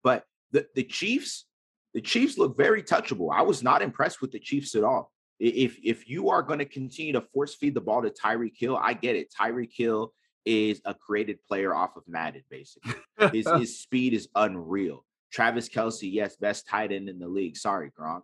But 0.02 0.24
the, 0.50 0.66
the 0.74 0.84
Chiefs, 0.84 1.46
the 1.94 2.00
Chiefs 2.00 2.38
look 2.38 2.56
very 2.56 2.82
touchable. 2.82 3.32
I 3.32 3.42
was 3.42 3.62
not 3.62 3.82
impressed 3.82 4.20
with 4.20 4.32
the 4.32 4.38
Chiefs 4.38 4.74
at 4.74 4.84
all. 4.84 5.10
If 5.38 5.78
if 5.82 6.08
you 6.08 6.30
are 6.30 6.42
going 6.42 6.60
to 6.60 6.64
continue 6.64 7.14
to 7.14 7.20
force 7.20 7.54
feed 7.54 7.74
the 7.74 7.80
ball 7.80 8.02
to 8.02 8.10
Tyreek 8.10 8.56
Hill, 8.56 8.76
I 8.76 8.92
get 8.92 9.16
it. 9.16 9.32
Tyreek 9.38 9.72
Hill 9.74 10.12
is 10.44 10.80
a 10.84 10.94
created 10.94 11.38
player 11.48 11.74
off 11.74 11.96
of 11.96 12.02
Madden, 12.06 12.42
basically. 12.50 12.94
His, 13.32 13.48
his 13.58 13.80
speed 13.80 14.12
is 14.14 14.28
unreal. 14.34 15.04
Travis 15.32 15.68
Kelce, 15.68 16.12
yes, 16.12 16.36
best 16.36 16.68
tight 16.68 16.92
end 16.92 17.08
in 17.08 17.18
the 17.18 17.28
league. 17.28 17.56
Sorry, 17.56 17.90
Gronk. 17.98 18.22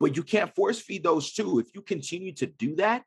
But 0.00 0.16
you 0.16 0.22
can't 0.22 0.54
force 0.54 0.80
feed 0.80 1.04
those 1.04 1.32
two. 1.32 1.58
If 1.58 1.74
you 1.74 1.82
continue 1.82 2.32
to 2.34 2.46
do 2.46 2.76
that, 2.76 3.04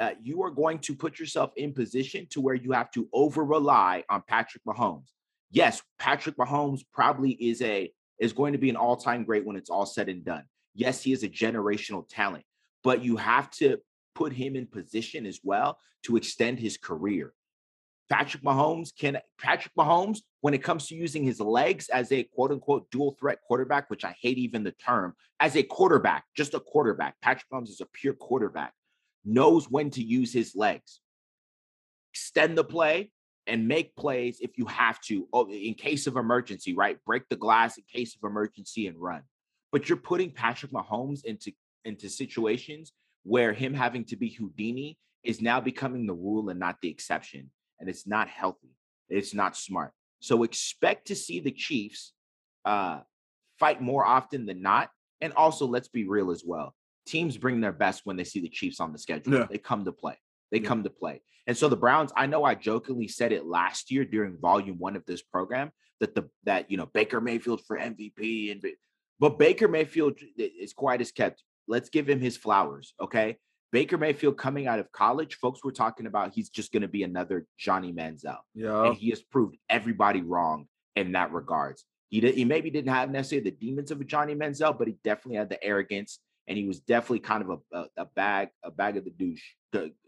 uh, 0.00 0.10
you 0.22 0.42
are 0.42 0.50
going 0.50 0.78
to 0.80 0.94
put 0.94 1.18
yourself 1.18 1.52
in 1.56 1.72
position 1.72 2.26
to 2.30 2.40
where 2.40 2.54
you 2.54 2.72
have 2.72 2.90
to 2.92 3.08
over 3.12 3.44
rely 3.44 4.04
on 4.08 4.22
Patrick 4.26 4.64
Mahomes. 4.64 5.10
Yes, 5.50 5.82
Patrick 5.98 6.36
Mahomes 6.36 6.80
probably 6.92 7.32
is 7.32 7.60
a 7.62 7.92
is 8.18 8.32
going 8.32 8.52
to 8.52 8.58
be 8.58 8.70
an 8.70 8.76
all 8.76 8.96
time 8.96 9.24
great 9.24 9.44
when 9.44 9.56
it's 9.56 9.70
all 9.70 9.86
said 9.86 10.08
and 10.08 10.24
done. 10.24 10.44
Yes, 10.74 11.02
he 11.02 11.12
is 11.12 11.22
a 11.22 11.28
generational 11.28 12.08
talent, 12.08 12.44
but 12.82 13.04
you 13.04 13.16
have 13.16 13.50
to 13.52 13.78
put 14.14 14.32
him 14.32 14.56
in 14.56 14.66
position 14.66 15.26
as 15.26 15.40
well 15.42 15.78
to 16.04 16.16
extend 16.16 16.58
his 16.58 16.76
career. 16.76 17.32
Patrick 18.10 18.42
Mahomes 18.42 18.90
can 18.94 19.18
Patrick 19.40 19.74
Mahomes 19.74 20.18
when 20.42 20.52
it 20.52 20.62
comes 20.62 20.86
to 20.86 20.94
using 20.94 21.24
his 21.24 21.40
legs 21.40 21.88
as 21.88 22.12
a 22.12 22.24
quote 22.24 22.50
unquote 22.50 22.90
dual 22.90 23.16
threat 23.18 23.38
quarterback, 23.46 23.88
which 23.88 24.04
I 24.04 24.14
hate 24.20 24.38
even 24.38 24.64
the 24.64 24.72
term, 24.72 25.14
as 25.40 25.56
a 25.56 25.62
quarterback, 25.62 26.24
just 26.36 26.54
a 26.54 26.60
quarterback. 26.60 27.14
Patrick 27.22 27.46
Mahomes 27.50 27.70
is 27.70 27.80
a 27.80 27.86
pure 27.86 28.12
quarterback, 28.12 28.74
knows 29.24 29.70
when 29.70 29.90
to 29.90 30.02
use 30.02 30.32
his 30.32 30.54
legs, 30.54 31.00
extend 32.12 32.56
the 32.56 32.64
play 32.64 33.10
and 33.46 33.66
make 33.66 33.96
plays 33.96 34.38
if 34.40 34.56
you 34.56 34.66
have 34.66 35.00
to 35.00 35.26
oh, 35.32 35.50
in 35.50 35.74
case 35.74 36.06
of 36.06 36.16
emergency, 36.16 36.74
right? 36.74 36.98
Break 37.04 37.28
the 37.28 37.36
glass 37.36 37.78
in 37.78 37.84
case 37.92 38.16
of 38.16 38.28
emergency 38.28 38.86
and 38.86 38.98
run. 38.98 39.22
But 39.72 39.88
you're 39.88 39.98
putting 39.98 40.30
Patrick 40.30 40.72
Mahomes 40.72 41.24
into 41.24 41.52
into 41.84 42.08
situations 42.08 42.92
where 43.24 43.52
him 43.52 43.74
having 43.74 44.04
to 44.04 44.16
be 44.16 44.28
Houdini 44.30 44.98
is 45.24 45.40
now 45.40 45.60
becoming 45.60 46.06
the 46.06 46.14
rule 46.14 46.50
and 46.50 46.58
not 46.58 46.76
the 46.82 46.90
exception 46.90 47.50
and 47.82 47.88
it's 47.88 48.06
not 48.06 48.28
healthy. 48.28 48.70
It's 49.08 49.34
not 49.34 49.56
smart. 49.56 49.92
So 50.20 50.44
expect 50.44 51.08
to 51.08 51.16
see 51.16 51.40
the 51.40 51.50
Chiefs 51.50 52.12
uh, 52.64 53.00
fight 53.58 53.82
more 53.82 54.06
often 54.06 54.46
than 54.46 54.62
not. 54.62 54.90
And 55.20 55.32
also, 55.34 55.66
let's 55.66 55.88
be 55.88 56.06
real 56.08 56.30
as 56.30 56.44
well. 56.46 56.74
Teams 57.06 57.36
bring 57.36 57.60
their 57.60 57.72
best 57.72 58.02
when 58.04 58.16
they 58.16 58.24
see 58.24 58.40
the 58.40 58.48
Chiefs 58.48 58.80
on 58.80 58.92
the 58.92 58.98
schedule. 58.98 59.34
Yeah. 59.34 59.46
They 59.50 59.58
come 59.58 59.84
to 59.84 59.92
play. 59.92 60.16
They 60.50 60.60
yeah. 60.60 60.68
come 60.68 60.84
to 60.84 60.90
play. 60.90 61.22
And 61.46 61.56
so 61.56 61.68
the 61.68 61.76
Browns, 61.76 62.12
I 62.16 62.26
know 62.26 62.44
I 62.44 62.54
jokingly 62.54 63.08
said 63.08 63.32
it 63.32 63.46
last 63.46 63.90
year 63.90 64.04
during 64.04 64.38
volume 64.38 64.78
one 64.78 64.96
of 64.96 65.04
this 65.06 65.22
program 65.22 65.72
that 66.00 66.14
the 66.14 66.28
that 66.44 66.70
you 66.70 66.76
know 66.76 66.86
Baker 66.86 67.20
Mayfield 67.20 67.62
for 67.66 67.78
MVP 67.78 68.50
and 68.52 68.64
but 69.18 69.38
Baker 69.38 69.68
Mayfield 69.68 70.18
is 70.36 70.72
quite 70.72 71.00
as 71.00 71.12
kept. 71.12 71.42
Let's 71.68 71.88
give 71.88 72.08
him 72.08 72.20
his 72.20 72.36
flowers, 72.36 72.94
okay? 73.00 73.38
Baker 73.70 73.96
Mayfield 73.96 74.36
coming 74.36 74.66
out 74.66 74.80
of 74.80 74.90
college, 74.92 75.36
folks 75.36 75.64
were 75.64 75.72
talking 75.72 76.06
about 76.06 76.34
he's 76.34 76.50
just 76.50 76.72
going 76.72 76.82
to 76.82 76.88
be 76.88 77.04
another 77.04 77.46
Johnny 77.56 77.92
Manziel. 77.92 78.38
Yeah. 78.54 78.86
And 78.86 78.96
he 78.96 79.10
has 79.10 79.22
proved 79.22 79.56
everybody 79.70 80.22
wrong 80.22 80.66
in 80.96 81.12
that 81.12 81.32
regards. 81.32 81.84
He 82.08 82.20
did, 82.20 82.34
he 82.34 82.44
maybe 82.44 82.68
didn't 82.68 82.92
have 82.92 83.10
necessarily 83.10 83.48
the 83.48 83.56
demons 83.56 83.90
of 83.90 84.00
a 84.00 84.04
Johnny 84.04 84.34
Manziel, 84.34 84.76
but 84.76 84.88
he 84.88 84.96
definitely 85.02 85.38
had 85.38 85.48
the 85.48 85.62
arrogance 85.64 86.18
and 86.48 86.58
he 86.58 86.64
was 86.64 86.80
definitely 86.80 87.20
kind 87.20 87.42
of 87.42 87.50
a, 87.50 87.76
a, 87.78 87.86
a 87.98 88.04
bag 88.04 88.48
a 88.62 88.70
bag 88.70 88.96
of 88.96 89.04
the 89.04 89.10
douche 89.10 89.42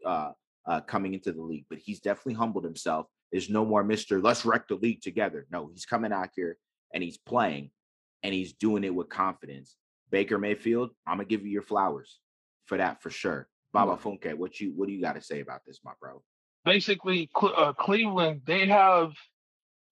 uh, 0.04 0.32
uh, 0.66 0.80
coming 0.82 1.14
into 1.14 1.32
the 1.32 1.42
league. 1.42 1.66
But 1.68 1.78
he's 1.78 2.00
definitely 2.00 2.34
humbled 2.34 2.64
himself. 2.64 3.06
There's 3.32 3.50
no 3.50 3.64
more 3.64 3.84
Mister. 3.84 4.20
Let's 4.20 4.44
wreck 4.44 4.68
the 4.68 4.76
league 4.76 5.02
together. 5.02 5.46
No, 5.50 5.70
he's 5.72 5.86
coming 5.86 6.12
out 6.12 6.30
here 6.36 6.56
and 6.92 7.02
he's 7.02 7.18
playing, 7.18 7.70
and 8.22 8.32
he's 8.32 8.52
doing 8.52 8.84
it 8.84 8.94
with 8.94 9.08
confidence. 9.08 9.76
Baker 10.10 10.38
Mayfield, 10.38 10.90
I'm 11.06 11.16
gonna 11.16 11.28
give 11.28 11.44
you 11.44 11.50
your 11.50 11.62
flowers 11.62 12.20
for 12.66 12.78
that 12.78 13.02
for 13.02 13.10
sure. 13.10 13.48
Baba 13.72 13.96
Funke, 13.96 14.34
what 14.34 14.60
you 14.60 14.72
what 14.76 14.86
do 14.86 14.94
you 14.94 15.00
got 15.00 15.14
to 15.14 15.20
say 15.20 15.40
about 15.40 15.62
this, 15.66 15.80
my 15.84 15.92
bro? 16.00 16.22
Basically, 16.64 17.28
uh, 17.42 17.72
Cleveland 17.72 18.42
they 18.46 18.68
have 18.68 19.12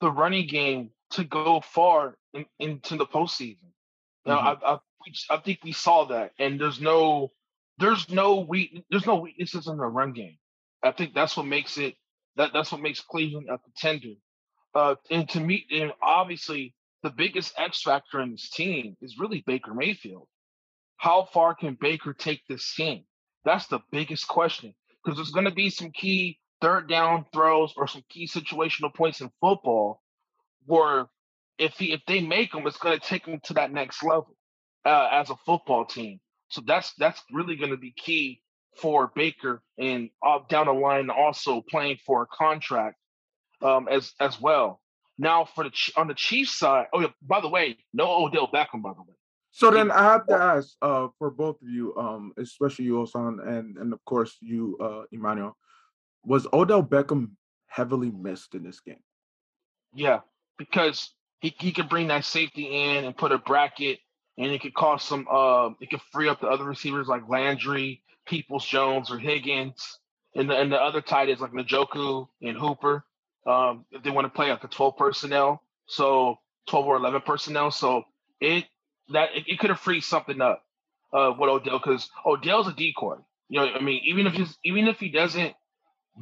the 0.01 0.11
running 0.11 0.47
game 0.47 0.91
to 1.11 1.25
go 1.25 1.61
far 1.61 2.17
in, 2.33 2.47
into 2.59 2.97
the 2.97 3.07
postseason. 3.07 3.73
Now, 4.25 4.39
mm-hmm. 4.39 4.65
I, 4.65 4.75
I 4.75 4.79
I 5.31 5.37
think 5.39 5.61
we 5.63 5.73
saw 5.73 6.05
that, 6.07 6.33
and 6.39 6.61
there's 6.61 6.81
no 6.81 7.33
there's 7.79 8.09
no 8.11 8.41
weak 8.41 8.85
there's 8.91 9.07
no 9.07 9.17
weaknesses 9.17 9.67
in 9.67 9.77
the 9.77 9.87
run 9.87 10.13
game. 10.13 10.39
I 10.83 10.93
think 10.93 11.15
that's 11.15 11.37
what 11.37 11.47
makes 11.47 11.79
it 11.79 11.95
that 12.37 12.53
that's 12.53 12.73
what 12.73 12.81
makes 12.81 13.01
Cleveland 13.01 13.49
a 13.51 13.59
contender. 13.59 14.15
Uh, 14.75 14.95
and 15.11 15.29
to 15.31 15.41
me, 15.41 15.67
and 15.71 15.93
obviously 16.03 16.75
the 17.03 17.11
biggest 17.11 17.55
X 17.59 17.83
factor 17.83 18.21
in 18.21 18.31
this 18.33 18.51
team 18.51 18.97
is 19.03 19.19
really 19.19 19.43
Baker 19.47 19.75
Mayfield. 19.75 20.29
How 20.97 21.29
far 21.33 21.55
can 21.55 21.77
Baker 21.81 22.13
take 22.13 22.43
this 22.49 22.75
team? 22.75 23.05
That's 23.45 23.67
the 23.67 23.81
biggest 23.91 24.29
question 24.29 24.75
because 25.03 25.19
there's 25.19 25.33
going 25.33 25.47
to 25.47 25.51
be 25.51 25.69
some 25.69 25.91
key 25.91 26.39
third 26.61 26.89
down 26.89 27.27
throws 27.33 27.75
or 27.77 27.89
some 27.89 28.05
key 28.09 28.27
situational 28.29 28.95
points 28.95 29.21
in 29.21 29.31
football 29.41 30.01
where 30.67 31.07
if 31.59 31.75
he 31.77 31.93
if 31.93 32.01
they 32.07 32.21
make 32.21 32.53
them, 32.53 32.67
it's 32.67 32.79
going 32.79 32.99
to 32.99 33.05
take 33.05 33.27
them 33.27 33.41
to 33.45 33.55
that 33.55 33.73
next 33.73 34.03
level 34.03 34.37
uh, 34.85 35.09
as 35.13 35.31
a 35.31 35.37
football 35.47 35.85
team. 35.85 36.21
So 36.49 36.63
that's 36.67 36.93
that's 36.99 37.23
really 37.33 37.57
going 37.57 37.71
to 37.71 37.77
be 37.77 37.93
key 37.93 38.43
for 38.77 39.13
Baker 39.15 39.63
and 39.79 40.11
uh, 40.25 40.41
down 40.49 40.67
the 40.67 40.73
line 40.73 41.11
also 41.11 41.63
playing 41.63 41.99
for 42.05 42.23
a 42.23 42.27
contract 42.27 42.97
um, 43.63 43.89
as 43.89 44.13
as 44.21 44.41
well. 44.41 44.81
Now 45.19 45.45
for 45.45 45.65
the 45.65 45.73
on 45.97 46.09
the 46.09 46.15
Chiefs 46.15 46.59
side, 46.59 46.87
oh 46.93 47.01
yeah, 47.01 47.09
by 47.23 47.41
the 47.41 47.49
way, 47.49 47.79
no 47.93 48.25
Odell 48.25 48.49
Beckham, 48.49 48.83
by 48.83 48.93
the 48.95 49.03
way. 49.03 49.15
So 49.51 49.71
then 49.71 49.91
I 49.91 50.03
have 50.05 50.27
to 50.29 50.35
ask 50.35 50.75
uh, 50.81 51.09
for 51.19 51.31
both 51.31 51.61
of 51.61 51.69
you, 51.69 51.95
um, 51.97 52.33
especially 52.39 52.87
you, 52.87 52.95
Osan, 52.95 53.47
and 53.47 53.77
and 53.77 53.93
of 53.93 54.03
course 54.07 54.37
you, 54.41 54.79
uh, 54.81 55.03
Emmanuel, 55.13 55.57
was 56.25 56.47
Odell 56.55 56.83
Beckham 56.83 57.33
heavily 57.67 58.11
missed 58.11 58.55
in 58.55 58.63
this 58.63 58.81
game? 58.81 59.03
Yeah, 59.95 60.21
because 60.57 61.13
he, 61.41 61.55
he 61.59 61.73
could 61.73 61.91
bring 61.91 62.09
that 62.09 62.25
safety 62.25 62.65
in 62.65 63.05
and 63.05 63.17
put 63.17 63.31
a 63.31 63.39
bracket, 63.39 63.99
and 64.39 64.51
it 64.51 64.61
could 64.61 64.75
cause 64.75 65.03
some. 65.03 65.27
Uh, 65.31 65.71
it 65.81 65.91
could 65.91 66.01
free 66.13 66.29
up 66.29 66.41
the 66.41 66.49
other 66.49 66.65
receivers 66.65 67.09
like 67.09 67.29
Landry, 67.29 68.03
Peoples 68.27 68.67
Jones, 68.67 69.11
or 69.11 69.19
Higgins, 69.19 69.99
and 70.35 70.49
the 70.49 70.57
and 70.59 70.73
the 70.73 70.81
other 70.81 71.01
tight 71.01 71.29
ends 71.29 71.41
like 71.41 71.53
Njoku 71.53 72.29
and 72.43 72.57
Hooper. 72.57 73.05
Um, 73.47 73.85
if 73.91 74.03
they 74.03 74.11
want 74.11 74.27
to 74.27 74.31
play 74.31 74.51
like 74.51 74.65
a 74.65 74.69
twelve 74.69 74.97
personnel, 74.97 75.63
so 75.87 76.37
twelve 76.67 76.87
or 76.87 76.97
eleven 76.97 77.21
personnel, 77.21 77.71
so 77.71 78.05
it 78.41 78.65
that 79.13 79.31
it, 79.35 79.45
it 79.47 79.59
could 79.59 79.71
have 79.71 79.81
freed 79.81 80.03
something 80.03 80.41
up 80.41 80.65
uh, 81.13 81.33
with 81.39 81.51
Odell 81.51 81.79
because 81.79 82.09
Odell's 82.25 82.69
a 82.69 82.73
decoy. 82.73 83.17
You 83.49 83.61
know, 83.61 83.67
I 83.67 83.81
mean, 83.81 84.01
even 84.05 84.27
if 84.27 84.33
he's 84.33 84.57
even 84.65 84.89
if 84.89 84.99
he 84.99 85.11
doesn't 85.11 85.55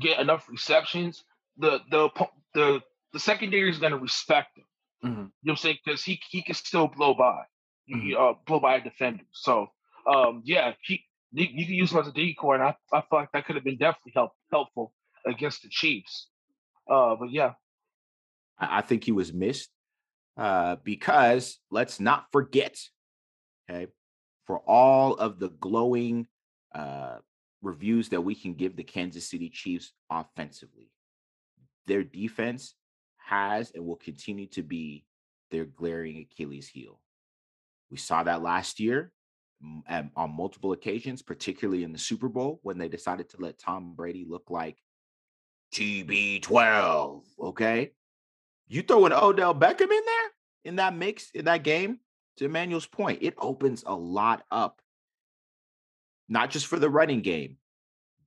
get 0.01 0.19
enough 0.19 0.49
receptions, 0.49 1.23
the 1.59 1.81
the 1.91 2.09
the 2.55 2.81
the 3.13 3.21
secondary 3.21 3.71
is 3.71 3.79
going 3.79 3.93
to 3.93 3.99
respect 3.99 4.59
him. 4.59 4.65
Mm-hmm. 5.05 5.21
You 5.21 5.23
know 5.23 5.31
what 5.43 5.53
I'm 5.53 5.57
saying? 5.57 5.79
Because 5.85 6.03
he 6.03 6.21
he 6.29 6.43
can 6.43 6.55
still 6.55 6.89
blow 6.89 7.15
by, 7.15 7.43
mm-hmm. 7.91 8.21
uh, 8.21 8.35
blow 8.47 8.61
by 8.61 8.77
a 8.77 8.85
defender. 8.85 9.25
So 9.33 9.69
um, 10.07 10.43
yeah, 10.45 10.73
he 10.83 11.05
you, 11.33 11.47
you 11.51 11.67
can 11.67 11.75
use 11.75 11.93
him 11.93 11.99
as 11.99 12.09
a 12.09 12.13
decoy, 12.13 12.55
and 12.55 12.63
I 12.63 12.75
I 12.93 13.01
feel 13.01 13.19
like 13.21 13.33
that 13.33 13.47
could 13.47 13.57
have 13.57 13.65
been 13.65 13.79
definitely 13.79 14.13
help, 14.15 14.33
helpful 14.51 14.93
against 15.27 15.63
the 15.63 15.69
Chiefs. 15.69 16.29
Uh, 16.91 17.17
but 17.17 17.31
yeah, 17.31 17.53
I 18.59 18.83
think 18.83 19.05
he 19.05 19.13
was 19.13 19.33
missed 19.33 19.71
uh, 20.37 20.77
because 20.83 21.59
let's 21.71 22.01
not 22.01 22.27
forget, 22.33 22.79
okay, 23.69 23.87
for 24.47 24.59
all 24.61 25.15
of 25.15 25.39
the 25.39 25.49
glowing 25.49 26.27
uh, 26.75 27.19
reviews 27.63 28.09
that 28.11 28.23
we 28.23 28.35
can 28.35 28.55
give 28.55 28.77
the 28.77 28.85
Kansas 28.85 29.29
City 29.29 29.49
Chiefs 29.49 29.93
offensively, 30.11 30.91
their 31.87 32.03
defense 32.03 32.75
has 33.19 33.71
and 33.75 33.87
will 33.87 33.97
continue 33.97 34.47
to 34.49 34.63
be 34.63 35.05
their 35.51 35.65
glaring 35.65 36.19
Achilles 36.19 36.69
heel. 36.69 37.01
We 37.91 37.97
saw 37.97 38.23
that 38.23 38.43
last 38.43 38.81
year 38.81 39.13
on 40.17 40.31
multiple 40.31 40.73
occasions, 40.73 41.23
particularly 41.23 41.85
in 41.85 41.93
the 41.93 41.99
Super 41.99 42.29
Bowl 42.29 42.61
when 42.63 42.79
they 42.79 42.89
decided 42.89 43.29
to 43.31 43.37
let 43.41 43.59
Tom 43.59 43.95
Brady 43.95 44.25
look 44.29 44.51
like 44.51 44.79
TB12. 45.75 47.23
Okay. 47.41 47.91
You 48.69 48.83
throw 48.83 49.07
an 49.07 49.13
Odell 49.13 49.55
Beckham 49.55 49.83
in 49.83 49.89
there 49.89 50.31
in 50.65 50.77
that 50.77 50.95
mix, 50.95 51.31
in 51.35 51.47
that 51.47 51.65
game, 51.65 51.99
to 52.37 52.45
Emmanuel's 52.45 52.87
point, 52.87 53.19
it 53.23 53.35
opens 53.39 53.83
a 53.87 53.95
lot 53.95 54.45
up. 54.51 54.81
Not 56.29 56.51
just 56.51 56.67
for 56.67 56.79
the 56.79 56.89
running 56.89 57.21
game, 57.23 57.57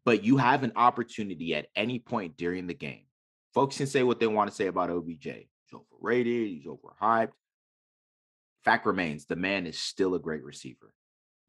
but 0.04 0.24
you 0.24 0.38
have 0.38 0.64
an 0.64 0.74
opportunity 0.76 1.56
at 1.56 1.68
any 1.76 2.00
point 2.00 2.36
during 2.36 2.68
the 2.68 2.74
game. 2.74 3.06
Folks 3.54 3.78
can 3.78 3.88
say 3.88 4.04
what 4.04 4.20
they 4.20 4.28
want 4.28 4.50
to 4.50 4.56
say 4.56 4.68
about 4.68 4.90
OBJ. 4.90 5.24
He's 5.24 5.48
overrated, 5.74 6.48
he's 6.48 6.66
overhyped. 6.66 7.32
Fact 8.64 8.86
remains, 8.86 9.26
the 9.26 9.36
man 9.36 9.68
is 9.68 9.80
still 9.80 10.16
a 10.16 10.20
great 10.20 10.44
receiver. 10.44 10.94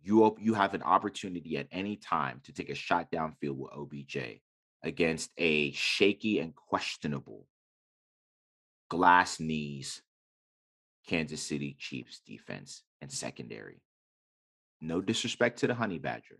you 0.02 0.36
you 0.38 0.54
have 0.54 0.74
an 0.74 0.82
opportunity 0.82 1.56
at 1.56 1.68
any 1.72 1.96
time 1.96 2.40
to 2.44 2.52
take 2.52 2.70
a 2.70 2.74
shot 2.74 3.10
downfield 3.10 3.56
with 3.56 3.72
OBJ 3.72 4.40
against 4.82 5.30
a 5.38 5.72
shaky 5.72 6.40
and 6.40 6.54
questionable 6.54 7.46
glass 8.90 9.40
knees 9.40 10.02
Kansas 11.06 11.42
City 11.42 11.76
Chiefs 11.78 12.20
defense 12.26 12.82
and 13.00 13.10
secondary. 13.10 13.82
No 14.80 15.00
disrespect 15.00 15.58
to 15.60 15.66
the 15.66 15.74
Honey 15.74 15.98
Badger. 15.98 16.38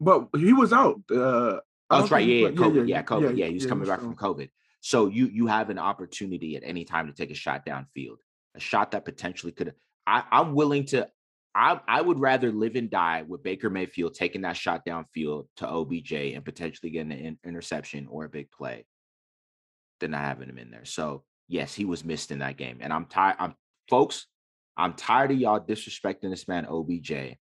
But 0.00 0.28
he 0.36 0.52
was 0.52 0.72
out. 0.72 1.00
Uh, 1.10 1.14
oh, 1.14 1.60
that's 1.90 2.10
right. 2.10 2.26
Yeah, 2.26 2.48
yeah, 2.48 2.50
COVID. 2.50 2.88
Yeah, 2.88 2.96
yeah, 2.96 3.02
COVID. 3.02 3.22
Yeah, 3.22 3.30
yeah 3.30 3.46
he 3.46 3.54
was 3.54 3.66
coming 3.66 3.88
back 3.88 4.00
from 4.00 4.16
COVID. 4.16 4.48
So 4.80 5.08
you 5.08 5.26
you 5.26 5.46
have 5.46 5.70
an 5.70 5.78
opportunity 5.78 6.56
at 6.56 6.62
any 6.64 6.84
time 6.84 7.06
to 7.06 7.12
take 7.12 7.30
a 7.30 7.34
shot 7.34 7.66
downfield, 7.66 8.16
a 8.54 8.60
shot 8.60 8.92
that 8.92 9.04
potentially 9.04 9.52
could. 9.52 9.74
I, 10.10 10.24
I'm 10.32 10.54
willing 10.54 10.86
to. 10.86 11.08
I 11.54 11.80
I 11.86 12.00
would 12.00 12.18
rather 12.18 12.50
live 12.50 12.74
and 12.74 12.90
die 12.90 13.24
with 13.26 13.42
Baker 13.42 13.70
Mayfield 13.70 14.14
taking 14.14 14.42
that 14.42 14.56
shot 14.56 14.82
downfield 14.86 15.46
to 15.56 15.68
OBJ 15.68 16.12
and 16.12 16.44
potentially 16.44 16.90
getting 16.90 17.12
an 17.12 17.38
interception 17.44 18.08
or 18.10 18.24
a 18.24 18.28
big 18.28 18.50
play 18.50 18.84
than 20.00 20.12
not 20.12 20.22
having 20.22 20.48
him 20.48 20.58
in 20.58 20.70
there. 20.70 20.84
So 20.84 21.24
yes, 21.48 21.74
he 21.74 21.84
was 21.84 22.04
missed 22.04 22.32
in 22.32 22.40
that 22.40 22.56
game, 22.56 22.78
and 22.80 22.92
I'm 22.92 23.06
tired. 23.06 23.36
I'm 23.38 23.54
folks. 23.88 24.26
I'm 24.76 24.94
tired 24.94 25.30
of 25.30 25.38
y'all 25.38 25.60
disrespecting 25.60 26.30
this 26.30 26.48
man 26.48 26.66
OBJ. 26.66 27.36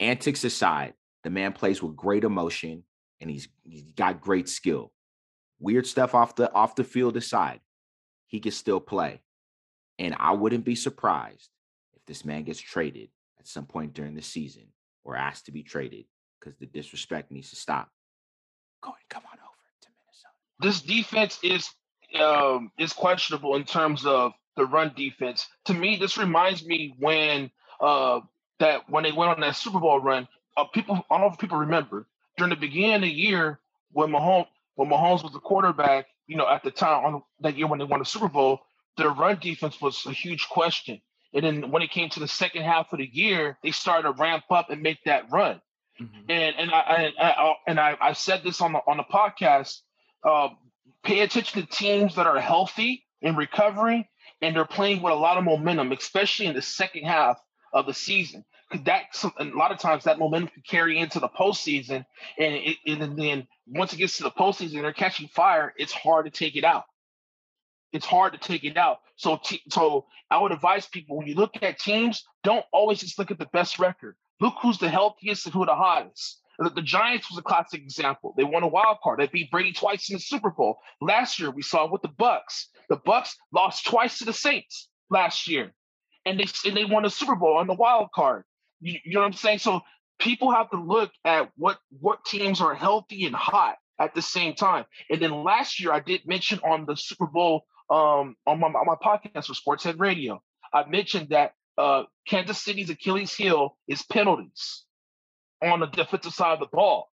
Antics 0.00 0.44
aside, 0.44 0.94
the 1.24 1.30
man 1.30 1.52
plays 1.52 1.82
with 1.82 1.96
great 1.96 2.24
emotion 2.24 2.84
and 3.20 3.30
he's 3.30 3.48
he's 3.64 3.92
got 3.92 4.20
great 4.20 4.48
skill. 4.48 4.92
Weird 5.58 5.86
stuff 5.86 6.14
off 6.14 6.36
the 6.36 6.52
off 6.52 6.74
the 6.74 6.84
field 6.84 7.16
aside, 7.16 7.60
he 8.26 8.40
can 8.40 8.52
still 8.52 8.80
play. 8.80 9.20
And 9.98 10.14
I 10.18 10.32
wouldn't 10.32 10.64
be 10.64 10.74
surprised 10.74 11.50
this 12.08 12.24
man 12.24 12.42
gets 12.42 12.58
traded 12.58 13.10
at 13.38 13.46
some 13.46 13.66
point 13.66 13.94
during 13.94 14.14
the 14.14 14.22
season 14.22 14.64
or 15.04 15.16
asked 15.16 15.46
to 15.46 15.52
be 15.52 15.62
traded 15.62 16.06
because 16.40 16.56
the 16.58 16.66
disrespect 16.66 17.30
needs 17.30 17.50
to 17.50 17.56
stop. 17.56 17.88
Go 18.82 18.90
and 18.90 19.08
come 19.08 19.22
on 19.30 19.38
over 19.38 19.68
to 19.82 19.88
Minnesota. 19.96 20.34
This 20.60 20.80
defense 20.82 21.38
is 21.44 21.70
um 22.20 22.72
is 22.78 22.92
questionable 22.92 23.54
in 23.54 23.64
terms 23.64 24.04
of 24.06 24.32
the 24.56 24.64
run 24.64 24.92
defense. 24.96 25.46
To 25.66 25.74
me, 25.74 25.96
this 25.96 26.18
reminds 26.18 26.66
me 26.66 26.94
when 26.98 27.50
uh 27.80 28.20
that 28.58 28.88
when 28.88 29.04
they 29.04 29.12
went 29.12 29.30
on 29.30 29.40
that 29.40 29.54
Super 29.54 29.78
Bowl 29.78 30.00
run, 30.00 30.26
uh, 30.56 30.64
people 30.64 30.96
I 31.10 31.14
don't 31.14 31.28
know 31.28 31.32
if 31.32 31.38
people 31.38 31.58
remember 31.58 32.06
during 32.36 32.50
the 32.50 32.56
beginning 32.56 32.94
of 32.94 33.02
the 33.02 33.08
year 33.08 33.60
when 33.92 34.10
Mahomes 34.10 34.46
when 34.74 34.88
Mahomes 34.88 35.22
was 35.22 35.32
the 35.32 35.40
quarterback, 35.40 36.06
you 36.26 36.36
know, 36.36 36.48
at 36.48 36.62
the 36.62 36.70
time 36.70 37.04
on 37.04 37.22
that 37.40 37.56
year 37.56 37.66
when 37.66 37.78
they 37.78 37.84
won 37.84 37.98
the 37.98 38.04
Super 38.04 38.28
Bowl, 38.28 38.60
their 38.96 39.10
run 39.10 39.38
defense 39.40 39.80
was 39.80 40.06
a 40.06 40.12
huge 40.12 40.48
question. 40.48 41.00
And 41.38 41.62
then 41.62 41.70
when 41.70 41.82
it 41.82 41.90
came 41.90 42.08
to 42.10 42.20
the 42.20 42.28
second 42.28 42.62
half 42.62 42.92
of 42.92 42.98
the 42.98 43.08
year, 43.10 43.58
they 43.62 43.70
started 43.70 44.08
to 44.08 44.12
ramp 44.12 44.44
up 44.50 44.70
and 44.70 44.82
make 44.82 44.98
that 45.04 45.30
run. 45.30 45.60
Mm-hmm. 46.00 46.30
And 46.30 46.56
and 46.58 46.70
I, 46.70 47.12
I, 47.18 47.30
I 47.30 47.54
and 47.66 47.80
I, 47.80 47.96
I 48.00 48.12
said 48.12 48.42
this 48.42 48.60
on 48.60 48.72
the 48.72 48.80
on 48.86 48.96
the 48.96 49.04
podcast. 49.04 49.80
Uh, 50.24 50.48
pay 51.04 51.20
attention 51.20 51.62
to 51.62 51.68
teams 51.68 52.16
that 52.16 52.26
are 52.26 52.40
healthy 52.40 53.04
and 53.22 53.36
recovering, 53.36 54.04
and 54.42 54.54
they're 54.54 54.64
playing 54.64 55.00
with 55.00 55.12
a 55.12 55.16
lot 55.16 55.38
of 55.38 55.44
momentum, 55.44 55.92
especially 55.92 56.46
in 56.46 56.54
the 56.54 56.62
second 56.62 57.04
half 57.04 57.38
of 57.72 57.86
the 57.86 57.94
season 57.94 58.44
that 58.84 59.04
a 59.38 59.44
lot 59.44 59.72
of 59.72 59.78
times 59.78 60.04
that 60.04 60.18
momentum 60.18 60.50
can 60.52 60.62
carry 60.62 60.98
into 60.98 61.20
the 61.20 61.28
postseason, 61.28 62.04
and, 62.38 62.54
it, 62.54 62.76
and 62.86 63.18
then 63.18 63.46
once 63.66 63.92
it 63.92 63.96
gets 63.96 64.18
to 64.18 64.24
the 64.24 64.30
postseason, 64.30 64.82
they're 64.82 64.92
catching 64.92 65.28
fire. 65.28 65.72
It's 65.78 65.92
hard 65.92 66.26
to 66.26 66.30
take 66.30 66.56
it 66.56 66.64
out. 66.64 66.84
It's 67.92 68.06
hard 68.06 68.32
to 68.34 68.38
take 68.38 68.64
it 68.64 68.76
out. 68.76 68.98
So, 69.16 69.40
so 69.70 70.06
I 70.30 70.38
would 70.38 70.52
advise 70.52 70.86
people 70.86 71.16
when 71.16 71.26
you 71.26 71.34
look 71.34 71.54
at 71.62 71.78
teams, 71.78 72.24
don't 72.44 72.64
always 72.72 73.00
just 73.00 73.18
look 73.18 73.30
at 73.30 73.38
the 73.38 73.48
best 73.52 73.78
record. 73.78 74.16
Look 74.40 74.54
who's 74.62 74.78
the 74.78 74.88
healthiest 74.88 75.46
and 75.46 75.54
who 75.54 75.64
the 75.64 75.74
hottest. 75.74 76.42
The, 76.58 76.70
the 76.70 76.82
Giants 76.82 77.30
was 77.30 77.38
a 77.38 77.42
classic 77.42 77.80
example. 77.80 78.34
They 78.36 78.44
won 78.44 78.62
a 78.62 78.68
wild 78.68 78.98
card. 79.02 79.20
They 79.20 79.26
beat 79.26 79.50
Brady 79.50 79.72
twice 79.72 80.10
in 80.10 80.16
the 80.16 80.20
Super 80.20 80.50
Bowl. 80.50 80.78
Last 81.00 81.38
year, 81.38 81.50
we 81.50 81.62
saw 81.62 81.90
with 81.90 82.02
the 82.02 82.08
Bucs. 82.08 82.66
The 82.88 82.96
Bucs 82.96 83.34
lost 83.52 83.86
twice 83.86 84.18
to 84.18 84.24
the 84.24 84.32
Saints 84.32 84.88
last 85.10 85.48
year, 85.48 85.72
and 86.26 86.38
they 86.38 86.46
and 86.66 86.76
they 86.76 86.84
won 86.84 87.04
a 87.04 87.10
Super 87.10 87.36
Bowl 87.36 87.56
on 87.56 87.66
the 87.66 87.74
wild 87.74 88.10
card. 88.12 88.44
You, 88.80 88.98
you 89.04 89.14
know 89.14 89.20
what 89.20 89.26
I'm 89.26 89.32
saying? 89.32 89.58
So 89.58 89.80
people 90.18 90.52
have 90.52 90.70
to 90.70 90.80
look 90.80 91.10
at 91.24 91.50
what 91.56 91.78
what 92.00 92.24
teams 92.24 92.60
are 92.60 92.74
healthy 92.74 93.26
and 93.26 93.34
hot 93.34 93.76
at 93.98 94.14
the 94.14 94.22
same 94.22 94.54
time. 94.54 94.84
And 95.10 95.20
then 95.20 95.42
last 95.44 95.80
year, 95.80 95.92
I 95.92 96.00
did 96.00 96.26
mention 96.26 96.60
on 96.64 96.86
the 96.86 96.96
Super 96.96 97.26
Bowl 97.26 97.64
um, 97.90 98.36
on 98.46 98.60
my 98.60 98.68
on 98.68 98.86
my 98.86 98.96
podcast 99.02 99.46
for 99.46 99.76
Sportshead 99.76 99.98
Radio, 99.98 100.42
I 100.72 100.88
mentioned 100.88 101.30
that 101.30 101.52
uh, 101.78 102.04
Kansas 102.26 102.58
City's 102.58 102.90
Achilles 102.90 103.34
heel 103.34 103.76
is 103.86 104.02
penalties 104.02 104.84
on 105.62 105.80
the 105.80 105.86
defensive 105.86 106.34
side 106.34 106.54
of 106.54 106.60
the 106.60 106.66
ball. 106.66 107.08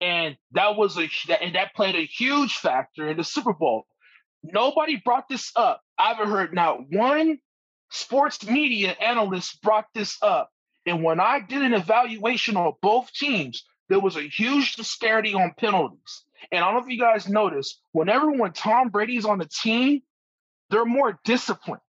And 0.00 0.36
that 0.52 0.76
was 0.76 0.98
a 0.98 1.08
and 1.40 1.54
that 1.54 1.74
played 1.74 1.94
a 1.94 2.04
huge 2.04 2.54
factor 2.54 3.08
in 3.08 3.16
the 3.16 3.24
Super 3.24 3.52
Bowl. 3.52 3.86
Nobody 4.42 5.00
brought 5.04 5.28
this 5.28 5.52
up. 5.54 5.82
I 5.98 6.08
haven't 6.08 6.30
heard 6.30 6.52
not 6.52 6.90
one 6.90 7.38
sports 7.90 8.44
media 8.44 8.96
analyst 9.00 9.62
brought 9.62 9.86
this 9.94 10.16
up. 10.22 10.50
And 10.86 11.04
when 11.04 11.20
I 11.20 11.38
did 11.40 11.62
an 11.62 11.74
evaluation 11.74 12.56
on 12.56 12.72
both 12.82 13.12
teams, 13.12 13.64
there 13.88 14.00
was 14.00 14.16
a 14.16 14.22
huge 14.22 14.74
disparity 14.74 15.34
on 15.34 15.54
penalties. 15.58 16.24
And 16.50 16.62
I 16.62 16.66
don't 16.70 16.80
know 16.80 16.86
if 16.86 16.92
you 16.92 17.00
guys 17.00 17.28
noticed, 17.28 17.80
whenever 17.92 18.30
when 18.30 18.52
Tom 18.52 18.88
Brady's 18.88 19.24
on 19.24 19.38
the 19.38 19.48
team, 19.48 20.02
they're 20.70 20.84
more 20.84 21.20
disciplined, 21.24 21.82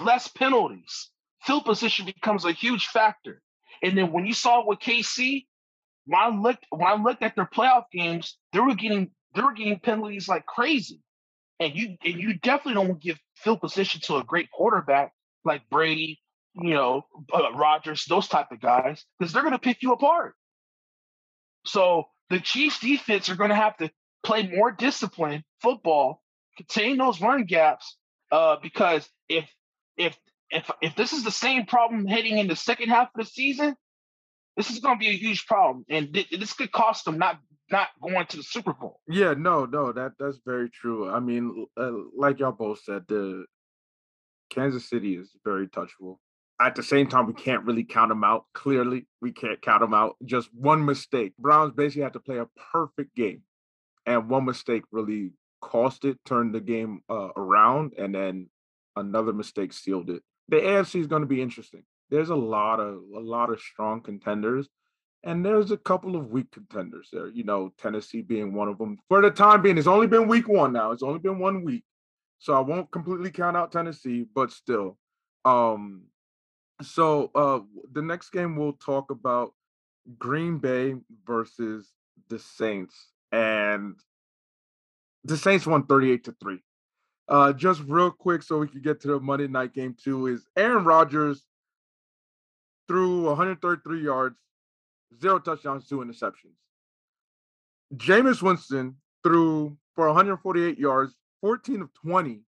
less 0.00 0.28
penalties. 0.28 1.10
Field 1.42 1.64
position 1.64 2.06
becomes 2.06 2.44
a 2.44 2.52
huge 2.52 2.86
factor. 2.86 3.42
And 3.82 3.96
then 3.96 4.12
when 4.12 4.26
you 4.26 4.32
saw 4.32 4.66
with 4.66 4.78
KC, 4.78 5.46
when 6.06 6.20
I 6.20 6.28
looked 6.28 6.64
when 6.70 6.86
I 6.86 6.94
looked 6.94 7.22
at 7.22 7.36
their 7.36 7.46
playoff 7.46 7.84
games, 7.92 8.36
they 8.52 8.60
were 8.60 8.74
getting 8.74 9.10
they 9.34 9.42
were 9.42 9.52
getting 9.52 9.78
penalties 9.78 10.28
like 10.28 10.46
crazy. 10.46 11.00
And 11.60 11.74
you 11.74 11.96
and 12.04 12.14
you 12.14 12.34
definitely 12.38 12.82
don't 12.82 13.00
give 13.00 13.18
field 13.36 13.60
position 13.60 14.00
to 14.04 14.16
a 14.16 14.24
great 14.24 14.50
quarterback 14.50 15.12
like 15.44 15.68
Brady, 15.70 16.20
you 16.54 16.74
know, 16.74 17.06
uh, 17.32 17.42
those 18.08 18.28
type 18.28 18.50
of 18.50 18.60
guys, 18.60 19.04
because 19.18 19.32
they're 19.32 19.42
going 19.42 19.52
to 19.52 19.58
pick 19.58 19.82
you 19.82 19.92
apart. 19.92 20.34
So 21.64 22.04
the 22.30 22.40
Chiefs 22.40 22.80
defense 22.80 23.28
are 23.28 23.36
going 23.36 23.50
to 23.50 23.56
have 23.56 23.76
to 23.78 23.90
play 24.22 24.48
more 24.48 24.70
disciplined 24.70 25.44
football, 25.60 26.22
contain 26.56 26.96
those 26.96 27.20
run 27.20 27.44
gaps, 27.44 27.96
uh, 28.32 28.56
because 28.62 29.08
if 29.28 29.48
if 29.96 30.16
if 30.50 30.70
if 30.80 30.96
this 30.96 31.12
is 31.12 31.24
the 31.24 31.30
same 31.30 31.66
problem 31.66 32.06
heading 32.06 32.38
in 32.38 32.48
the 32.48 32.56
second 32.56 32.88
half 32.88 33.08
of 33.14 33.24
the 33.24 33.30
season, 33.30 33.76
this 34.56 34.70
is 34.70 34.80
going 34.80 34.96
to 34.96 35.00
be 35.00 35.10
a 35.10 35.16
huge 35.16 35.46
problem, 35.46 35.84
and 35.88 36.12
th- 36.12 36.30
this 36.30 36.52
could 36.52 36.72
cost 36.72 37.04
them 37.04 37.18
not 37.18 37.38
not 37.70 37.88
going 38.02 38.26
to 38.26 38.36
the 38.36 38.42
Super 38.42 38.72
Bowl. 38.72 39.00
Yeah, 39.08 39.34
no, 39.36 39.64
no, 39.64 39.92
that 39.92 40.12
that's 40.18 40.38
very 40.44 40.70
true. 40.70 41.10
I 41.10 41.20
mean, 41.20 41.66
uh, 41.76 41.92
like 42.16 42.38
y'all 42.38 42.52
both 42.52 42.82
said, 42.82 43.04
the 43.08 43.46
Kansas 44.50 44.88
City 44.88 45.16
is 45.16 45.30
very 45.44 45.66
touchable. 45.68 46.18
At 46.60 46.76
the 46.76 46.82
same 46.82 47.08
time, 47.08 47.26
we 47.26 47.34
can't 47.34 47.64
really 47.64 47.84
count 47.84 48.10
them 48.10 48.22
out. 48.22 48.44
Clearly, 48.52 49.06
we 49.20 49.32
can't 49.32 49.60
count 49.60 49.80
them 49.80 49.94
out. 49.94 50.16
Just 50.24 50.48
one 50.54 50.84
mistake. 50.84 51.32
Browns 51.36 51.72
basically 51.74 52.02
had 52.02 52.12
to 52.12 52.20
play 52.20 52.38
a 52.38 52.48
perfect 52.72 53.14
game, 53.16 53.42
and 54.06 54.28
one 54.28 54.44
mistake 54.44 54.84
really 54.92 55.32
cost 55.60 56.04
it, 56.04 56.18
turned 56.24 56.54
the 56.54 56.60
game 56.60 57.00
uh, 57.10 57.30
around, 57.36 57.94
and 57.98 58.14
then 58.14 58.48
another 58.94 59.32
mistake 59.32 59.72
sealed 59.72 60.10
it. 60.10 60.22
The 60.48 60.56
AFC 60.56 61.00
is 61.00 61.06
going 61.06 61.22
to 61.22 61.28
be 61.28 61.42
interesting. 61.42 61.82
There's 62.10 62.30
a 62.30 62.36
lot 62.36 62.78
of 62.78 63.00
a 63.16 63.20
lot 63.20 63.50
of 63.50 63.60
strong 63.60 64.00
contenders, 64.00 64.68
and 65.24 65.44
there's 65.44 65.70
a 65.70 65.76
couple 65.76 66.16
of 66.16 66.30
weak 66.30 66.50
contenders 66.52 67.08
there. 67.12 67.28
You 67.28 67.44
know, 67.44 67.72
Tennessee 67.78 68.22
being 68.22 68.52
one 68.54 68.68
of 68.68 68.78
them. 68.78 68.98
For 69.08 69.22
the 69.22 69.30
time 69.30 69.62
being, 69.62 69.78
it's 69.78 69.86
only 69.86 70.06
been 70.06 70.28
week 70.28 70.48
one 70.48 70.72
now. 70.72 70.92
It's 70.92 71.02
only 71.02 71.18
been 71.18 71.38
one 71.38 71.64
week. 71.64 71.84
So 72.38 72.54
I 72.54 72.60
won't 72.60 72.90
completely 72.90 73.30
count 73.30 73.56
out 73.56 73.72
Tennessee, 73.72 74.26
but 74.34 74.52
still. 74.52 74.98
Um, 75.46 76.04
so 76.84 77.30
uh, 77.34 77.60
the 77.92 78.02
next 78.02 78.30
game 78.30 78.56
we'll 78.56 78.74
talk 78.74 79.10
about 79.10 79.52
Green 80.18 80.58
Bay 80.58 80.94
versus 81.26 81.92
the 82.28 82.38
Saints, 82.38 82.94
and 83.32 83.96
the 85.24 85.36
Saints 85.36 85.66
won 85.66 85.86
38 85.86 86.24
to 86.24 86.36
3. 86.40 86.58
Uh, 87.26 87.52
just 87.52 87.80
real 87.86 88.10
quick, 88.10 88.42
so 88.42 88.58
we 88.58 88.68
can 88.68 88.82
get 88.82 89.00
to 89.00 89.08
the 89.08 89.20
Monday 89.20 89.48
night 89.48 89.72
game 89.72 89.96
too, 90.02 90.26
is 90.26 90.46
Aaron 90.56 90.84
Rodgers 90.84 91.44
threw 92.86 93.24
133 93.24 94.02
yards, 94.02 94.36
zero 95.20 95.38
touchdowns, 95.38 95.88
two 95.88 95.98
interceptions. 95.98 96.56
Jameis 97.96 98.42
Winston 98.42 98.96
threw 99.22 99.76
for 99.94 100.06
148 100.08 100.78
yards, 100.78 101.14
14 101.40 101.82
of 101.82 101.94
20, 101.94 102.40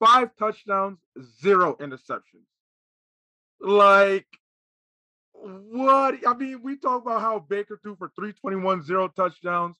five 0.00 0.30
touchdowns, 0.38 0.98
zero 1.40 1.76
interceptions. 1.80 2.46
Like, 3.60 4.26
what? 5.32 6.14
I 6.26 6.34
mean, 6.34 6.62
we 6.62 6.76
talk 6.76 7.02
about 7.02 7.20
how 7.20 7.38
Baker 7.38 7.78
threw 7.82 7.96
for 7.96 8.10
321, 8.16 8.82
zero 8.82 9.08
touchdowns. 9.08 9.76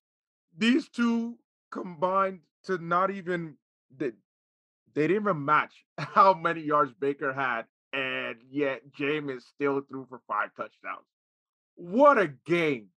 These 0.57 0.89
two 0.89 1.37
combined 1.71 2.41
to 2.65 2.79
not 2.79 3.11
even, 3.11 3.57
they, 3.97 4.13
they 4.95 5.07
didn't 5.07 5.23
even 5.23 5.45
match 5.45 5.73
how 5.99 6.35
many 6.35 6.63
yards 6.63 6.93
Baker 6.99 7.33
had. 7.33 7.65
And 7.93 8.37
yet 8.51 8.83
Jameis 8.99 9.43
still 9.43 9.81
threw 9.89 10.07
for 10.09 10.21
five 10.29 10.51
touchdowns. 10.57 11.07
What 11.77 12.19
a 12.19 12.29
game! 12.29 12.89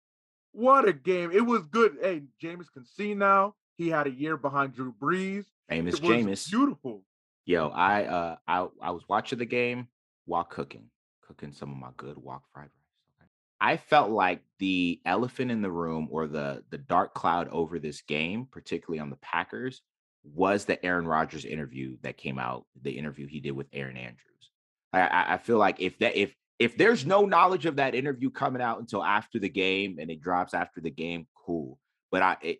What 0.52 0.88
a 0.88 0.92
game! 0.92 1.32
It 1.32 1.46
was 1.46 1.66
good. 1.68 1.98
Hey, 2.02 2.24
Jameis 2.44 2.72
can 2.74 2.86
see 2.86 3.14
now. 3.14 3.56
He 3.78 3.90
had 3.90 4.08
a 4.08 4.12
year 4.12 4.36
behind 4.36 4.76
Drew 4.76 4.94
Brees. 5.02 5.46
Famous 5.70 6.00
Jameis. 6.00 6.50
beautiful. 6.50 7.04
Yo, 7.46 7.70
I 7.70 8.04
uh 8.04 8.36
I 8.48 8.68
I 8.82 8.92
was 8.92 9.04
watching 9.08 9.40
the 9.40 9.46
game 9.46 9.88
while 10.26 10.44
cooking, 10.44 10.90
cooking 11.22 11.52
some 11.52 11.72
of 11.72 11.78
my 11.78 11.90
good 11.98 12.18
wok 12.18 12.44
fried 12.54 12.64
rice. 12.64 13.22
Okay. 13.22 13.30
I 13.60 13.78
felt 13.78 14.12
like 14.12 14.42
the 14.60 15.00
elephant 15.06 15.52
in 15.52 15.62
the 15.62 15.72
room 15.72 16.08
or 16.12 16.28
the 16.28 16.64
the 16.70 16.78
dark 16.78 17.14
cloud 17.14 17.48
over 17.50 17.80
this 17.80 18.02
game, 18.02 18.48
particularly 18.52 19.00
on 19.00 19.10
the 19.10 19.18
Packers, 19.18 19.82
was 20.24 20.66
the 20.66 20.84
Aaron 20.86 21.08
Rodgers 21.08 21.46
interview 21.46 21.98
that 22.02 22.18
came 22.18 22.40
out, 22.40 22.66
the 22.82 22.98
interview 22.98 23.28
he 23.28 23.40
did 23.40 23.52
with 23.52 23.68
Erin 23.74 23.98
Andrews. 23.98 24.52
I 24.94 25.02
I, 25.02 25.34
I 25.34 25.38
feel 25.38 25.58
like 25.58 25.80
if 25.80 25.98
that 26.00 26.16
if 26.16 26.34
if 26.60 26.78
there's 26.78 27.06
no 27.08 27.26
knowledge 27.26 27.66
of 27.66 27.78
that 27.78 27.96
interview 27.96 28.30
coming 28.30 28.62
out 28.62 28.80
until 28.80 29.04
after 29.04 29.40
the 29.40 29.50
game 29.50 29.98
and 30.00 30.12
it 30.12 30.22
drops 30.22 30.54
after 30.54 30.80
the 30.80 30.92
game, 30.92 31.28
cool. 31.36 31.80
But 32.12 32.22
I 32.22 32.38
it 32.42 32.60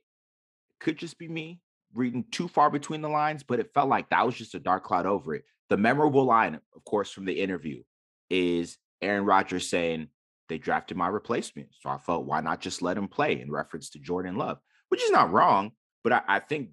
could 0.80 0.98
just 0.98 1.20
be 1.20 1.28
me 1.28 1.62
reading 1.94 2.26
too 2.32 2.48
far 2.48 2.70
between 2.70 3.02
the 3.02 3.10
lines, 3.10 3.44
but 3.44 3.60
it 3.60 3.74
felt 3.74 3.90
like 3.90 4.10
that 4.10 4.26
was 4.26 4.36
just 4.36 4.56
a 4.56 4.60
dark 4.60 4.84
cloud 4.84 5.06
over 5.06 5.36
it. 5.36 5.44
The 5.72 5.78
memorable 5.78 6.26
line, 6.26 6.56
of 6.56 6.84
course, 6.84 7.10
from 7.12 7.24
the 7.24 7.40
interview 7.40 7.82
is 8.30 8.78
Aaron 9.02 9.24
Rodgers 9.24 9.70
saying 9.70 10.10
they 10.50 10.58
drafted 10.58 10.98
my 10.98 11.08
replacement. 11.08 11.70
So 11.80 11.90
I 11.90 11.98
felt 11.98 12.26
why 12.26 12.42
not 12.42 12.60
just 12.60 12.82
let 12.82 12.98
him 12.98 13.08
play 13.08 13.40
in 13.40 13.50
reference 13.50 13.92
to 13.92 14.00
Jordan 14.00 14.36
Love, 14.36 14.58
which 14.90 15.02
is 15.02 15.12
not 15.12 15.32
wrong. 15.32 15.72
But 16.04 16.12
I, 16.12 16.22
I 16.28 16.40
think 16.40 16.72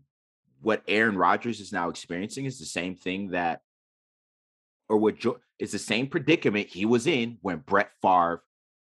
what 0.62 0.82
Aaron 0.88 1.16
Rodgers 1.16 1.61
is 1.61 1.72
now 1.72 1.90
experiencing 1.90 2.44
is 2.44 2.59
the 2.59 2.66
same 2.66 2.96
thing 2.96 3.28
that, 3.28 3.61
or 4.88 4.96
what 4.96 5.20
jo- 5.20 5.38
is 5.61 5.70
the 5.70 5.78
same 5.78 6.09
predicament 6.09 6.66
he 6.66 6.84
was 6.84 7.07
in 7.07 7.38
when 7.40 7.59
Brett 7.59 7.92
Favre 8.03 8.42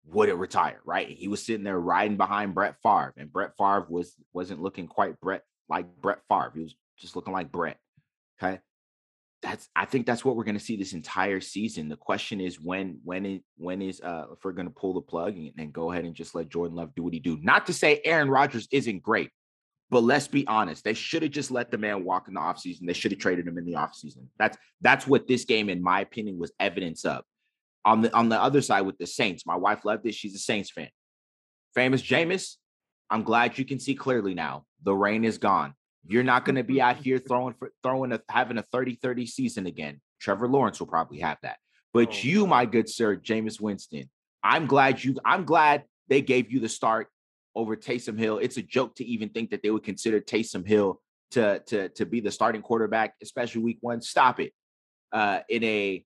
wouldn't 0.06 0.38
retire, 0.38 0.82
right? 0.86 1.10
He 1.10 1.28
was 1.28 1.44
sitting 1.44 1.64
there 1.64 1.80
riding 1.80 2.16
behind 2.16 2.54
Brett 2.54 2.76
Favre, 2.84 3.16
and 3.18 3.34
Brett 3.34 3.54
Favre 3.58 3.88
was 3.90 4.14
wasn't 4.34 4.62
looking 4.62 4.86
quite 4.86 5.20
Brett 5.20 5.42
like 5.68 5.88
Brett 6.00 6.20
Favre. 6.30 6.52
He 6.54 6.62
was 6.62 6.76
just 6.96 7.16
looking 7.16 7.34
like 7.34 7.52
Brett. 7.52 7.80
Okay. 8.40 8.60
That's 9.46 9.70
I 9.76 9.86
think 9.86 10.08
that's 10.08 10.26
what 10.26 10.36
we're 10.36 10.44
gonna 10.44 10.60
see 10.60 10.76
this 10.76 10.94
entire 10.94 11.40
season. 11.40 11.88
The 11.88 11.96
question 11.96 12.42
is 12.42 12.60
when 12.60 13.00
when 13.04 13.28
it 13.28 13.44
when 13.58 13.80
is 13.80 14.02
uh 14.02 14.26
if 14.34 14.44
we're 14.44 14.54
gonna 14.54 14.72
pull 14.72 14.96
the 14.96 15.02
plug 15.02 15.38
and, 15.38 15.52
and 15.60 15.72
go 15.72 15.92
ahead 15.92 16.04
and 16.04 16.16
just 16.16 16.34
let 16.34 16.50
Jordan 16.50 16.76
Love 16.76 16.96
do 16.96 17.04
what 17.04 17.14
he 17.14 17.20
do. 17.20 17.38
Not 17.44 17.68
to 17.68 17.74
say 17.74 18.02
Aaron 18.04 18.28
Rodgers 18.28 18.68
isn't 18.72 19.04
great, 19.04 19.30
but 19.92 20.02
let's 20.02 20.28
be 20.28 20.48
honest. 20.48 20.84
They 20.84 20.96
should 20.96 21.22
have 21.22 21.32
just 21.32 21.52
let 21.52 21.70
the 21.70 21.78
man 21.78 22.04
walk 22.04 22.28
in 22.28 22.34
the 22.34 22.40
offseason. 22.40 22.88
They 22.88 22.94
should 22.94 23.12
have 23.12 23.20
traded 23.20 23.48
him 23.48 23.60
in 23.60 23.66
the 23.66 23.74
offseason. 23.74 24.26
That's 24.40 24.58
that's 24.82 25.06
what 25.06 25.28
this 25.28 25.46
game, 25.46 25.70
in 25.70 25.84
my 25.84 26.02
opinion, 26.02 26.40
was 26.40 26.52
evidence 26.60 27.06
of. 27.06 27.24
On 27.86 28.02
the 28.02 28.12
on 28.16 28.30
the 28.30 28.42
other 28.42 28.62
side 28.62 28.82
with 28.82 28.98
the 28.98 29.06
Saints, 29.06 29.46
my 29.46 29.56
wife 29.56 29.86
loved 29.86 30.08
it. 30.08 30.16
She's 30.16 30.34
a 30.34 30.40
Saints 30.40 30.72
fan. 30.72 30.90
Famous 31.76 32.02
Jameis, 32.02 32.56
I'm 33.12 33.22
glad 33.22 33.60
you 33.60 33.66
can 33.66 33.80
see 33.80 33.94
clearly 33.94 34.34
now. 34.34 34.66
The 34.82 34.96
rain 34.96 35.24
is 35.24 35.38
gone. 35.38 35.76
You're 36.08 36.24
not 36.24 36.46
going 36.46 36.56
to 36.56 36.64
be 36.64 36.82
out 36.82 36.98
here 37.04 37.18
throwing 37.20 37.54
for 37.54 37.72
throwing 37.84 38.12
a 38.12 38.22
having 38.30 38.58
a 38.58 38.64
30-30 38.64 39.28
season 39.28 39.66
again. 39.66 40.02
Trevor 40.20 40.48
Lawrence 40.48 40.80
will 40.80 40.88
probably 40.88 41.20
have 41.20 41.38
that. 41.44 41.58
But 41.94 42.10
Oh, 42.10 42.18
you, 42.22 42.48
my 42.48 42.66
good 42.66 42.90
sir, 42.90 43.16
Jameis 43.16 43.62
Winston, 43.62 44.10
I'm 44.44 44.68
glad 44.68 45.04
you 45.04 45.16
I'm 45.26 45.46
glad 45.46 45.84
they 46.08 46.22
gave 46.22 46.52
you 46.52 46.60
the 46.60 46.70
start 46.70 47.08
over 47.56 47.76
Taysom 47.76 48.20
Hill. 48.20 48.38
It's 48.38 48.58
a 48.58 48.62
joke 48.62 48.96
to 48.96 49.06
even 49.06 49.30
think 49.30 49.52
that 49.52 49.64
they 49.64 49.72
would 49.72 49.84
consider 49.84 50.20
Taysom 50.20 50.68
Hill 50.68 51.02
to 51.32 51.60
to 51.68 51.90
to 51.90 52.06
be 52.06 52.20
the 52.20 52.32
starting 52.32 52.62
quarterback, 52.62 53.16
especially 53.22 53.62
week 53.62 53.78
1. 53.82 54.02
Stop 54.02 54.40
it. 54.40 54.54
Uh 55.12 55.40
in 55.50 55.64
a 55.64 56.06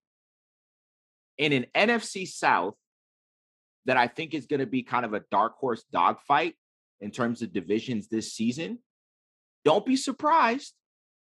in 1.38 1.54
an 1.54 1.66
NFC 1.74 2.28
South 2.28 2.76
that 3.86 3.98
I 3.98 4.08
think 4.08 4.34
is 4.34 4.46
going 4.46 4.60
to 4.60 4.68
be 4.68 4.84
kind 4.84 5.06
of 5.06 5.14
a 5.14 5.24
dark 5.32 5.56
horse 5.58 5.84
dogfight 5.92 6.54
in 7.02 7.12
terms 7.12 7.42
of 7.42 7.54
divisions 7.54 8.08
this 8.08 8.34
season. 8.34 8.78
Don't 9.66 9.86
be 9.86 9.96
surprised 9.96 10.74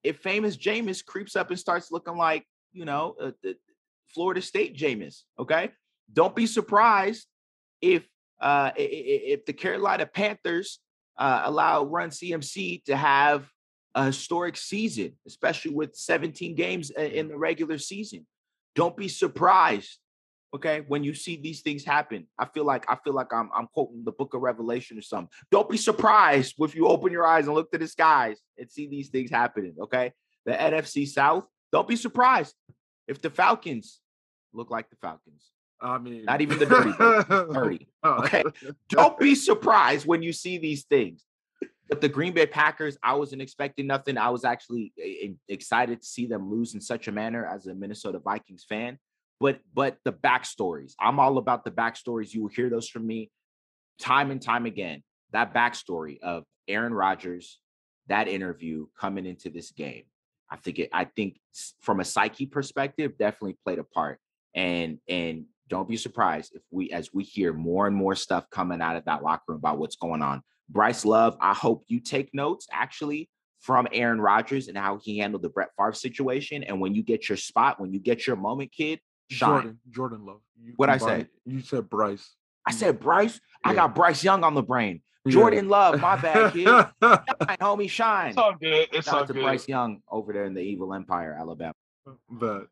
if 0.02 0.18
famous 0.18 0.56
Jameis 0.56 1.04
creeps 1.04 1.36
up 1.36 1.50
and 1.50 1.58
starts 1.58 1.90
looking 1.90 2.16
like, 2.16 2.44
you 2.72 2.84
know, 2.84 3.16
uh, 3.20 3.30
the 3.42 3.56
Florida 4.14 4.40
State 4.42 4.76
Jameis. 4.76 5.22
Okay. 5.38 5.70
Don't 6.12 6.34
be 6.34 6.46
surprised 6.46 7.26
if 7.80 8.06
uh, 8.40 8.70
if 8.76 9.44
the 9.44 9.52
Carolina 9.52 10.06
Panthers 10.06 10.80
uh, 11.18 11.42
allow 11.44 11.84
Run 11.84 12.10
CMC 12.10 12.84
to 12.84 12.96
have 12.96 13.46
a 13.94 14.06
historic 14.06 14.56
season, 14.56 15.16
especially 15.26 15.72
with 15.72 15.94
17 15.94 16.54
games 16.54 16.90
in 16.90 17.28
the 17.28 17.36
regular 17.36 17.76
season. 17.76 18.26
Don't 18.74 18.96
be 18.96 19.08
surprised 19.08 19.98
okay 20.54 20.82
when 20.88 21.04
you 21.04 21.14
see 21.14 21.36
these 21.36 21.60
things 21.60 21.84
happen 21.84 22.26
i 22.38 22.44
feel 22.44 22.64
like 22.64 22.84
i 22.88 22.96
feel 22.96 23.14
like 23.14 23.32
i'm, 23.32 23.50
I'm 23.54 23.68
quoting 23.68 24.02
the 24.04 24.12
book 24.12 24.34
of 24.34 24.40
revelation 24.40 24.98
or 24.98 25.02
something. 25.02 25.30
Don't 25.50 25.68
be 25.68 25.76
surprised 25.76 26.54
if 26.58 26.74
you 26.74 26.88
open 26.88 27.12
your 27.12 27.26
eyes 27.26 27.46
and 27.46 27.54
look 27.54 27.70
to 27.72 27.78
the 27.78 27.86
skies 27.86 28.40
and 28.58 28.70
see 28.70 28.86
these 28.88 29.08
things 29.08 29.30
happening 29.30 29.74
okay? 29.80 30.12
The 30.46 30.52
nfc 30.52 31.08
south 31.08 31.44
don't 31.72 31.88
be 31.88 31.96
surprised 31.96 32.54
if 33.06 33.20
the 33.22 33.30
falcons 33.30 34.00
look 34.52 34.70
like 34.70 34.90
the 34.90 34.96
falcons. 34.96 35.50
I 35.80 35.98
mean, 35.98 36.24
Not 36.24 36.40
even 36.40 36.58
the 36.58 36.66
dirty 36.74 36.92
dirty 37.54 37.88
Oh, 38.02 38.24
okay? 38.24 38.42
don't 38.88 39.18
be 39.18 39.34
surprised 39.34 40.06
when 40.06 40.22
you 40.22 40.32
see 40.32 40.58
these 40.58 40.84
things. 40.84 41.24
But 41.88 42.00
the 42.00 42.08
green 42.08 42.32
bay 42.32 42.46
packers 42.46 42.96
i 43.02 43.14
wasn't 43.14 43.42
expecting 43.42 43.86
nothing. 43.86 44.18
I 44.18 44.30
was 44.30 44.44
actually 44.44 44.92
eh, 45.00 45.26
eh, 45.26 45.28
excited 45.48 46.02
to 46.02 46.06
see 46.06 46.26
them 46.26 46.50
lose 46.50 46.74
in 46.74 46.80
such 46.80 47.08
a 47.08 47.12
manner 47.12 47.46
as 47.46 47.66
a 47.66 47.74
minnesota 47.74 48.18
vikings 48.18 48.64
fan 48.68 48.98
but 49.40 49.60
but 49.74 49.96
the 50.04 50.12
backstories 50.12 50.92
i'm 51.00 51.18
all 51.18 51.38
about 51.38 51.64
the 51.64 51.70
backstories 51.70 52.32
you 52.32 52.42
will 52.42 52.48
hear 52.48 52.70
those 52.70 52.88
from 52.88 53.06
me 53.06 53.30
time 54.00 54.30
and 54.30 54.40
time 54.40 54.66
again 54.66 55.02
that 55.32 55.52
backstory 55.54 56.20
of 56.20 56.44
aaron 56.68 56.94
rodgers 56.94 57.58
that 58.10 58.28
interview 58.28 58.86
coming 58.98 59.24
into 59.24 59.50
this 59.50 59.70
game. 59.70 60.02
I 60.50 60.56
think 60.56 60.80
it 60.80 60.90
i 60.92 61.04
think 61.04 61.38
from 61.80 62.00
a 62.00 62.04
psyche 62.04 62.44
perspective 62.44 63.16
definitely 63.16 63.56
played 63.64 63.78
a 63.78 63.84
part 63.84 64.18
and 64.54 64.98
and 65.08 65.44
don't 65.68 65.88
be 65.88 65.96
surprised 65.96 66.56
if 66.56 66.62
we 66.72 66.90
as 66.90 67.14
we 67.14 67.22
hear 67.22 67.52
more 67.52 67.86
and 67.86 67.94
more 67.94 68.16
stuff 68.16 68.50
coming 68.50 68.82
out 68.82 68.96
of 68.96 69.04
that 69.04 69.22
locker 69.22 69.44
room 69.48 69.58
about 69.58 69.78
what's 69.78 69.94
going 69.94 70.22
on. 70.22 70.42
Bryce 70.68 71.04
love 71.04 71.36
i 71.40 71.54
hope 71.54 71.84
you 71.86 72.00
take 72.00 72.34
notes 72.34 72.66
actually 72.72 73.28
from 73.60 73.86
aaron 73.92 74.20
rodgers 74.20 74.66
and 74.68 74.76
how 74.76 74.98
he 75.02 75.18
handled 75.18 75.42
the 75.42 75.48
brett 75.48 75.70
Favre 75.76 75.92
situation 75.92 76.64
and 76.64 76.80
when 76.80 76.94
you 76.94 77.02
get 77.02 77.28
your 77.28 77.38
spot 77.38 77.80
when 77.80 77.92
you 77.92 78.00
get 78.00 78.26
your 78.26 78.36
moment 78.36 78.72
kid 78.72 79.00
shine 79.30 79.48
Jordan, 79.62 79.78
Jordan 79.90 80.26
Love. 80.26 80.40
You 80.62 80.72
What'd 80.76 80.94
I 80.94 80.98
combined- 80.98 81.22
say? 81.24 81.28
You 81.52 81.60
said 81.62 81.88
Bryce. 81.88 82.34
i 82.66 82.72
said 82.72 83.00
bryce 83.00 83.40
i 83.64 83.74
got 83.74 83.94
bryce 83.94 84.22
young 84.22 84.44
on 84.44 84.52
the 84.54 84.62
brain 84.62 85.00
Yeah. 85.24 85.32
jordan 85.32 85.68
love 85.70 85.98
my 86.00 86.16
bad 86.16 86.52
kid 86.52 86.64
Shine, 87.02 87.56
homie 87.58 87.88
shine 87.90 88.28
It's 88.30 88.38
all 88.38 88.54
good. 88.60 88.88
It's 88.92 89.06
Shout 89.06 89.14
all 89.14 89.20
out 89.22 89.26
to 89.28 89.32
good. 89.32 89.42
bryce 89.42 89.66
young 89.66 90.02
over 90.10 90.32
there 90.34 90.44
in 90.44 90.52
the 90.54 90.60
evil 90.60 90.92
empire 90.92 91.34
alabama 91.40 91.72
but 92.28 92.68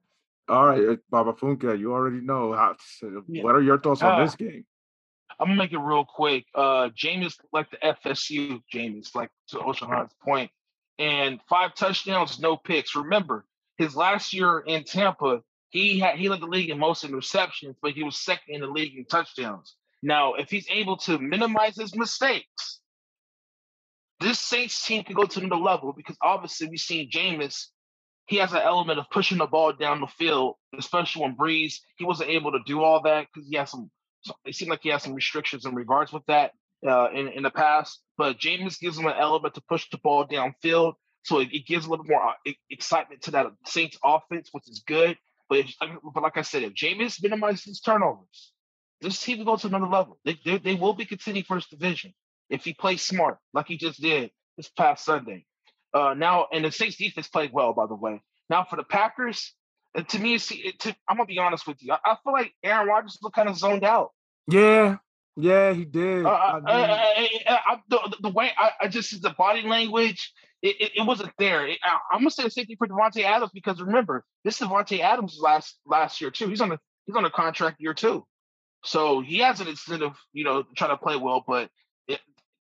all 0.48 0.66
right, 0.66 0.82
uh, 0.88 0.96
Baba 1.10 1.34
Funke, 1.34 1.78
you 1.78 1.92
already 1.92 2.20
know 2.22 2.54
how. 2.54 2.74
Yeah. 3.28 3.42
What 3.42 3.54
are 3.54 3.60
your 3.60 3.78
thoughts 3.78 4.02
on 4.02 4.18
Uh, 4.20 4.24
this 4.24 4.34
game? 4.34 4.64
I'm 5.38 5.48
gonna 5.48 5.58
make 5.58 5.72
it 5.72 5.78
real 5.78 6.06
quick. 6.06 6.46
Uh, 6.54 6.88
Jameis 6.88 7.34
like 7.52 7.70
the 7.70 7.76
FSU 7.84 8.62
Jameis, 8.72 9.14
like 9.14 9.30
to 9.48 9.58
Osahon's 9.58 10.14
point, 10.24 10.50
and 10.98 11.38
five 11.50 11.74
touchdowns, 11.74 12.40
no 12.40 12.56
picks. 12.56 12.96
Remember, 12.96 13.44
his 13.76 13.94
last 13.94 14.32
year 14.32 14.60
in 14.60 14.84
Tampa, 14.84 15.42
he 15.70 15.98
had 15.98 16.16
he 16.16 16.28
led 16.28 16.40
the 16.40 16.46
league 16.46 16.70
in 16.70 16.78
most 16.78 17.04
interceptions, 17.04 17.74
but 17.82 17.92
he 17.92 18.02
was 18.02 18.18
second 18.18 18.54
in 18.54 18.60
the 18.60 18.66
league 18.66 18.96
in 18.96 19.04
touchdowns. 19.04 19.76
Now, 20.02 20.34
if 20.34 20.50
he's 20.50 20.68
able 20.70 20.96
to 20.98 21.18
minimize 21.18 21.76
his 21.76 21.96
mistakes, 21.96 22.80
this 24.20 24.38
Saints 24.38 24.86
team 24.86 25.04
can 25.04 25.14
go 25.14 25.24
to 25.24 25.40
another 25.40 25.60
level 25.60 25.92
because 25.92 26.16
obviously 26.22 26.68
we've 26.68 26.80
seen 26.80 27.10
Jameis. 27.10 27.66
He 28.26 28.36
has 28.36 28.52
an 28.52 28.60
element 28.62 28.98
of 28.98 29.06
pushing 29.10 29.38
the 29.38 29.46
ball 29.46 29.72
down 29.72 30.00
the 30.00 30.06
field, 30.06 30.56
especially 30.78 31.22
when 31.22 31.36
Brees. 31.36 31.76
He 31.96 32.04
wasn't 32.04 32.30
able 32.30 32.52
to 32.52 32.60
do 32.66 32.82
all 32.82 33.02
that 33.02 33.26
because 33.32 33.48
he 33.48 33.56
had 33.56 33.68
some 33.68 33.90
it 34.44 34.54
seemed 34.54 34.70
like 34.70 34.80
he 34.82 34.90
has 34.90 35.02
some 35.02 35.14
restrictions 35.14 35.64
in 35.64 35.74
regards 35.74 36.12
with 36.12 36.24
that 36.26 36.52
uh, 36.86 37.10
in 37.10 37.28
in 37.28 37.42
the 37.42 37.50
past. 37.50 38.00
But 38.16 38.38
Jameis 38.38 38.80
gives 38.80 38.98
him 38.98 39.06
an 39.06 39.14
element 39.18 39.54
to 39.54 39.62
push 39.62 39.88
the 39.90 39.98
ball 39.98 40.26
downfield, 40.26 40.94
so 41.22 41.40
it, 41.40 41.48
it 41.52 41.66
gives 41.66 41.86
a 41.86 41.90
little 41.90 42.04
more 42.06 42.30
uh, 42.30 42.52
excitement 42.70 43.22
to 43.22 43.30
that 43.32 43.46
Saints 43.66 43.98
offense, 44.04 44.48
which 44.52 44.68
is 44.68 44.82
good. 44.86 45.16
But 45.48 45.58
if, 45.60 45.74
but 46.14 46.22
like 46.22 46.36
I 46.36 46.42
said, 46.42 46.62
if 46.62 46.74
Jameis 46.74 47.22
minimizes 47.22 47.64
his 47.64 47.80
turnovers, 47.80 48.52
this 49.00 49.20
team 49.22 49.38
will 49.38 49.44
go 49.44 49.56
to 49.56 49.66
another 49.66 49.86
level. 49.86 50.18
They, 50.24 50.38
they 50.44 50.58
they 50.58 50.74
will 50.74 50.94
be 50.94 51.04
contending 51.04 51.44
for 51.44 51.56
this 51.56 51.68
division 51.68 52.12
if 52.50 52.64
he 52.64 52.74
plays 52.74 53.02
smart, 53.02 53.38
like 53.52 53.66
he 53.68 53.76
just 53.76 54.00
did 54.00 54.30
this 54.56 54.68
past 54.68 55.04
Sunday. 55.04 55.44
Uh, 55.94 56.14
now, 56.14 56.46
and 56.52 56.64
the 56.64 56.72
Saints 56.72 56.96
defense 56.96 57.28
played 57.28 57.52
well, 57.52 57.72
by 57.72 57.86
the 57.86 57.94
way. 57.94 58.20
Now 58.50 58.66
for 58.68 58.76
the 58.76 58.82
Packers, 58.82 59.54
uh, 59.96 60.02
to 60.02 60.18
me, 60.18 60.34
it's, 60.34 60.50
it, 60.50 60.78
to, 60.80 60.96
I'm 61.08 61.16
gonna 61.16 61.26
be 61.26 61.38
honest 61.38 61.66
with 61.66 61.82
you. 61.82 61.92
I, 61.92 61.98
I 62.04 62.16
feel 62.22 62.32
like 62.32 62.52
Aaron 62.62 62.88
Rodgers 62.88 63.18
looked 63.22 63.36
kind 63.36 63.48
of 63.48 63.56
zoned 63.56 63.84
out. 63.84 64.10
Yeah, 64.46 64.96
yeah, 65.36 65.72
he 65.72 65.84
did. 65.84 66.26
Uh, 66.26 66.30
I 66.30 66.56
uh, 66.56 66.60
mean, 66.60 66.66
uh, 66.66 66.74
uh, 66.74 67.52
uh, 67.52 67.72
uh, 67.72 67.76
the, 67.88 68.16
the 68.22 68.28
way 68.28 68.50
I, 68.56 68.70
I 68.82 68.88
just 68.88 69.22
the 69.22 69.30
body 69.30 69.62
language, 69.62 70.32
it, 70.62 70.76
it, 70.80 70.92
it 70.96 71.02
wasn't 71.06 71.32
there. 71.38 71.66
It, 71.66 71.78
I, 71.82 72.14
am 72.14 72.20
gonna 72.20 72.30
say 72.30 72.44
the 72.44 72.50
same 72.50 72.66
thing 72.66 72.76
for 72.76 72.86
Davante 72.86 73.24
Adams 73.24 73.52
because 73.52 73.80
remember, 73.80 74.24
this 74.44 74.60
is 74.60 74.66
Davante 74.66 75.00
Adams 75.00 75.38
last 75.40 75.78
last 75.86 76.20
year 76.20 76.30
too. 76.30 76.48
He's 76.48 76.60
on 76.60 76.72
a 76.72 76.78
he's 77.06 77.16
on 77.16 77.24
a 77.24 77.30
contract 77.30 77.76
year 77.80 77.94
too, 77.94 78.24
so 78.84 79.20
he 79.20 79.38
has 79.38 79.60
an 79.60 79.68
incentive, 79.68 80.16
you 80.32 80.44
know, 80.44 80.64
trying 80.76 80.90
to 80.90 80.96
play 80.96 81.16
well. 81.16 81.44
But 81.46 81.70
it, 82.06 82.20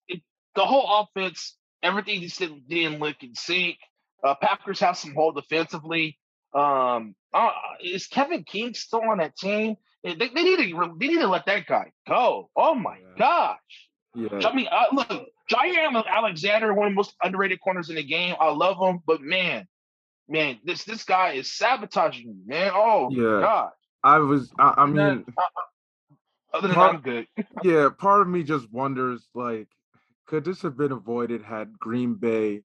it, 0.07 0.21
the 0.55 0.65
whole 0.65 1.07
offense, 1.15 1.57
everything 1.81 2.21
just 2.21 2.39
didn't, 2.39 2.67
didn't 2.67 2.99
look 2.99 3.17
in 3.21 3.35
sync. 3.35 3.77
Uh, 4.23 4.35
Packers 4.35 4.79
have 4.81 4.97
some 4.97 5.15
hole 5.15 5.31
defensively. 5.31 6.17
Um, 6.53 7.15
uh, 7.33 7.51
is 7.83 8.07
Kevin 8.07 8.43
King 8.43 8.73
still 8.73 9.01
on 9.01 9.19
that 9.19 9.35
team? 9.37 9.75
They, 10.03 10.15
they, 10.15 10.27
need 10.27 10.57
to 10.57 10.95
they 10.99 11.07
need 11.07 11.19
to 11.19 11.27
let 11.27 11.45
that 11.45 11.67
guy 11.67 11.91
go. 12.07 12.49
Oh 12.55 12.73
my 12.73 12.97
yeah. 12.97 13.17
gosh! 13.17 13.88
Yeah. 14.15 14.47
I 14.47 14.53
mean, 14.53 14.67
uh, 14.71 14.85
look, 14.91 15.27
Jaire 15.51 16.05
Alexander, 16.07 16.73
one 16.73 16.87
of 16.87 16.91
the 16.91 16.95
most 16.95 17.13
underrated 17.23 17.59
corners 17.61 17.89
in 17.89 17.95
the 17.95 18.03
game. 18.03 18.35
I 18.39 18.51
love 18.51 18.77
him, 18.79 18.99
but 19.05 19.21
man, 19.21 19.67
man, 20.27 20.59
this 20.63 20.83
this 20.83 21.03
guy 21.03 21.33
is 21.33 21.51
sabotaging 21.53 22.27
me, 22.27 22.35
man. 22.45 22.71
Oh 22.73 23.09
yeah. 23.11 23.41
God. 23.41 23.69
I 24.03 24.17
was. 24.19 24.51
I, 24.57 24.73
I 24.77 24.85
mean, 24.85 24.95
then, 24.95 25.25
uh, 25.37 26.57
other 26.57 26.67
than 26.67 26.75
part, 26.75 26.95
I'm 26.95 27.01
good. 27.01 27.27
yeah, 27.63 27.89
part 27.95 28.21
of 28.21 28.27
me 28.27 28.43
just 28.43 28.71
wonders, 28.71 29.27
like, 29.35 29.67
could 30.25 30.45
this 30.45 30.61
have 30.61 30.77
been 30.77 30.91
avoided 30.91 31.43
had 31.43 31.77
Green 31.77 32.15
Bay 32.15 32.61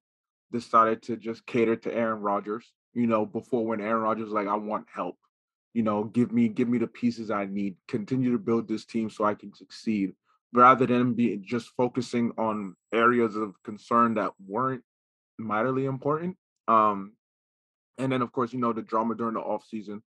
decided 0.53 1.03
to 1.05 1.17
just 1.17 1.45
cater 1.47 1.77
to 1.77 1.95
Aaron 1.95 2.21
Rodgers? 2.21 2.71
You 2.95 3.07
know, 3.07 3.27
before 3.27 3.67
when 3.67 3.81
Aaron 3.81 4.03
Rodgers 4.03 4.27
was 4.27 4.33
like, 4.33 4.47
I 4.47 4.55
want 4.55 4.87
help. 4.95 5.17
You 5.73 5.83
know, 5.83 6.05
give 6.05 6.33
me 6.33 6.49
give 6.49 6.69
me 6.69 6.79
the 6.79 6.87
pieces 6.87 7.31
I 7.31 7.47
need. 7.47 7.77
Continue 7.89 8.33
to 8.33 8.39
build 8.39 8.69
this 8.69 8.85
team 8.85 9.11
so 9.11 9.25
I 9.25 9.35
can 9.35 9.53
succeed 9.53 10.15
rather 10.55 10.87
than 10.87 11.15
be 11.15 11.37
just 11.37 11.71
focusing 11.77 12.33
on 12.39 12.77
areas 12.93 13.37
of 13.37 13.55
concern 13.65 14.15
that 14.15 14.31
weren't 14.47 14.83
mightily 15.39 15.85
important. 15.85 16.37
Um, 16.69 17.13
and 17.99 18.11
then 18.11 18.23
of 18.23 18.33
course, 18.33 18.53
you 18.53 18.61
know, 18.61 18.73
the 18.73 18.83
drama 18.83 19.17
during 19.17 19.35
the 19.35 19.41
off 19.41 19.65
season. 19.69 20.03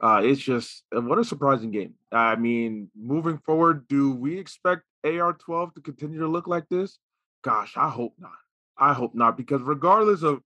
Uh, 0.00 0.20
it's 0.22 0.40
just 0.40 0.84
uh, 0.96 1.00
what 1.00 1.18
a 1.18 1.24
surprising 1.24 1.70
game. 1.70 1.94
I 2.12 2.36
mean, 2.36 2.90
moving 2.96 3.38
forward, 3.38 3.88
do 3.88 4.12
we 4.12 4.38
expect 4.38 4.82
AR12 5.04 5.74
to 5.74 5.80
continue 5.80 6.20
to 6.20 6.28
look 6.28 6.46
like 6.46 6.68
this? 6.68 6.98
Gosh, 7.42 7.76
I 7.76 7.88
hope 7.88 8.14
not. 8.18 8.30
I 8.76 8.92
hope 8.92 9.14
not, 9.14 9.36
because 9.36 9.60
regardless 9.62 10.22
of 10.22 10.40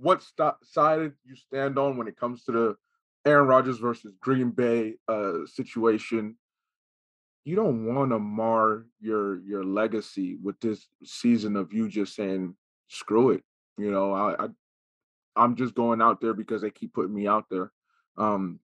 what 0.00 0.22
st- 0.22 0.54
side 0.64 1.12
you 1.24 1.36
stand 1.36 1.78
on 1.78 1.96
when 1.96 2.08
it 2.08 2.16
comes 2.16 2.44
to 2.44 2.52
the 2.52 2.76
Aaron 3.24 3.46
Rodgers 3.46 3.78
versus 3.78 4.12
Green 4.20 4.50
Bay 4.50 4.94
uh, 5.08 5.46
situation, 5.46 6.36
you 7.46 7.54
don't 7.54 7.94
want 7.94 8.10
to 8.10 8.18
mar 8.18 8.84
your 9.00 9.40
your 9.42 9.64
legacy 9.64 10.36
with 10.42 10.58
this 10.60 10.88
season 11.04 11.56
of 11.56 11.72
you 11.72 11.88
just 11.88 12.14
saying 12.14 12.54
screw 12.88 13.30
it 13.30 13.42
you 13.78 13.90
know 13.90 14.12
I, 14.12 14.44
I 14.44 14.48
i'm 15.36 15.54
just 15.54 15.74
going 15.74 16.02
out 16.02 16.20
there 16.20 16.34
because 16.34 16.60
they 16.60 16.70
keep 16.70 16.92
putting 16.92 17.14
me 17.14 17.26
out 17.28 17.44
there 17.48 17.70
um 18.18 18.58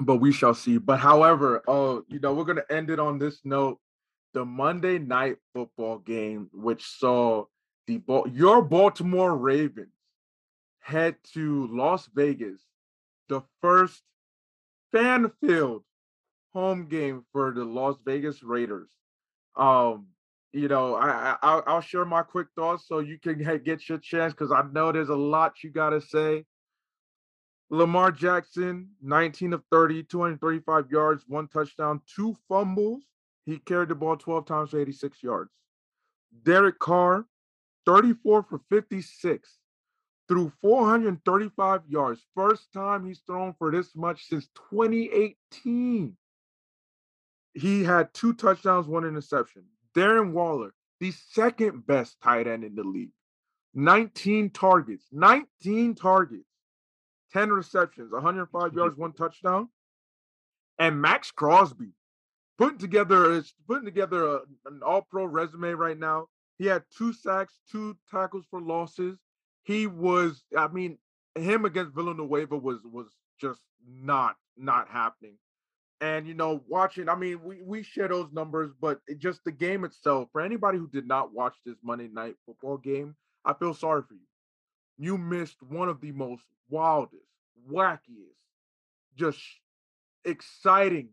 but 0.00 0.16
we 0.16 0.32
shall 0.32 0.54
see 0.54 0.76
but 0.76 0.98
however 0.98 1.62
oh 1.68 2.02
you 2.08 2.18
know 2.18 2.34
we're 2.34 2.44
going 2.44 2.56
to 2.56 2.72
end 2.72 2.90
it 2.90 2.98
on 2.98 3.18
this 3.18 3.40
note 3.44 3.78
the 4.34 4.44
monday 4.44 4.98
night 4.98 5.36
football 5.54 5.98
game 5.98 6.50
which 6.52 6.84
saw 6.84 7.44
the 7.86 8.02
your 8.32 8.60
baltimore 8.60 9.36
ravens 9.36 9.94
head 10.80 11.14
to 11.32 11.68
las 11.70 12.08
vegas 12.12 12.60
the 13.28 13.40
first 13.62 14.02
fan 14.92 15.30
filled 15.40 15.84
home 16.56 16.88
game 16.88 17.22
for 17.32 17.52
the 17.52 17.62
Las 17.62 17.96
Vegas 18.06 18.42
Raiders. 18.42 18.88
Um, 19.56 20.06
you 20.54 20.68
know, 20.68 20.94
I, 20.94 21.36
I 21.42 21.62
I'll 21.66 21.82
share 21.82 22.06
my 22.06 22.22
quick 22.22 22.46
thoughts 22.56 22.88
so 22.88 23.00
you 23.00 23.18
can 23.18 23.38
get 23.62 23.86
your 23.90 23.98
chance 23.98 24.32
because 24.32 24.50
I 24.50 24.62
know 24.72 24.90
there's 24.90 25.10
a 25.10 25.14
lot 25.14 25.62
you 25.62 25.68
gotta 25.68 26.00
say. 26.00 26.46
Lamar 27.68 28.10
Jackson, 28.10 28.88
19 29.02 29.52
of 29.52 29.62
30, 29.70 30.04
235 30.04 30.90
yards, 30.90 31.24
one 31.28 31.46
touchdown, 31.48 32.00
two 32.06 32.34
fumbles. 32.48 33.02
He 33.44 33.58
carried 33.58 33.90
the 33.90 33.94
ball 33.94 34.16
12 34.16 34.46
times 34.46 34.70
for 34.70 34.80
86 34.80 35.22
yards. 35.22 35.50
Derek 36.42 36.78
Carr, 36.78 37.26
34 37.84 38.44
for 38.44 38.60
56, 38.70 39.58
threw 40.26 40.50
435 40.62 41.82
yards. 41.86 42.22
First 42.34 42.72
time 42.72 43.06
he's 43.06 43.20
thrown 43.26 43.54
for 43.58 43.70
this 43.70 43.94
much 43.94 44.26
since 44.28 44.48
2018. 44.70 46.16
He 47.56 47.82
had 47.82 48.12
two 48.12 48.34
touchdowns, 48.34 48.86
one 48.86 49.06
interception. 49.06 49.64
Darren 49.94 50.32
Waller, 50.32 50.74
the 51.00 51.10
second 51.10 51.86
best 51.86 52.20
tight 52.22 52.46
end 52.46 52.64
in 52.64 52.74
the 52.74 52.84
league, 52.84 53.12
19 53.72 54.50
targets, 54.50 55.06
19 55.10 55.94
targets, 55.94 56.48
10 57.32 57.48
receptions, 57.48 58.12
105 58.12 58.74
yards, 58.74 58.96
one 58.98 59.12
touchdown. 59.12 59.70
And 60.78 61.00
Maxx 61.00 61.30
Crosby 61.30 61.92
putting 62.58 62.78
together 62.78 63.42
putting 63.66 63.86
together 63.86 64.26
a, 64.26 64.40
an 64.66 64.82
all-pro 64.84 65.24
resume 65.24 65.70
right 65.70 65.98
now. 65.98 66.26
He 66.58 66.66
had 66.66 66.84
two 66.96 67.14
sacks, 67.14 67.58
two 67.70 67.96
tackles 68.10 68.44
for 68.50 68.60
losses. 68.60 69.18
He 69.62 69.86
was, 69.86 70.44
I 70.56 70.68
mean, 70.68 70.98
him 71.34 71.64
against 71.64 71.94
Villanueva 71.94 72.58
was 72.58 72.80
was 72.84 73.08
just 73.40 73.62
not 73.88 74.36
not 74.58 74.88
happening. 74.88 75.38
And 76.00 76.26
you 76.28 76.34
know, 76.34 76.62
watching, 76.68 77.08
I 77.08 77.14
mean, 77.14 77.42
we 77.42 77.62
we 77.62 77.82
share 77.82 78.08
those 78.08 78.30
numbers, 78.32 78.72
but 78.80 79.00
just 79.18 79.44
the 79.44 79.52
game 79.52 79.84
itself, 79.84 80.28
for 80.32 80.42
anybody 80.42 80.78
who 80.78 80.88
did 80.88 81.06
not 81.06 81.32
watch 81.32 81.54
this 81.64 81.76
Monday 81.82 82.08
night 82.08 82.36
football 82.44 82.76
game, 82.76 83.16
I 83.44 83.54
feel 83.54 83.72
sorry 83.74 84.02
for 84.02 84.14
you. 84.14 84.20
You 84.98 85.18
missed 85.18 85.62
one 85.62 85.88
of 85.88 86.00
the 86.00 86.12
most 86.12 86.44
wildest, 86.68 87.24
wackiest, 87.70 88.36
just 89.16 89.40
exciting 90.24 91.10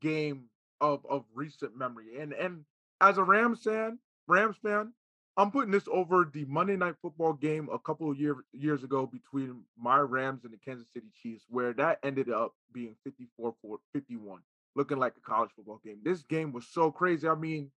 game 0.00 0.48
of 0.80 1.04
of 1.08 1.24
recent 1.34 1.76
memory. 1.76 2.18
And 2.20 2.32
and 2.32 2.64
as 3.00 3.18
a 3.18 3.24
Rams 3.24 3.62
fan, 3.62 3.98
Rams 4.28 4.56
fan, 4.62 4.92
I'm 5.36 5.50
putting 5.50 5.70
this 5.70 5.88
over 5.90 6.28
the 6.30 6.44
Monday 6.44 6.76
Night 6.76 6.96
Football 7.00 7.32
game 7.32 7.68
a 7.72 7.78
couple 7.78 8.10
of 8.10 8.18
year, 8.18 8.36
years 8.52 8.84
ago 8.84 9.06
between 9.06 9.62
my 9.78 9.98
Rams 9.98 10.44
and 10.44 10.52
the 10.52 10.58
Kansas 10.58 10.88
City 10.92 11.06
Chiefs, 11.22 11.44
where 11.48 11.72
that 11.74 12.00
ended 12.02 12.30
up 12.30 12.54
being 12.72 12.96
54 13.04 13.54
51, 13.94 14.40
looking 14.74 14.98
like 14.98 15.14
a 15.16 15.20
college 15.20 15.50
football 15.56 15.80
game. 15.82 15.98
This 16.02 16.22
game 16.22 16.52
was 16.52 16.66
so 16.66 16.90
crazy. 16.90 17.26
I 17.26 17.34
mean, 17.34 17.70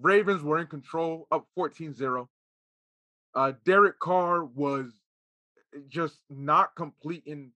Ravens 0.00 0.42
were 0.42 0.58
in 0.58 0.66
control, 0.66 1.26
up 1.32 1.46
14 1.54 1.94
0. 1.94 2.28
Uh, 3.34 3.52
Derek 3.64 3.98
Carr 3.98 4.44
was 4.44 4.92
eh, 5.74 5.80
just 5.88 6.18
not 6.28 6.74
completing 6.76 7.52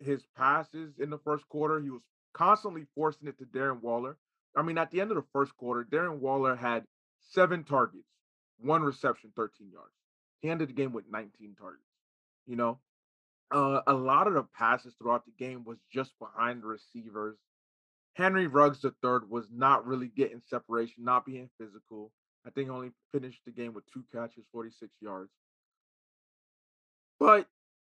his 0.00 0.24
passes 0.36 0.98
in 0.98 1.10
the 1.10 1.18
first 1.18 1.48
quarter. 1.48 1.80
He 1.80 1.90
was 1.90 2.02
constantly 2.34 2.86
forcing 2.96 3.28
it 3.28 3.38
to 3.38 3.44
Darren 3.44 3.80
Waller. 3.82 4.16
I 4.56 4.62
mean, 4.62 4.78
at 4.78 4.90
the 4.90 5.00
end 5.00 5.12
of 5.12 5.16
the 5.16 5.24
first 5.32 5.56
quarter, 5.56 5.86
Darren 5.88 6.18
Waller 6.18 6.56
had 6.56 6.84
seven 7.20 7.62
targets 7.62 8.08
one 8.60 8.82
reception, 8.82 9.32
13 9.36 9.70
yards. 9.70 9.94
He 10.40 10.50
ended 10.50 10.68
the 10.68 10.72
game 10.72 10.92
with 10.92 11.04
19 11.10 11.56
targets. 11.58 11.82
You 12.46 12.56
know, 12.56 12.78
uh, 13.50 13.80
a 13.86 13.94
lot 13.94 14.26
of 14.26 14.34
the 14.34 14.44
passes 14.56 14.94
throughout 14.94 15.24
the 15.24 15.32
game 15.44 15.64
was 15.64 15.78
just 15.92 16.12
behind 16.18 16.62
the 16.62 16.66
receivers. 16.66 17.36
Henry 18.14 18.46
Ruggs 18.46 18.84
III 18.84 19.20
was 19.28 19.46
not 19.52 19.86
really 19.86 20.08
getting 20.08 20.42
separation, 20.48 21.04
not 21.04 21.24
being 21.24 21.48
physical. 21.58 22.10
I 22.46 22.50
think 22.50 22.70
only 22.70 22.90
finished 23.12 23.40
the 23.44 23.52
game 23.52 23.74
with 23.74 23.84
two 23.92 24.04
catches, 24.12 24.44
46 24.52 24.90
yards. 25.00 25.30
But 27.20 27.46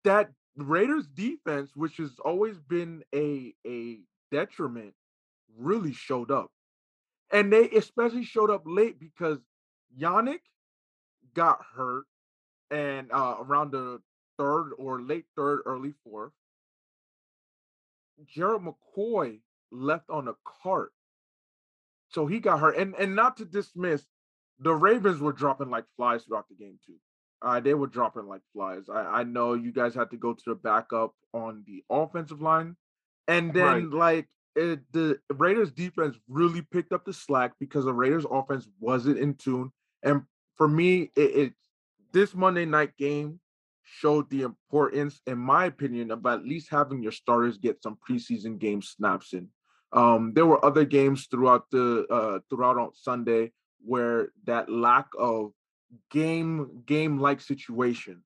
that 0.04 0.30
Raiders 0.56 1.06
defense, 1.06 1.70
which 1.74 1.96
has 1.98 2.10
always 2.24 2.58
been 2.58 3.02
a 3.14 3.54
a 3.66 4.00
detriment, 4.30 4.94
really 5.58 5.92
showed 5.92 6.30
up. 6.30 6.50
And 7.32 7.52
they 7.52 7.70
especially 7.70 8.24
showed 8.24 8.50
up 8.50 8.62
late 8.66 8.98
because 8.98 9.38
Yannick 9.98 10.40
got 11.34 11.60
hurt 11.76 12.04
and 12.70 13.10
uh, 13.12 13.36
around 13.40 13.72
the 13.72 14.00
third 14.38 14.72
or 14.78 15.00
late 15.00 15.26
third, 15.36 15.60
early 15.66 15.94
fourth. 16.04 16.32
Gerald 18.26 18.64
McCoy 18.64 19.40
left 19.72 20.10
on 20.10 20.28
a 20.28 20.34
cart. 20.62 20.92
So 22.08 22.26
he 22.26 22.40
got 22.40 22.60
hurt. 22.60 22.76
And 22.76 22.94
and 22.96 23.14
not 23.14 23.36
to 23.38 23.44
dismiss, 23.44 24.04
the 24.58 24.74
Ravens 24.74 25.20
were 25.20 25.32
dropping 25.32 25.70
like 25.70 25.84
flies 25.96 26.24
throughout 26.24 26.48
the 26.48 26.56
game 26.56 26.78
too. 26.84 26.96
Uh, 27.42 27.60
they 27.60 27.74
were 27.74 27.86
dropping 27.86 28.26
like 28.26 28.42
flies. 28.52 28.88
I, 28.92 29.00
I 29.00 29.24
know 29.24 29.54
you 29.54 29.72
guys 29.72 29.94
had 29.94 30.10
to 30.10 30.16
go 30.16 30.34
to 30.34 30.42
the 30.46 30.54
backup 30.54 31.14
on 31.32 31.64
the 31.66 31.82
offensive 31.88 32.42
line. 32.42 32.76
And 33.28 33.54
then 33.54 33.90
right. 33.90 33.90
like 33.90 34.28
it, 34.56 34.80
the 34.92 35.18
Raiders 35.32 35.70
defense 35.70 36.16
really 36.28 36.62
picked 36.62 36.92
up 36.92 37.04
the 37.04 37.12
slack 37.12 37.52
because 37.58 37.84
the 37.84 37.94
Raiders 37.94 38.26
offense 38.30 38.68
wasn't 38.80 39.18
in 39.18 39.34
tune. 39.34 39.72
And 40.02 40.22
for 40.56 40.68
me, 40.68 41.10
it, 41.16 41.36
it 41.36 41.52
this 42.12 42.34
Monday 42.34 42.64
night 42.64 42.96
game 42.96 43.40
showed 43.82 44.30
the 44.30 44.42
importance, 44.42 45.20
in 45.26 45.38
my 45.38 45.66
opinion, 45.66 46.10
of 46.10 46.24
at 46.26 46.44
least 46.44 46.70
having 46.70 47.02
your 47.02 47.12
starters 47.12 47.58
get 47.58 47.82
some 47.82 47.98
preseason 48.08 48.58
game 48.58 48.82
snaps 48.82 49.32
in. 49.32 49.48
Um, 49.92 50.32
there 50.34 50.46
were 50.46 50.64
other 50.64 50.84
games 50.84 51.26
throughout 51.30 51.64
the 51.70 52.06
uh, 52.08 52.38
throughout 52.48 52.78
on 52.78 52.90
Sunday 52.94 53.52
where 53.84 54.28
that 54.44 54.70
lack 54.70 55.06
of 55.18 55.52
game 56.10 56.82
game 56.86 57.18
like 57.18 57.40
situations 57.40 58.24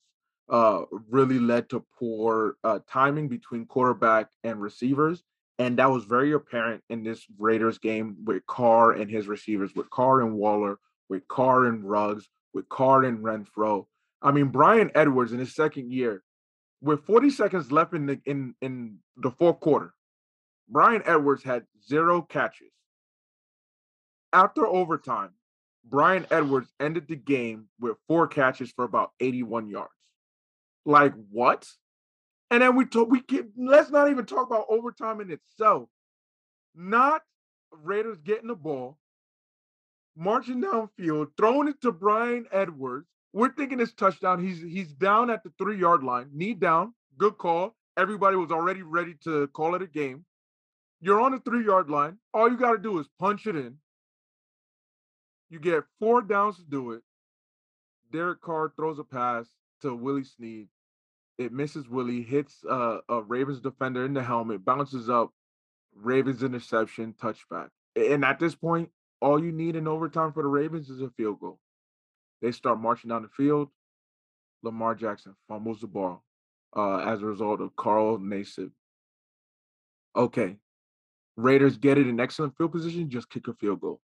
uh, 0.48 0.82
really 1.08 1.38
led 1.38 1.70
to 1.70 1.84
poor 1.98 2.56
uh, 2.64 2.80
timing 2.88 3.28
between 3.28 3.64
quarterback 3.66 4.28
and 4.42 4.60
receivers. 4.60 5.22
And 5.58 5.78
that 5.78 5.90
was 5.90 6.04
very 6.04 6.32
apparent 6.32 6.82
in 6.90 7.04
this 7.04 7.24
Raiders 7.38 7.78
game 7.78 8.16
with 8.24 8.44
Carr 8.46 8.92
and 8.92 9.10
his 9.10 9.28
receivers, 9.28 9.74
with 9.74 9.88
Carr 9.88 10.20
and 10.20 10.34
Waller, 10.34 10.78
with 11.08 11.26
Carr 11.28 11.66
and 11.66 11.88
Ruggs, 11.88 12.28
with 12.52 12.68
Carr 12.68 13.04
and 13.04 13.18
Renfro. 13.18 13.86
I 14.22 14.32
mean, 14.32 14.46
Bryan 14.46 14.90
Edwards 14.94 15.32
in 15.32 15.38
his 15.38 15.54
second 15.54 15.92
year, 15.92 16.22
with 16.80 17.04
40 17.06 17.30
seconds 17.30 17.72
left 17.72 17.94
in 17.94 18.06
the 18.06 18.20
in 18.26 18.54
in 18.60 18.98
the 19.16 19.30
fourth 19.30 19.60
quarter, 19.60 19.94
Bryan 20.68 21.02
Edwards 21.04 21.42
had 21.42 21.64
zero 21.86 22.22
catches. 22.22 22.72
After 24.32 24.66
overtime, 24.66 25.30
Bryan 25.84 26.26
Edwards 26.30 26.72
ended 26.80 27.08
the 27.08 27.16
game 27.16 27.68
with 27.78 27.96
four 28.08 28.26
catches 28.26 28.72
for 28.72 28.84
about 28.84 29.10
81 29.20 29.68
yards. 29.68 29.90
Like 30.84 31.14
what? 31.30 31.66
And 32.50 32.62
then 32.62 32.76
we 32.76 32.86
talk. 32.86 33.08
We 33.10 33.22
get. 33.22 33.46
Let's 33.56 33.90
not 33.90 34.10
even 34.10 34.26
talk 34.26 34.46
about 34.46 34.66
overtime 34.68 35.20
in 35.20 35.30
itself. 35.30 35.88
Not 36.74 37.22
Raiders 37.82 38.18
getting 38.18 38.48
the 38.48 38.54
ball, 38.54 38.98
marching 40.16 40.62
downfield, 40.62 41.28
throwing 41.36 41.68
it 41.68 41.80
to 41.82 41.92
Bryan 41.92 42.46
Edwards. 42.52 43.06
We're 43.32 43.52
thinking 43.52 43.80
it's 43.80 43.92
touchdown. 43.92 44.44
He's 44.44 44.60
he's 44.60 44.92
down 44.92 45.30
at 45.30 45.42
the 45.42 45.52
three 45.58 45.78
yard 45.78 46.04
line, 46.04 46.28
knee 46.32 46.54
down. 46.54 46.94
Good 47.18 47.38
call. 47.38 47.74
Everybody 47.96 48.36
was 48.36 48.50
already 48.50 48.82
ready 48.82 49.14
to 49.24 49.48
call 49.48 49.74
it 49.74 49.82
a 49.82 49.86
game. 49.86 50.24
You're 51.00 51.20
on 51.20 51.32
the 51.32 51.40
three 51.40 51.64
yard 51.64 51.90
line. 51.90 52.18
All 52.32 52.50
you 52.50 52.56
got 52.56 52.72
to 52.72 52.78
do 52.78 52.98
is 52.98 53.06
punch 53.18 53.46
it 53.46 53.56
in. 53.56 53.76
You 55.50 55.58
get 55.60 55.84
four 55.98 56.22
downs 56.22 56.56
to 56.56 56.64
do 56.64 56.92
it. 56.92 57.02
Derek 58.12 58.40
Carr 58.40 58.72
throws 58.76 58.98
a 58.98 59.04
pass 59.04 59.46
to 59.82 59.94
Willie 59.94 60.24
Snead. 60.24 60.68
It 61.36 61.52
misses 61.52 61.88
Willie, 61.88 62.22
hits 62.22 62.64
uh, 62.68 62.98
a 63.08 63.22
Ravens 63.22 63.60
defender 63.60 64.04
in 64.04 64.14
the 64.14 64.22
helmet, 64.22 64.64
bounces 64.64 65.10
up, 65.10 65.30
Ravens 65.94 66.42
interception, 66.42 67.14
touchback. 67.20 67.68
And 67.96 68.24
at 68.24 68.38
this 68.38 68.54
point, 68.54 68.90
all 69.20 69.42
you 69.42 69.52
need 69.52 69.76
in 69.76 69.88
overtime 69.88 70.32
for 70.32 70.42
the 70.42 70.48
Ravens 70.48 70.90
is 70.90 71.00
a 71.00 71.10
field 71.10 71.40
goal. 71.40 71.58
They 72.42 72.52
start 72.52 72.80
marching 72.80 73.08
down 73.08 73.22
the 73.22 73.28
field. 73.28 73.68
Lamar 74.62 74.94
Jackson 74.94 75.34
fumbles 75.48 75.80
the 75.80 75.86
ball 75.86 76.24
uh, 76.76 76.98
as 76.98 77.22
a 77.22 77.26
result 77.26 77.60
of 77.60 77.76
Carl 77.76 78.18
Nassib. 78.18 78.70
Okay. 80.16 80.56
Raiders 81.36 81.76
get 81.76 81.98
it 81.98 82.06
in 82.06 82.20
excellent 82.20 82.56
field 82.56 82.72
position, 82.72 83.10
just 83.10 83.28
kick 83.28 83.48
a 83.48 83.54
field 83.54 83.80
goal. 83.80 84.00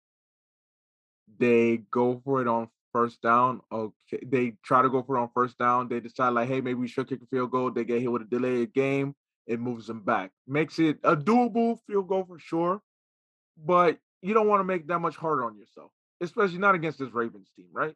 They 1.38 1.78
go 1.90 2.20
for 2.24 2.40
it 2.40 2.48
on 2.48 2.68
first 2.92 3.20
down. 3.20 3.60
Okay, 3.70 4.20
they 4.24 4.54
try 4.64 4.82
to 4.82 4.88
go 4.88 5.02
for 5.02 5.16
it 5.16 5.20
on 5.20 5.30
first 5.34 5.58
down. 5.58 5.88
They 5.88 6.00
decide 6.00 6.30
like, 6.30 6.48
hey, 6.48 6.60
maybe 6.60 6.80
we 6.80 6.88
should 6.88 7.08
kick 7.08 7.20
a 7.22 7.26
field 7.26 7.50
goal. 7.50 7.70
They 7.70 7.84
get 7.84 8.00
hit 8.00 8.10
with 8.10 8.22
a 8.22 8.24
delayed 8.24 8.72
game. 8.72 9.14
It 9.46 9.60
moves 9.60 9.86
them 9.86 10.00
back. 10.00 10.30
Makes 10.46 10.78
it 10.78 10.98
a 11.04 11.16
doable 11.16 11.78
field 11.86 12.08
goal 12.08 12.24
for 12.24 12.38
sure, 12.38 12.80
but 13.62 13.98
you 14.22 14.34
don't 14.34 14.48
want 14.48 14.60
to 14.60 14.64
make 14.64 14.86
that 14.88 14.98
much 14.98 15.16
harder 15.16 15.44
on 15.44 15.56
yourself, 15.56 15.90
especially 16.20 16.58
not 16.58 16.74
against 16.74 16.98
this 16.98 17.12
Ravens 17.12 17.48
team, 17.56 17.68
right? 17.72 17.94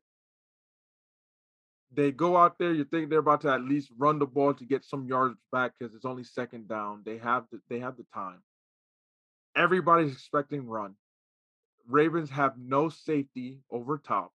They 1.94 2.10
go 2.10 2.36
out 2.36 2.58
there. 2.58 2.72
You 2.72 2.84
think 2.84 3.10
they're 3.10 3.18
about 3.18 3.42
to 3.42 3.52
at 3.52 3.62
least 3.62 3.90
run 3.98 4.18
the 4.18 4.26
ball 4.26 4.54
to 4.54 4.64
get 4.64 4.84
some 4.84 5.06
yards 5.06 5.38
back 5.50 5.72
because 5.78 5.94
it's 5.94 6.06
only 6.06 6.24
second 6.24 6.68
down. 6.68 7.02
They 7.04 7.18
have 7.18 7.44
the 7.52 7.60
they 7.68 7.80
have 7.80 7.96
the 7.96 8.06
time. 8.14 8.42
Everybody's 9.54 10.12
expecting 10.12 10.66
run. 10.66 10.94
Ravens 11.86 12.30
have 12.30 12.56
no 12.56 12.88
safety 12.88 13.60
over 13.70 13.98
top. 13.98 14.32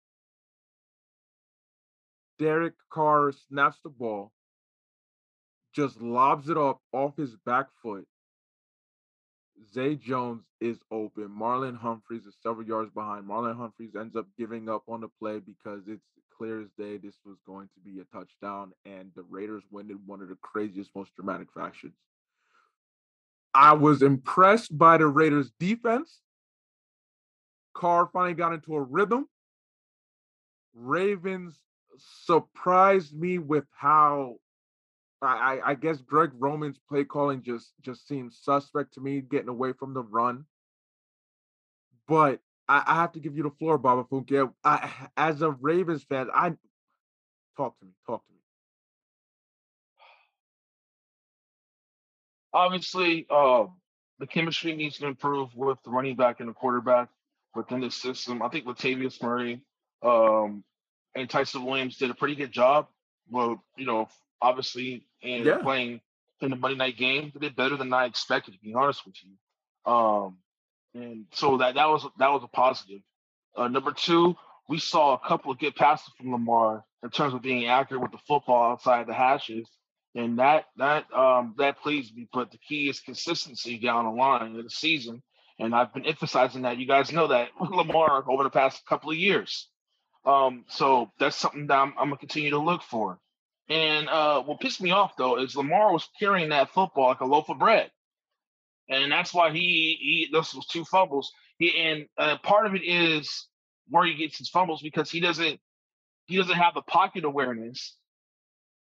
Derek 2.38 2.74
Carr 2.90 3.32
snaps 3.48 3.78
the 3.82 3.88
ball, 3.88 4.32
just 5.72 6.02
lobs 6.02 6.50
it 6.50 6.58
up 6.58 6.80
off 6.92 7.16
his 7.16 7.34
back 7.46 7.68
foot. 7.82 8.06
Zay 9.72 9.96
Jones 9.96 10.44
is 10.60 10.78
open. 10.90 11.28
Marlon 11.28 11.76
Humphreys 11.76 12.26
is 12.26 12.34
several 12.42 12.66
yards 12.66 12.90
behind. 12.90 13.26
Marlon 13.26 13.56
Humphreys 13.56 13.96
ends 13.96 14.16
up 14.16 14.26
giving 14.38 14.68
up 14.68 14.82
on 14.88 15.00
the 15.00 15.08
play 15.18 15.38
because 15.38 15.82
it's 15.86 16.04
clear 16.36 16.60
as 16.60 16.68
day 16.78 16.98
this 16.98 17.16
was 17.24 17.36
going 17.46 17.68
to 17.74 17.80
be 17.80 18.00
a 18.00 18.04
touchdown, 18.04 18.72
and 18.84 19.10
the 19.16 19.22
Raiders 19.22 19.62
win 19.70 19.90
in 19.90 19.98
one 20.06 20.20
of 20.20 20.28
the 20.28 20.36
craziest, 20.42 20.90
most 20.94 21.14
dramatic 21.16 21.48
fashions. 21.54 21.94
I 23.54 23.72
was 23.72 24.02
impressed 24.02 24.76
by 24.76 24.98
the 24.98 25.06
Raiders' 25.06 25.50
defense. 25.58 26.20
Carr 27.74 28.08
finally 28.12 28.34
got 28.34 28.52
into 28.52 28.74
a 28.74 28.82
rhythm. 28.82 29.26
Ravens 30.74 31.58
surprised 31.98 33.18
me 33.18 33.38
with 33.38 33.64
how 33.72 34.36
I, 35.22 35.60
I 35.64 35.74
guess 35.74 35.96
Greg 35.98 36.30
Roman's 36.38 36.78
play 36.88 37.04
calling 37.04 37.42
just 37.42 37.72
just 37.80 38.06
seems 38.06 38.38
suspect 38.42 38.94
to 38.94 39.00
me, 39.00 39.20
getting 39.20 39.48
away 39.48 39.72
from 39.72 39.94
the 39.94 40.02
run. 40.02 40.44
But 42.06 42.40
I, 42.68 42.82
I 42.86 42.94
have 42.96 43.12
to 43.12 43.20
give 43.20 43.36
you 43.36 43.42
the 43.42 43.50
floor, 43.50 43.78
Baba 43.78 44.04
Funke. 44.04 44.52
I, 44.62 44.90
as 45.16 45.42
a 45.42 45.50
Ravens 45.50 46.04
fan, 46.04 46.28
I 46.32 46.52
talk 47.56 47.78
to 47.78 47.86
me, 47.86 47.92
talk 48.06 48.26
to 48.26 48.32
me. 48.32 48.38
Obviously, 52.52 53.26
uh, 53.30 53.66
the 54.18 54.26
chemistry 54.26 54.74
needs 54.74 54.98
to 54.98 55.06
improve 55.06 55.54
with 55.54 55.78
the 55.84 55.90
running 55.90 56.16
back 56.16 56.40
and 56.40 56.48
the 56.48 56.54
quarterback 56.54 57.08
within 57.54 57.80
the 57.80 57.90
system. 57.90 58.42
I 58.42 58.48
think 58.48 58.66
Latavius 58.66 59.22
Murray 59.22 59.62
um, 60.02 60.64
and 61.14 61.28
Ty'Son 61.28 61.64
Williams 61.64 61.96
did 61.96 62.10
a 62.10 62.14
pretty 62.14 62.34
good 62.34 62.52
job. 62.52 62.86
Well, 63.30 63.62
you 63.76 63.86
know, 63.86 64.08
obviously, 64.40 65.06
and 65.22 65.44
yeah. 65.44 65.58
playing 65.58 66.00
in 66.40 66.50
the 66.50 66.56
Monday 66.56 66.76
night 66.76 66.96
game, 66.96 67.32
they 67.34 67.40
did 67.40 67.56
better 67.56 67.76
than 67.76 67.92
I 67.92 68.06
expected. 68.06 68.54
To 68.54 68.60
be 68.60 68.74
honest 68.74 69.04
with 69.06 69.16
you, 69.22 69.92
um, 69.92 70.38
and 70.94 71.26
so 71.32 71.58
that 71.58 71.74
that 71.74 71.88
was 71.88 72.06
that 72.18 72.30
was 72.30 72.42
a 72.44 72.48
positive. 72.48 73.00
Uh, 73.56 73.68
number 73.68 73.92
two, 73.92 74.36
we 74.68 74.78
saw 74.78 75.14
a 75.14 75.28
couple 75.28 75.50
of 75.50 75.58
good 75.58 75.74
passes 75.74 76.12
from 76.16 76.32
Lamar 76.32 76.84
in 77.02 77.10
terms 77.10 77.34
of 77.34 77.42
being 77.42 77.66
accurate 77.66 78.02
with 78.02 78.12
the 78.12 78.18
football 78.26 78.72
outside 78.72 79.06
the 79.06 79.14
hashes, 79.14 79.68
and 80.14 80.38
that 80.38 80.66
that 80.76 81.10
um, 81.12 81.54
that 81.58 81.80
pleased 81.80 82.14
me. 82.16 82.28
But 82.32 82.50
the 82.50 82.58
key 82.58 82.88
is 82.88 83.00
consistency 83.00 83.78
down 83.78 84.04
the 84.04 84.10
line 84.10 84.56
of 84.56 84.64
the 84.64 84.70
season, 84.70 85.22
and 85.58 85.74
I've 85.74 85.94
been 85.94 86.06
emphasizing 86.06 86.62
that. 86.62 86.78
You 86.78 86.86
guys 86.86 87.12
know 87.12 87.28
that 87.28 87.48
Lamar 87.60 88.24
over 88.28 88.42
the 88.42 88.50
past 88.50 88.84
couple 88.86 89.10
of 89.10 89.16
years. 89.16 89.68
Um, 90.24 90.64
so 90.68 91.12
that's 91.20 91.36
something 91.36 91.68
that 91.68 91.78
I'm, 91.78 91.94
I'm, 91.96 92.08
gonna 92.08 92.16
continue 92.16 92.50
to 92.50 92.58
look 92.58 92.82
for. 92.82 93.20
And 93.68 94.08
uh, 94.08 94.42
what 94.42 94.60
pissed 94.60 94.80
me 94.80 94.92
off 94.92 95.16
though 95.16 95.38
is 95.38 95.56
Lamar 95.56 95.92
was 95.92 96.08
carrying 96.18 96.50
that 96.50 96.70
football 96.70 97.08
like 97.08 97.20
a 97.20 97.24
loaf 97.24 97.48
of 97.48 97.58
bread, 97.58 97.90
and 98.88 99.10
that's 99.10 99.34
why 99.34 99.50
he 99.50 99.98
he 100.00 100.28
those 100.32 100.54
was 100.54 100.66
two 100.66 100.84
fumbles. 100.84 101.32
He 101.58 101.76
and 101.76 102.06
uh, 102.16 102.38
part 102.38 102.66
of 102.66 102.74
it 102.74 102.82
is 102.84 103.48
where 103.88 104.06
he 104.06 104.14
gets 104.14 104.38
his 104.38 104.48
fumbles 104.50 104.82
because 104.82 105.10
he 105.10 105.20
doesn't 105.20 105.58
he 106.26 106.36
doesn't 106.36 106.54
have 106.54 106.74
the 106.74 106.82
pocket 106.82 107.24
awareness 107.24 107.96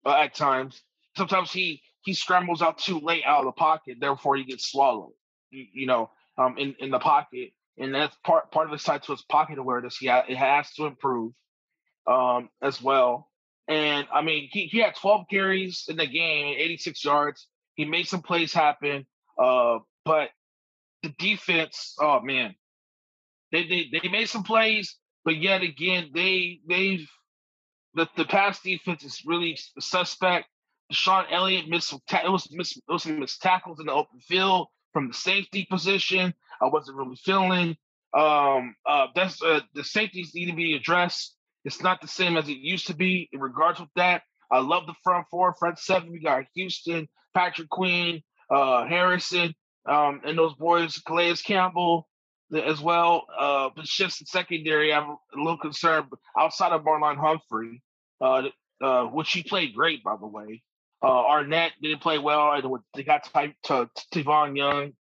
uh, 0.06 0.16
at 0.16 0.36
times. 0.36 0.82
Sometimes 1.16 1.52
he 1.52 1.82
he 2.02 2.14
scrambles 2.14 2.62
out 2.62 2.78
too 2.78 3.00
late 3.00 3.24
out 3.26 3.40
of 3.40 3.46
the 3.46 3.52
pocket, 3.54 3.98
therefore 4.00 4.36
he 4.36 4.44
gets 4.44 4.70
swallowed. 4.72 5.14
You, 5.50 5.66
you 5.74 5.88
know, 5.88 6.12
um, 6.38 6.58
in 6.60 6.76
in 6.80 6.92
the 6.92 7.00
pocket, 7.00 7.52
and 7.80 7.96
that's 7.96 8.16
part 8.24 8.52
part 8.52 8.68
of 8.68 8.72
the 8.72 8.80
side 8.80 9.04
to 9.04 9.12
his 9.14 9.24
pocket 9.24 9.58
awareness. 9.58 10.02
Yeah, 10.02 10.22
it 10.28 10.38
has 10.38 10.72
to 10.74 10.86
improve 10.86 11.34
um, 12.06 12.50
as 12.62 12.82
well. 12.82 13.27
And 13.68 14.08
I 14.14 14.22
mean, 14.22 14.50
he, 14.52 14.66
he 14.68 14.80
had 14.80 14.96
12 14.96 15.26
carries 15.30 15.86
in 15.90 15.98
the 15.98 16.08
game, 16.08 16.56
86 16.58 17.04
yards. 17.04 17.48
He 17.76 17.86
made 17.86 18.08
some 18.08 18.22
plays 18.22 18.54
happen, 18.54 19.06
uh, 19.38 19.80
but 20.06 20.30
the 21.04 21.14
defense, 21.20 21.96
oh 22.02 22.22
man, 22.22 22.56
they, 23.52 23.68
they 23.68 24.00
they 24.02 24.10
made 24.10 24.30
some 24.30 24.44
plays, 24.44 24.98
but 25.24 25.38
yet 25.38 25.62
again, 25.62 26.10
they 26.14 26.60
they've 26.68 27.08
the 27.94 28.08
the 28.16 28.26
pass 28.26 28.62
defense 28.62 29.04
is 29.04 29.24
really 29.26 29.58
suspect. 29.80 30.48
Sean 30.92 31.26
Elliott 31.30 31.68
missed 31.68 31.90
some 31.90 32.00
ta- 32.10 32.24
it 32.26 32.30
was 32.30 32.50
miss, 32.52 32.78
it 32.78 32.84
was 32.88 33.04
some 33.04 33.20
missed 33.20 33.42
tackles 33.42 33.80
in 33.80 33.86
the 33.86 33.94
open 33.94 34.20
field 34.22 34.68
from 34.94 35.08
the 35.08 35.14
safety 35.14 35.68
position. 35.70 36.34
I 36.62 36.66
wasn't 36.66 36.98
really 36.98 37.18
feeling. 37.18 37.78
Um, 38.14 38.76
uh, 38.86 39.08
that's 39.14 39.42
uh, 39.44 39.60
the 39.76 39.84
safeties 39.84 40.34
need 40.34 40.48
to 40.48 40.56
be 40.56 40.76
addressed. 40.76 41.36
It's 41.68 41.82
not 41.82 42.00
the 42.00 42.08
same 42.08 42.38
as 42.38 42.48
it 42.48 42.60
used 42.60 42.88
to 42.88 42.96
be 42.96 43.28
in 43.34 43.42
regards 43.42 43.82
with 43.82 43.90
that. 43.98 44.22
I 44.50 44.60
love 44.60 44.88
the 44.88 44.94
front 45.04 45.28
four, 45.30 45.54
front 45.60 45.78
seven. 45.78 46.14
We 46.14 46.22
got 46.22 46.46
Houston, 46.56 47.10
Patrick 47.36 47.68
Queen, 47.68 48.24
uh, 48.50 48.86
Harrison, 48.86 49.54
um, 49.86 50.22
and 50.24 50.38
those 50.38 50.54
boys, 50.54 50.98
Calais 51.06 51.36
Campbell 51.46 52.08
as 52.56 52.80
well. 52.80 53.26
Uh, 53.38 53.70
but 53.76 53.84
just 53.84 54.20
the 54.20 54.26
secondary, 54.28 54.94
I'm 54.94 55.10
a 55.10 55.18
little 55.36 55.58
concerned. 55.58 56.06
Outside 56.40 56.72
of 56.72 56.86
Marlon 56.86 57.18
Humphrey, 57.18 57.84
uh, 58.22 58.44
uh, 58.82 59.04
which 59.08 59.34
he 59.34 59.44
played 59.44 59.76
great, 59.76 60.06
by 60.06 60.16
the 60.18 60.26
way. 60.26 60.64
Uh, 61.04 61.08
Arnette 61.10 61.72
didn't 61.82 62.00
play 62.00 62.18
well, 62.18 62.80
they 62.96 63.04
got 63.04 63.26
to, 63.26 63.52
to 63.64 63.90
Tavon 64.14 64.56
Young. 64.56 64.94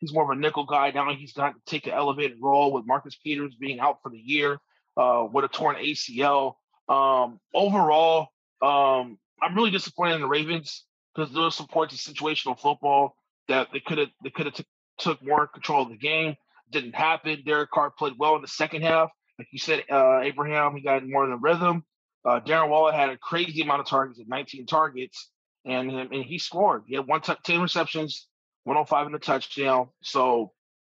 He's 0.00 0.12
more 0.12 0.30
of 0.30 0.36
a 0.36 0.38
nickel 0.38 0.66
guy 0.66 0.90
now. 0.90 1.14
He's 1.14 1.32
got 1.32 1.54
to 1.54 1.60
take 1.64 1.86
an 1.86 1.94
elevated 1.94 2.36
role 2.42 2.74
with 2.74 2.86
Marcus 2.86 3.16
Peters 3.16 3.54
being 3.58 3.80
out 3.80 4.00
for 4.02 4.10
the 4.10 4.18
year 4.18 4.58
uh, 4.96 5.26
with 5.32 5.44
a 5.44 5.48
torn 5.48 5.76
ACL. 5.76 6.54
Um, 6.88 7.40
overall, 7.54 8.28
um, 8.62 9.18
I'm 9.42 9.54
really 9.54 9.70
disappointed 9.70 10.16
in 10.16 10.20
the 10.22 10.28
Ravens 10.28 10.84
because 11.14 11.32
there 11.32 11.42
was 11.42 11.54
some 11.56 11.68
points 11.68 11.94
of 11.94 12.14
situational 12.14 12.58
football 12.58 13.16
that 13.48 13.68
they 13.72 13.80
could 13.80 13.98
have 13.98 14.08
they 14.24 14.30
could 14.30 14.46
have 14.46 14.54
t- 14.54 14.66
took 14.98 15.22
more 15.24 15.46
control 15.46 15.82
of 15.82 15.90
the 15.90 15.96
game. 15.96 16.36
Didn't 16.70 16.94
happen. 16.94 17.42
Derek 17.44 17.70
Carr 17.70 17.90
played 17.90 18.14
well 18.18 18.36
in 18.36 18.42
the 18.42 18.48
second 18.48 18.82
half. 18.82 19.10
Like 19.38 19.48
you 19.52 19.58
said, 19.58 19.84
uh, 19.90 20.20
Abraham, 20.20 20.76
he 20.76 20.82
got 20.82 21.06
more 21.06 21.26
the 21.26 21.36
rhythm. 21.36 21.84
Uh, 22.24 22.40
Darren 22.40 22.68
Waller 22.68 22.92
had 22.92 23.10
a 23.10 23.16
crazy 23.18 23.62
amount 23.62 23.80
of 23.80 23.86
targets 23.86 24.20
at 24.20 24.28
19 24.28 24.66
targets, 24.66 25.30
and 25.64 25.90
and 25.90 26.24
he 26.24 26.38
scored. 26.38 26.84
He 26.86 26.96
had 26.96 27.06
one 27.06 27.22
t- 27.22 27.34
10 27.44 27.62
receptions, 27.62 28.28
105 28.64 29.06
in 29.06 29.12
the 29.12 29.18
touchdown. 29.18 29.88
So, 30.02 30.52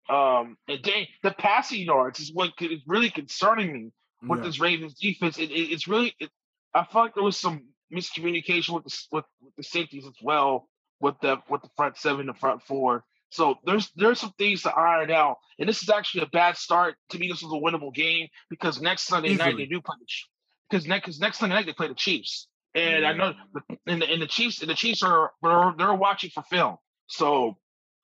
um, 0.09 0.57
and 0.67 0.83
they, 0.83 1.09
the 1.21 1.31
passing 1.31 1.81
yards 1.81 2.19
is 2.19 2.33
what 2.33 2.51
is 2.59 2.81
really 2.87 3.09
concerning 3.09 3.73
me 3.73 3.91
with 4.27 4.39
yeah. 4.39 4.45
this 4.45 4.59
Ravens 4.59 4.95
defense. 4.95 5.37
It, 5.37 5.51
it, 5.51 5.71
it's 5.71 5.87
really, 5.87 6.13
it, 6.19 6.29
I 6.73 6.83
felt 6.83 7.05
like 7.05 7.15
there 7.15 7.23
was 7.23 7.37
some 7.37 7.67
miscommunication 7.93 8.73
with 8.73 8.83
the 8.83 8.97
with, 9.11 9.25
with 9.41 9.55
the 9.55 9.63
safeties 9.63 10.05
as 10.05 10.15
well, 10.21 10.67
with 10.99 11.15
the 11.21 11.37
with 11.49 11.61
the 11.61 11.69
front 11.75 11.97
seven, 11.97 12.27
the 12.27 12.33
front 12.33 12.61
four. 12.63 13.03
So 13.29 13.55
there's 13.65 13.89
there's 13.95 14.19
some 14.19 14.33
things 14.37 14.63
to 14.63 14.71
iron 14.71 15.11
out, 15.11 15.37
and 15.57 15.67
this 15.67 15.81
is 15.81 15.89
actually 15.89 16.21
a 16.23 16.27
bad 16.27 16.57
start. 16.57 16.95
To 17.09 17.19
me, 17.19 17.27
this 17.27 17.41
was 17.41 17.51
a 17.51 17.55
winnable 17.55 17.93
game 17.93 18.27
because 18.49 18.81
next 18.81 19.07
Sunday 19.07 19.29
Easily. 19.29 19.49
night 19.49 19.57
they 19.57 19.65
do 19.65 19.81
play 19.81 19.95
the 19.99 20.05
because 20.69 20.87
next 20.87 21.05
because 21.05 21.19
next 21.19 21.39
Sunday 21.39 21.55
night 21.55 21.65
they 21.65 21.73
play 21.73 21.87
the 21.87 21.95
Chiefs, 21.95 22.47
and 22.75 23.01
yeah. 23.01 23.09
I 23.09 23.13
know 23.13 23.33
and 23.87 24.01
the 24.01 24.09
and 24.09 24.21
the 24.21 24.27
Chiefs 24.27 24.61
and 24.61 24.69
the 24.69 24.75
Chiefs 24.75 25.01
are 25.01 25.31
they're, 25.41 25.73
they're 25.77 25.93
watching 25.93 26.29
for 26.29 26.43
film, 26.43 26.77
so 27.07 27.57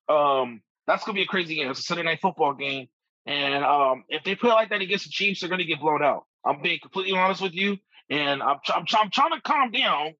um 0.08 0.62
that's 0.90 1.06
gonna 1.06 1.16
be 1.16 1.24
a 1.24 1.28
crazy 1.28 1.56
game. 1.56 1.70
It's 1.72 1.80
a 1.80 1.84
Sunday 1.84 2.04
night 2.04 2.22
football 2.22 2.54
game, 2.54 2.88
and 3.26 3.64
um 3.64 4.06
if 4.10 4.24
they 4.24 4.36
play 4.36 4.52
like 4.52 4.70
that 4.70 4.82
against 4.82 5.06
the 5.06 5.12
Chiefs, 5.12 5.42
they're 5.42 5.50
gonna 5.50 5.66
get 5.66 5.82
blown 5.82 6.04
out. 6.04 6.26
I'm 6.46 6.62
being 6.62 6.80
completely 6.82 7.18
honest 7.18 7.42
with 7.42 7.54
you, 7.54 7.78
and 8.10 8.44
I'm 8.44 8.58
I'm, 8.70 8.86
I'm 8.94 9.12
trying 9.12 9.32
to 9.34 9.42
calm 9.44 9.72
down. 9.72 10.14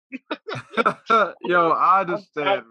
Yo, 1.44 1.72
I 1.72 2.02
understand 2.02 2.64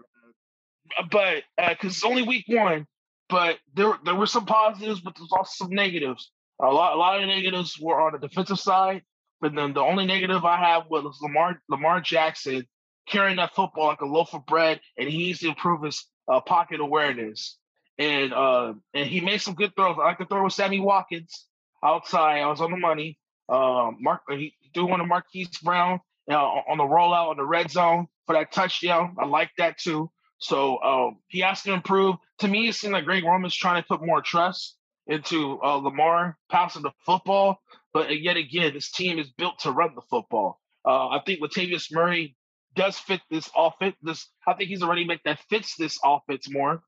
but 1.11 1.43
because 1.57 1.77
uh, 1.83 1.87
it's 1.87 2.05
only 2.05 2.23
week 2.23 2.45
one, 2.47 2.87
but 3.29 3.59
there 3.75 3.93
there 4.05 4.15
were 4.15 4.27
some 4.27 4.47
positives, 4.47 5.01
but 5.01 5.15
there's 5.17 5.31
also 5.31 5.65
some 5.65 5.73
negatives. 5.73 6.31
A 6.61 6.67
lot 6.67 6.95
a 6.95 6.97
lot 6.97 7.21
of 7.21 7.27
negatives 7.27 7.79
were 7.79 8.01
on 8.01 8.13
the 8.13 8.27
defensive 8.27 8.59
side, 8.59 9.03
but 9.41 9.55
then 9.55 9.73
the 9.73 9.81
only 9.81 10.07
negative 10.07 10.45
I 10.45 10.57
have 10.57 10.85
was 10.89 11.19
Lamar 11.21 11.61
Lamar 11.69 12.01
Jackson 12.01 12.67
carrying 13.07 13.37
that 13.37 13.55
football 13.55 13.87
like 13.87 14.01
a 14.01 14.07
loaf 14.07 14.33
of 14.35 14.45
bread, 14.47 14.81
and 14.97 15.09
he 15.09 15.17
needs 15.19 15.41
to 15.41 15.49
improve 15.49 15.83
his 15.83 16.05
uh, 16.31 16.41
pocket 16.41 16.81
awareness. 16.81 17.58
And 17.99 18.33
uh, 18.33 18.73
and 18.93 19.07
he 19.07 19.19
made 19.19 19.41
some 19.41 19.55
good 19.55 19.75
throws. 19.75 19.97
I 20.01 20.05
like 20.05 20.19
the 20.19 20.25
throw 20.25 20.45
with 20.45 20.53
Sammy 20.53 20.79
Watkins 20.79 21.45
outside. 21.83 22.39
I 22.39 22.47
was 22.47 22.61
on 22.61 22.71
the 22.71 22.77
money. 22.77 23.19
Uh, 23.49 23.91
Mark 23.99 24.21
he 24.29 24.53
threw 24.73 24.87
one 24.87 24.99
to 24.99 25.05
Marquise 25.05 25.49
Brown 25.61 25.99
uh, 26.31 26.35
on 26.35 26.77
the 26.77 26.85
rollout 26.85 27.29
on 27.29 27.37
the 27.37 27.45
red 27.45 27.69
zone 27.69 28.07
for 28.25 28.33
that 28.35 28.51
touchdown. 28.53 29.17
I 29.19 29.25
like 29.25 29.51
that 29.57 29.77
too. 29.77 30.09
So 30.37 30.81
um, 30.81 31.17
he 31.27 31.39
has 31.41 31.61
to 31.63 31.73
improve. 31.73 32.15
To 32.39 32.47
me, 32.47 32.69
it 32.69 32.75
seems 32.75 32.93
like 32.93 33.05
Greg 33.05 33.25
Roman's 33.25 33.55
trying 33.55 33.81
to 33.81 33.87
put 33.87 34.05
more 34.05 34.21
trust 34.21 34.77
into 35.07 35.59
uh, 35.61 35.75
Lamar 35.75 36.37
passing 36.49 36.83
the 36.83 36.91
football. 37.05 37.61
But 37.93 38.21
yet 38.21 38.37
again, 38.37 38.73
this 38.73 38.91
team 38.91 39.19
is 39.19 39.29
built 39.31 39.59
to 39.59 39.71
run 39.71 39.95
the 39.95 40.01
football. 40.09 40.61
Uh, 40.85 41.09
I 41.09 41.21
think 41.25 41.41
Latavius 41.41 41.91
Murray 41.91 42.37
does 42.75 42.97
fit 42.97 43.21
this 43.29 43.49
offense. 43.55 43.95
This 44.01 44.27
I 44.47 44.53
think 44.53 44.69
he's 44.69 44.81
a 44.81 44.87
running 44.87 45.07
back 45.07 45.21
that 45.25 45.39
fits 45.49 45.75
this 45.75 45.99
offense 46.03 46.49
more. 46.49 46.81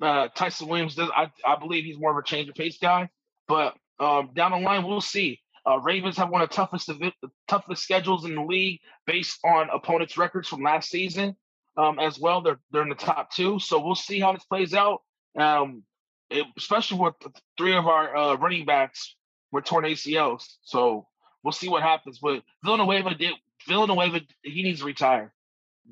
Uh, 0.00 0.28
Ty'Son 0.34 0.68
Williams 0.68 0.94
does. 0.94 1.10
I, 1.14 1.30
I 1.46 1.56
believe 1.56 1.84
he's 1.84 1.98
more 1.98 2.10
of 2.10 2.16
a 2.16 2.22
change 2.22 2.48
of 2.48 2.54
pace 2.54 2.78
guy. 2.80 3.08
But 3.48 3.74
um, 4.00 4.30
down 4.34 4.52
the 4.52 4.58
line, 4.58 4.84
we'll 4.84 5.00
see. 5.00 5.40
Uh, 5.66 5.78
Ravens 5.78 6.16
have 6.16 6.30
one 6.30 6.42
of 6.42 6.48
the 6.48 6.54
toughest 6.54 6.88
the 6.88 7.12
toughest 7.46 7.82
schedules 7.82 8.24
in 8.24 8.34
the 8.34 8.42
league 8.42 8.80
based 9.06 9.38
on 9.44 9.68
opponents' 9.70 10.18
records 10.18 10.48
from 10.48 10.62
last 10.62 10.90
season 10.90 11.36
um, 11.76 11.98
as 11.98 12.18
well. 12.18 12.40
They're 12.40 12.58
they're 12.70 12.82
in 12.82 12.88
the 12.88 12.94
top 12.94 13.32
two, 13.32 13.58
so 13.58 13.84
we'll 13.84 13.94
see 13.94 14.18
how 14.18 14.32
this 14.32 14.44
plays 14.44 14.74
out. 14.74 15.02
Um, 15.38 15.84
it, 16.30 16.46
especially 16.56 16.98
with 16.98 17.14
three 17.56 17.76
of 17.76 17.86
our 17.86 18.16
uh, 18.16 18.34
running 18.36 18.64
backs 18.64 19.14
with 19.52 19.64
torn 19.64 19.84
ACLs, 19.84 20.44
so 20.62 21.06
we'll 21.44 21.52
see 21.52 21.68
what 21.68 21.82
happens. 21.82 22.18
But 22.18 22.42
Villanueva 22.64 23.14
did 23.14 23.34
Villanueva 23.68 24.20
he 24.42 24.62
needs 24.62 24.80
to 24.80 24.86
retire. 24.86 25.32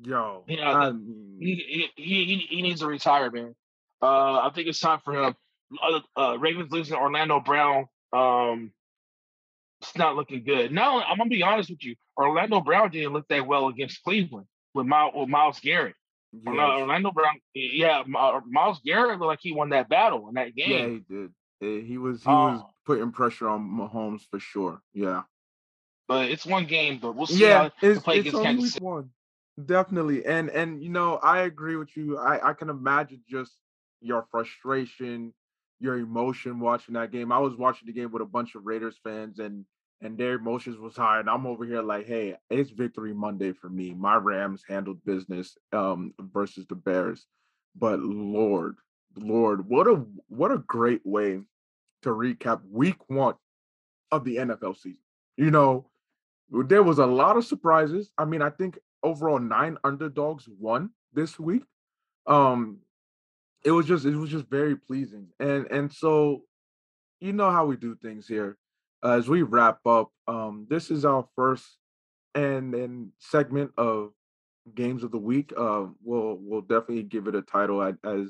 Yo, 0.03 0.43
yeah, 0.47 0.91
he, 1.39 1.89
he, 1.95 2.03
he, 2.03 2.45
he 2.49 2.61
needs 2.61 2.79
to 2.79 2.87
retire, 2.87 3.29
man. 3.29 3.55
Uh, 4.01 4.39
I 4.39 4.51
think 4.53 4.67
it's 4.67 4.79
time 4.79 4.99
for 5.03 5.13
him. 5.13 5.35
Uh, 5.81 5.99
uh, 6.17 6.37
Ravens 6.37 6.71
losing 6.71 6.95
Orlando 6.95 7.39
Brown. 7.39 7.85
Um, 8.11 8.71
it's 9.81 9.97
not 9.97 10.15
looking 10.15 10.43
good. 10.43 10.71
Now, 10.71 11.01
I'm 11.01 11.17
gonna 11.17 11.29
be 11.29 11.43
honest 11.43 11.69
with 11.69 11.83
you. 11.83 11.95
Orlando 12.17 12.61
Brown 12.61 12.91
didn't 12.91 13.13
look 13.13 13.27
that 13.29 13.47
well 13.47 13.67
against 13.67 14.03
Cleveland 14.03 14.47
with 14.73 14.85
Myles, 14.85 15.13
with 15.15 15.29
Myles 15.29 15.59
Garrett. 15.59 15.95
Yes. 16.33 16.55
Orlando 16.55 17.11
Brown, 17.11 17.35
yeah, 17.53 18.03
Myles 18.05 18.79
Garrett 18.85 19.19
looked 19.19 19.27
like 19.27 19.39
he 19.41 19.51
won 19.51 19.69
that 19.69 19.89
battle 19.89 20.29
in 20.29 20.35
that 20.35 20.55
game. 20.55 21.03
Yeah, 21.09 21.17
he 21.59 21.69
did. 21.69 21.85
He 21.87 21.97
was 21.97 22.23
he 22.23 22.29
was 22.29 22.61
oh. 22.63 22.69
putting 22.85 23.11
pressure 23.11 23.47
on 23.47 23.69
Mahomes 23.69 24.21
for 24.31 24.39
sure. 24.39 24.81
Yeah, 24.93 25.23
but 26.07 26.29
it's 26.29 26.45
one 26.45 26.65
game, 26.65 26.99
but 27.01 27.15
we'll 27.15 27.27
see 27.27 27.41
yeah, 27.41 27.63
how 27.63 27.71
it's, 27.81 28.01
play 28.01 28.19
it's 28.19 28.29
against 28.29 28.43
Kansas 28.43 28.79
One. 28.79 29.09
Definitely, 29.63 30.25
and 30.25 30.49
and 30.49 30.81
you 30.81 30.89
know 30.89 31.17
I 31.17 31.41
agree 31.41 31.75
with 31.75 31.95
you. 31.95 32.17
I 32.17 32.49
I 32.49 32.53
can 32.53 32.69
imagine 32.69 33.21
just 33.29 33.51
your 34.01 34.25
frustration, 34.31 35.33
your 35.79 35.97
emotion 35.97 36.59
watching 36.59 36.95
that 36.95 37.11
game. 37.11 37.31
I 37.31 37.39
was 37.39 37.55
watching 37.55 37.87
the 37.87 37.93
game 37.93 38.11
with 38.11 38.21
a 38.21 38.25
bunch 38.25 38.55
of 38.55 38.65
Raiders 38.65 38.99
fans, 39.03 39.39
and 39.39 39.65
and 40.01 40.17
their 40.17 40.33
emotions 40.33 40.77
was 40.77 40.95
high. 40.95 41.19
And 41.19 41.29
I'm 41.29 41.45
over 41.45 41.65
here 41.65 41.81
like, 41.81 42.07
hey, 42.07 42.35
it's 42.49 42.71
victory 42.71 43.13
Monday 43.13 43.53
for 43.53 43.69
me. 43.69 43.93
My 43.93 44.15
Rams 44.15 44.63
handled 44.67 45.03
business 45.05 45.57
um, 45.73 46.13
versus 46.19 46.65
the 46.67 46.75
Bears. 46.75 47.27
But 47.75 47.99
Lord, 47.99 48.77
Lord, 49.15 49.69
what 49.69 49.87
a 49.87 50.03
what 50.27 50.51
a 50.51 50.57
great 50.57 51.01
way 51.05 51.41
to 52.01 52.09
recap 52.09 52.61
week 52.69 52.97
one 53.07 53.35
of 54.11 54.23
the 54.25 54.37
NFL 54.37 54.75
season. 54.75 54.97
You 55.37 55.51
know, 55.51 55.89
there 56.49 56.83
was 56.83 56.99
a 56.99 57.05
lot 57.05 57.37
of 57.37 57.45
surprises. 57.45 58.11
I 58.17 58.25
mean, 58.25 58.41
I 58.41 58.49
think 58.49 58.77
overall 59.03 59.39
nine 59.39 59.77
underdogs 59.83 60.47
won 60.59 60.91
this 61.13 61.39
week. 61.39 61.63
Um, 62.27 62.79
it 63.63 63.71
was 63.71 63.85
just 63.85 64.05
it 64.05 64.15
was 64.15 64.29
just 64.29 64.47
very 64.47 64.75
pleasing. 64.75 65.27
And 65.39 65.67
and 65.71 65.91
so 65.91 66.43
you 67.19 67.33
know 67.33 67.51
how 67.51 67.65
we 67.65 67.75
do 67.75 67.95
things 67.95 68.27
here 68.27 68.57
as 69.03 69.27
we 69.27 69.41
wrap 69.41 69.85
up, 69.85 70.11
um, 70.27 70.67
this 70.69 70.91
is 70.91 71.05
our 71.05 71.27
first 71.35 71.65
and 72.35 72.73
and 72.73 73.09
segment 73.19 73.71
of 73.77 74.11
games 74.75 75.03
of 75.03 75.11
the 75.11 75.17
week. 75.17 75.51
Uh, 75.57 75.85
we'll 76.03 76.37
we'll 76.39 76.61
definitely 76.61 77.03
give 77.03 77.27
it 77.27 77.35
a 77.35 77.41
title 77.41 77.81
as 77.81 78.27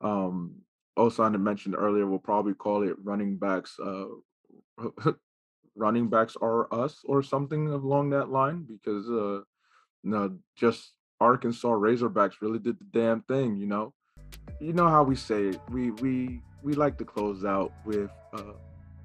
um, 0.00 0.56
Osan 0.98 1.40
mentioned 1.40 1.76
earlier. 1.76 2.06
We'll 2.06 2.18
probably 2.18 2.54
call 2.54 2.82
it 2.82 2.96
running 3.02 3.36
backs. 3.36 3.78
Uh, 3.78 4.06
running 5.76 6.08
backs 6.08 6.36
are 6.42 6.72
us 6.74 7.00
or 7.04 7.22
something 7.22 7.68
along 7.68 8.10
that 8.10 8.30
line 8.30 8.66
because 8.68 9.08
uh, 9.08 9.42
no, 10.02 10.36
just 10.56 10.92
Arkansas 11.20 11.68
Razorbacks 11.68 12.40
really 12.42 12.58
did 12.58 12.78
the 12.78 12.86
damn 12.92 13.22
thing. 13.22 13.56
You 13.56 13.66
know, 13.66 13.94
you 14.60 14.72
know 14.72 14.88
how 14.88 15.02
we 15.02 15.16
say 15.16 15.48
it. 15.48 15.60
We 15.70 15.90
we 15.92 16.40
we 16.62 16.74
like 16.74 16.98
to 16.98 17.04
close 17.04 17.44
out 17.44 17.72
with. 17.84 18.10
a 18.32 18.54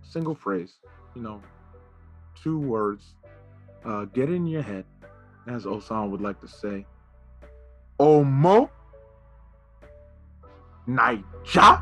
single 0.06 0.36
phrase, 0.36 0.74
you 1.16 1.22
know, 1.22 1.42
two 2.42 2.60
words. 2.60 3.16
Uh, 3.84 4.06
get 4.06 4.30
in 4.30 4.48
your 4.48 4.62
head, 4.62 4.86
as 5.48 5.66
Osan 5.66 6.10
would 6.10 6.22
like 6.22 6.40
to 6.42 6.48
say. 6.48 6.86
Omo 8.00 8.70
Naija. 10.88 11.82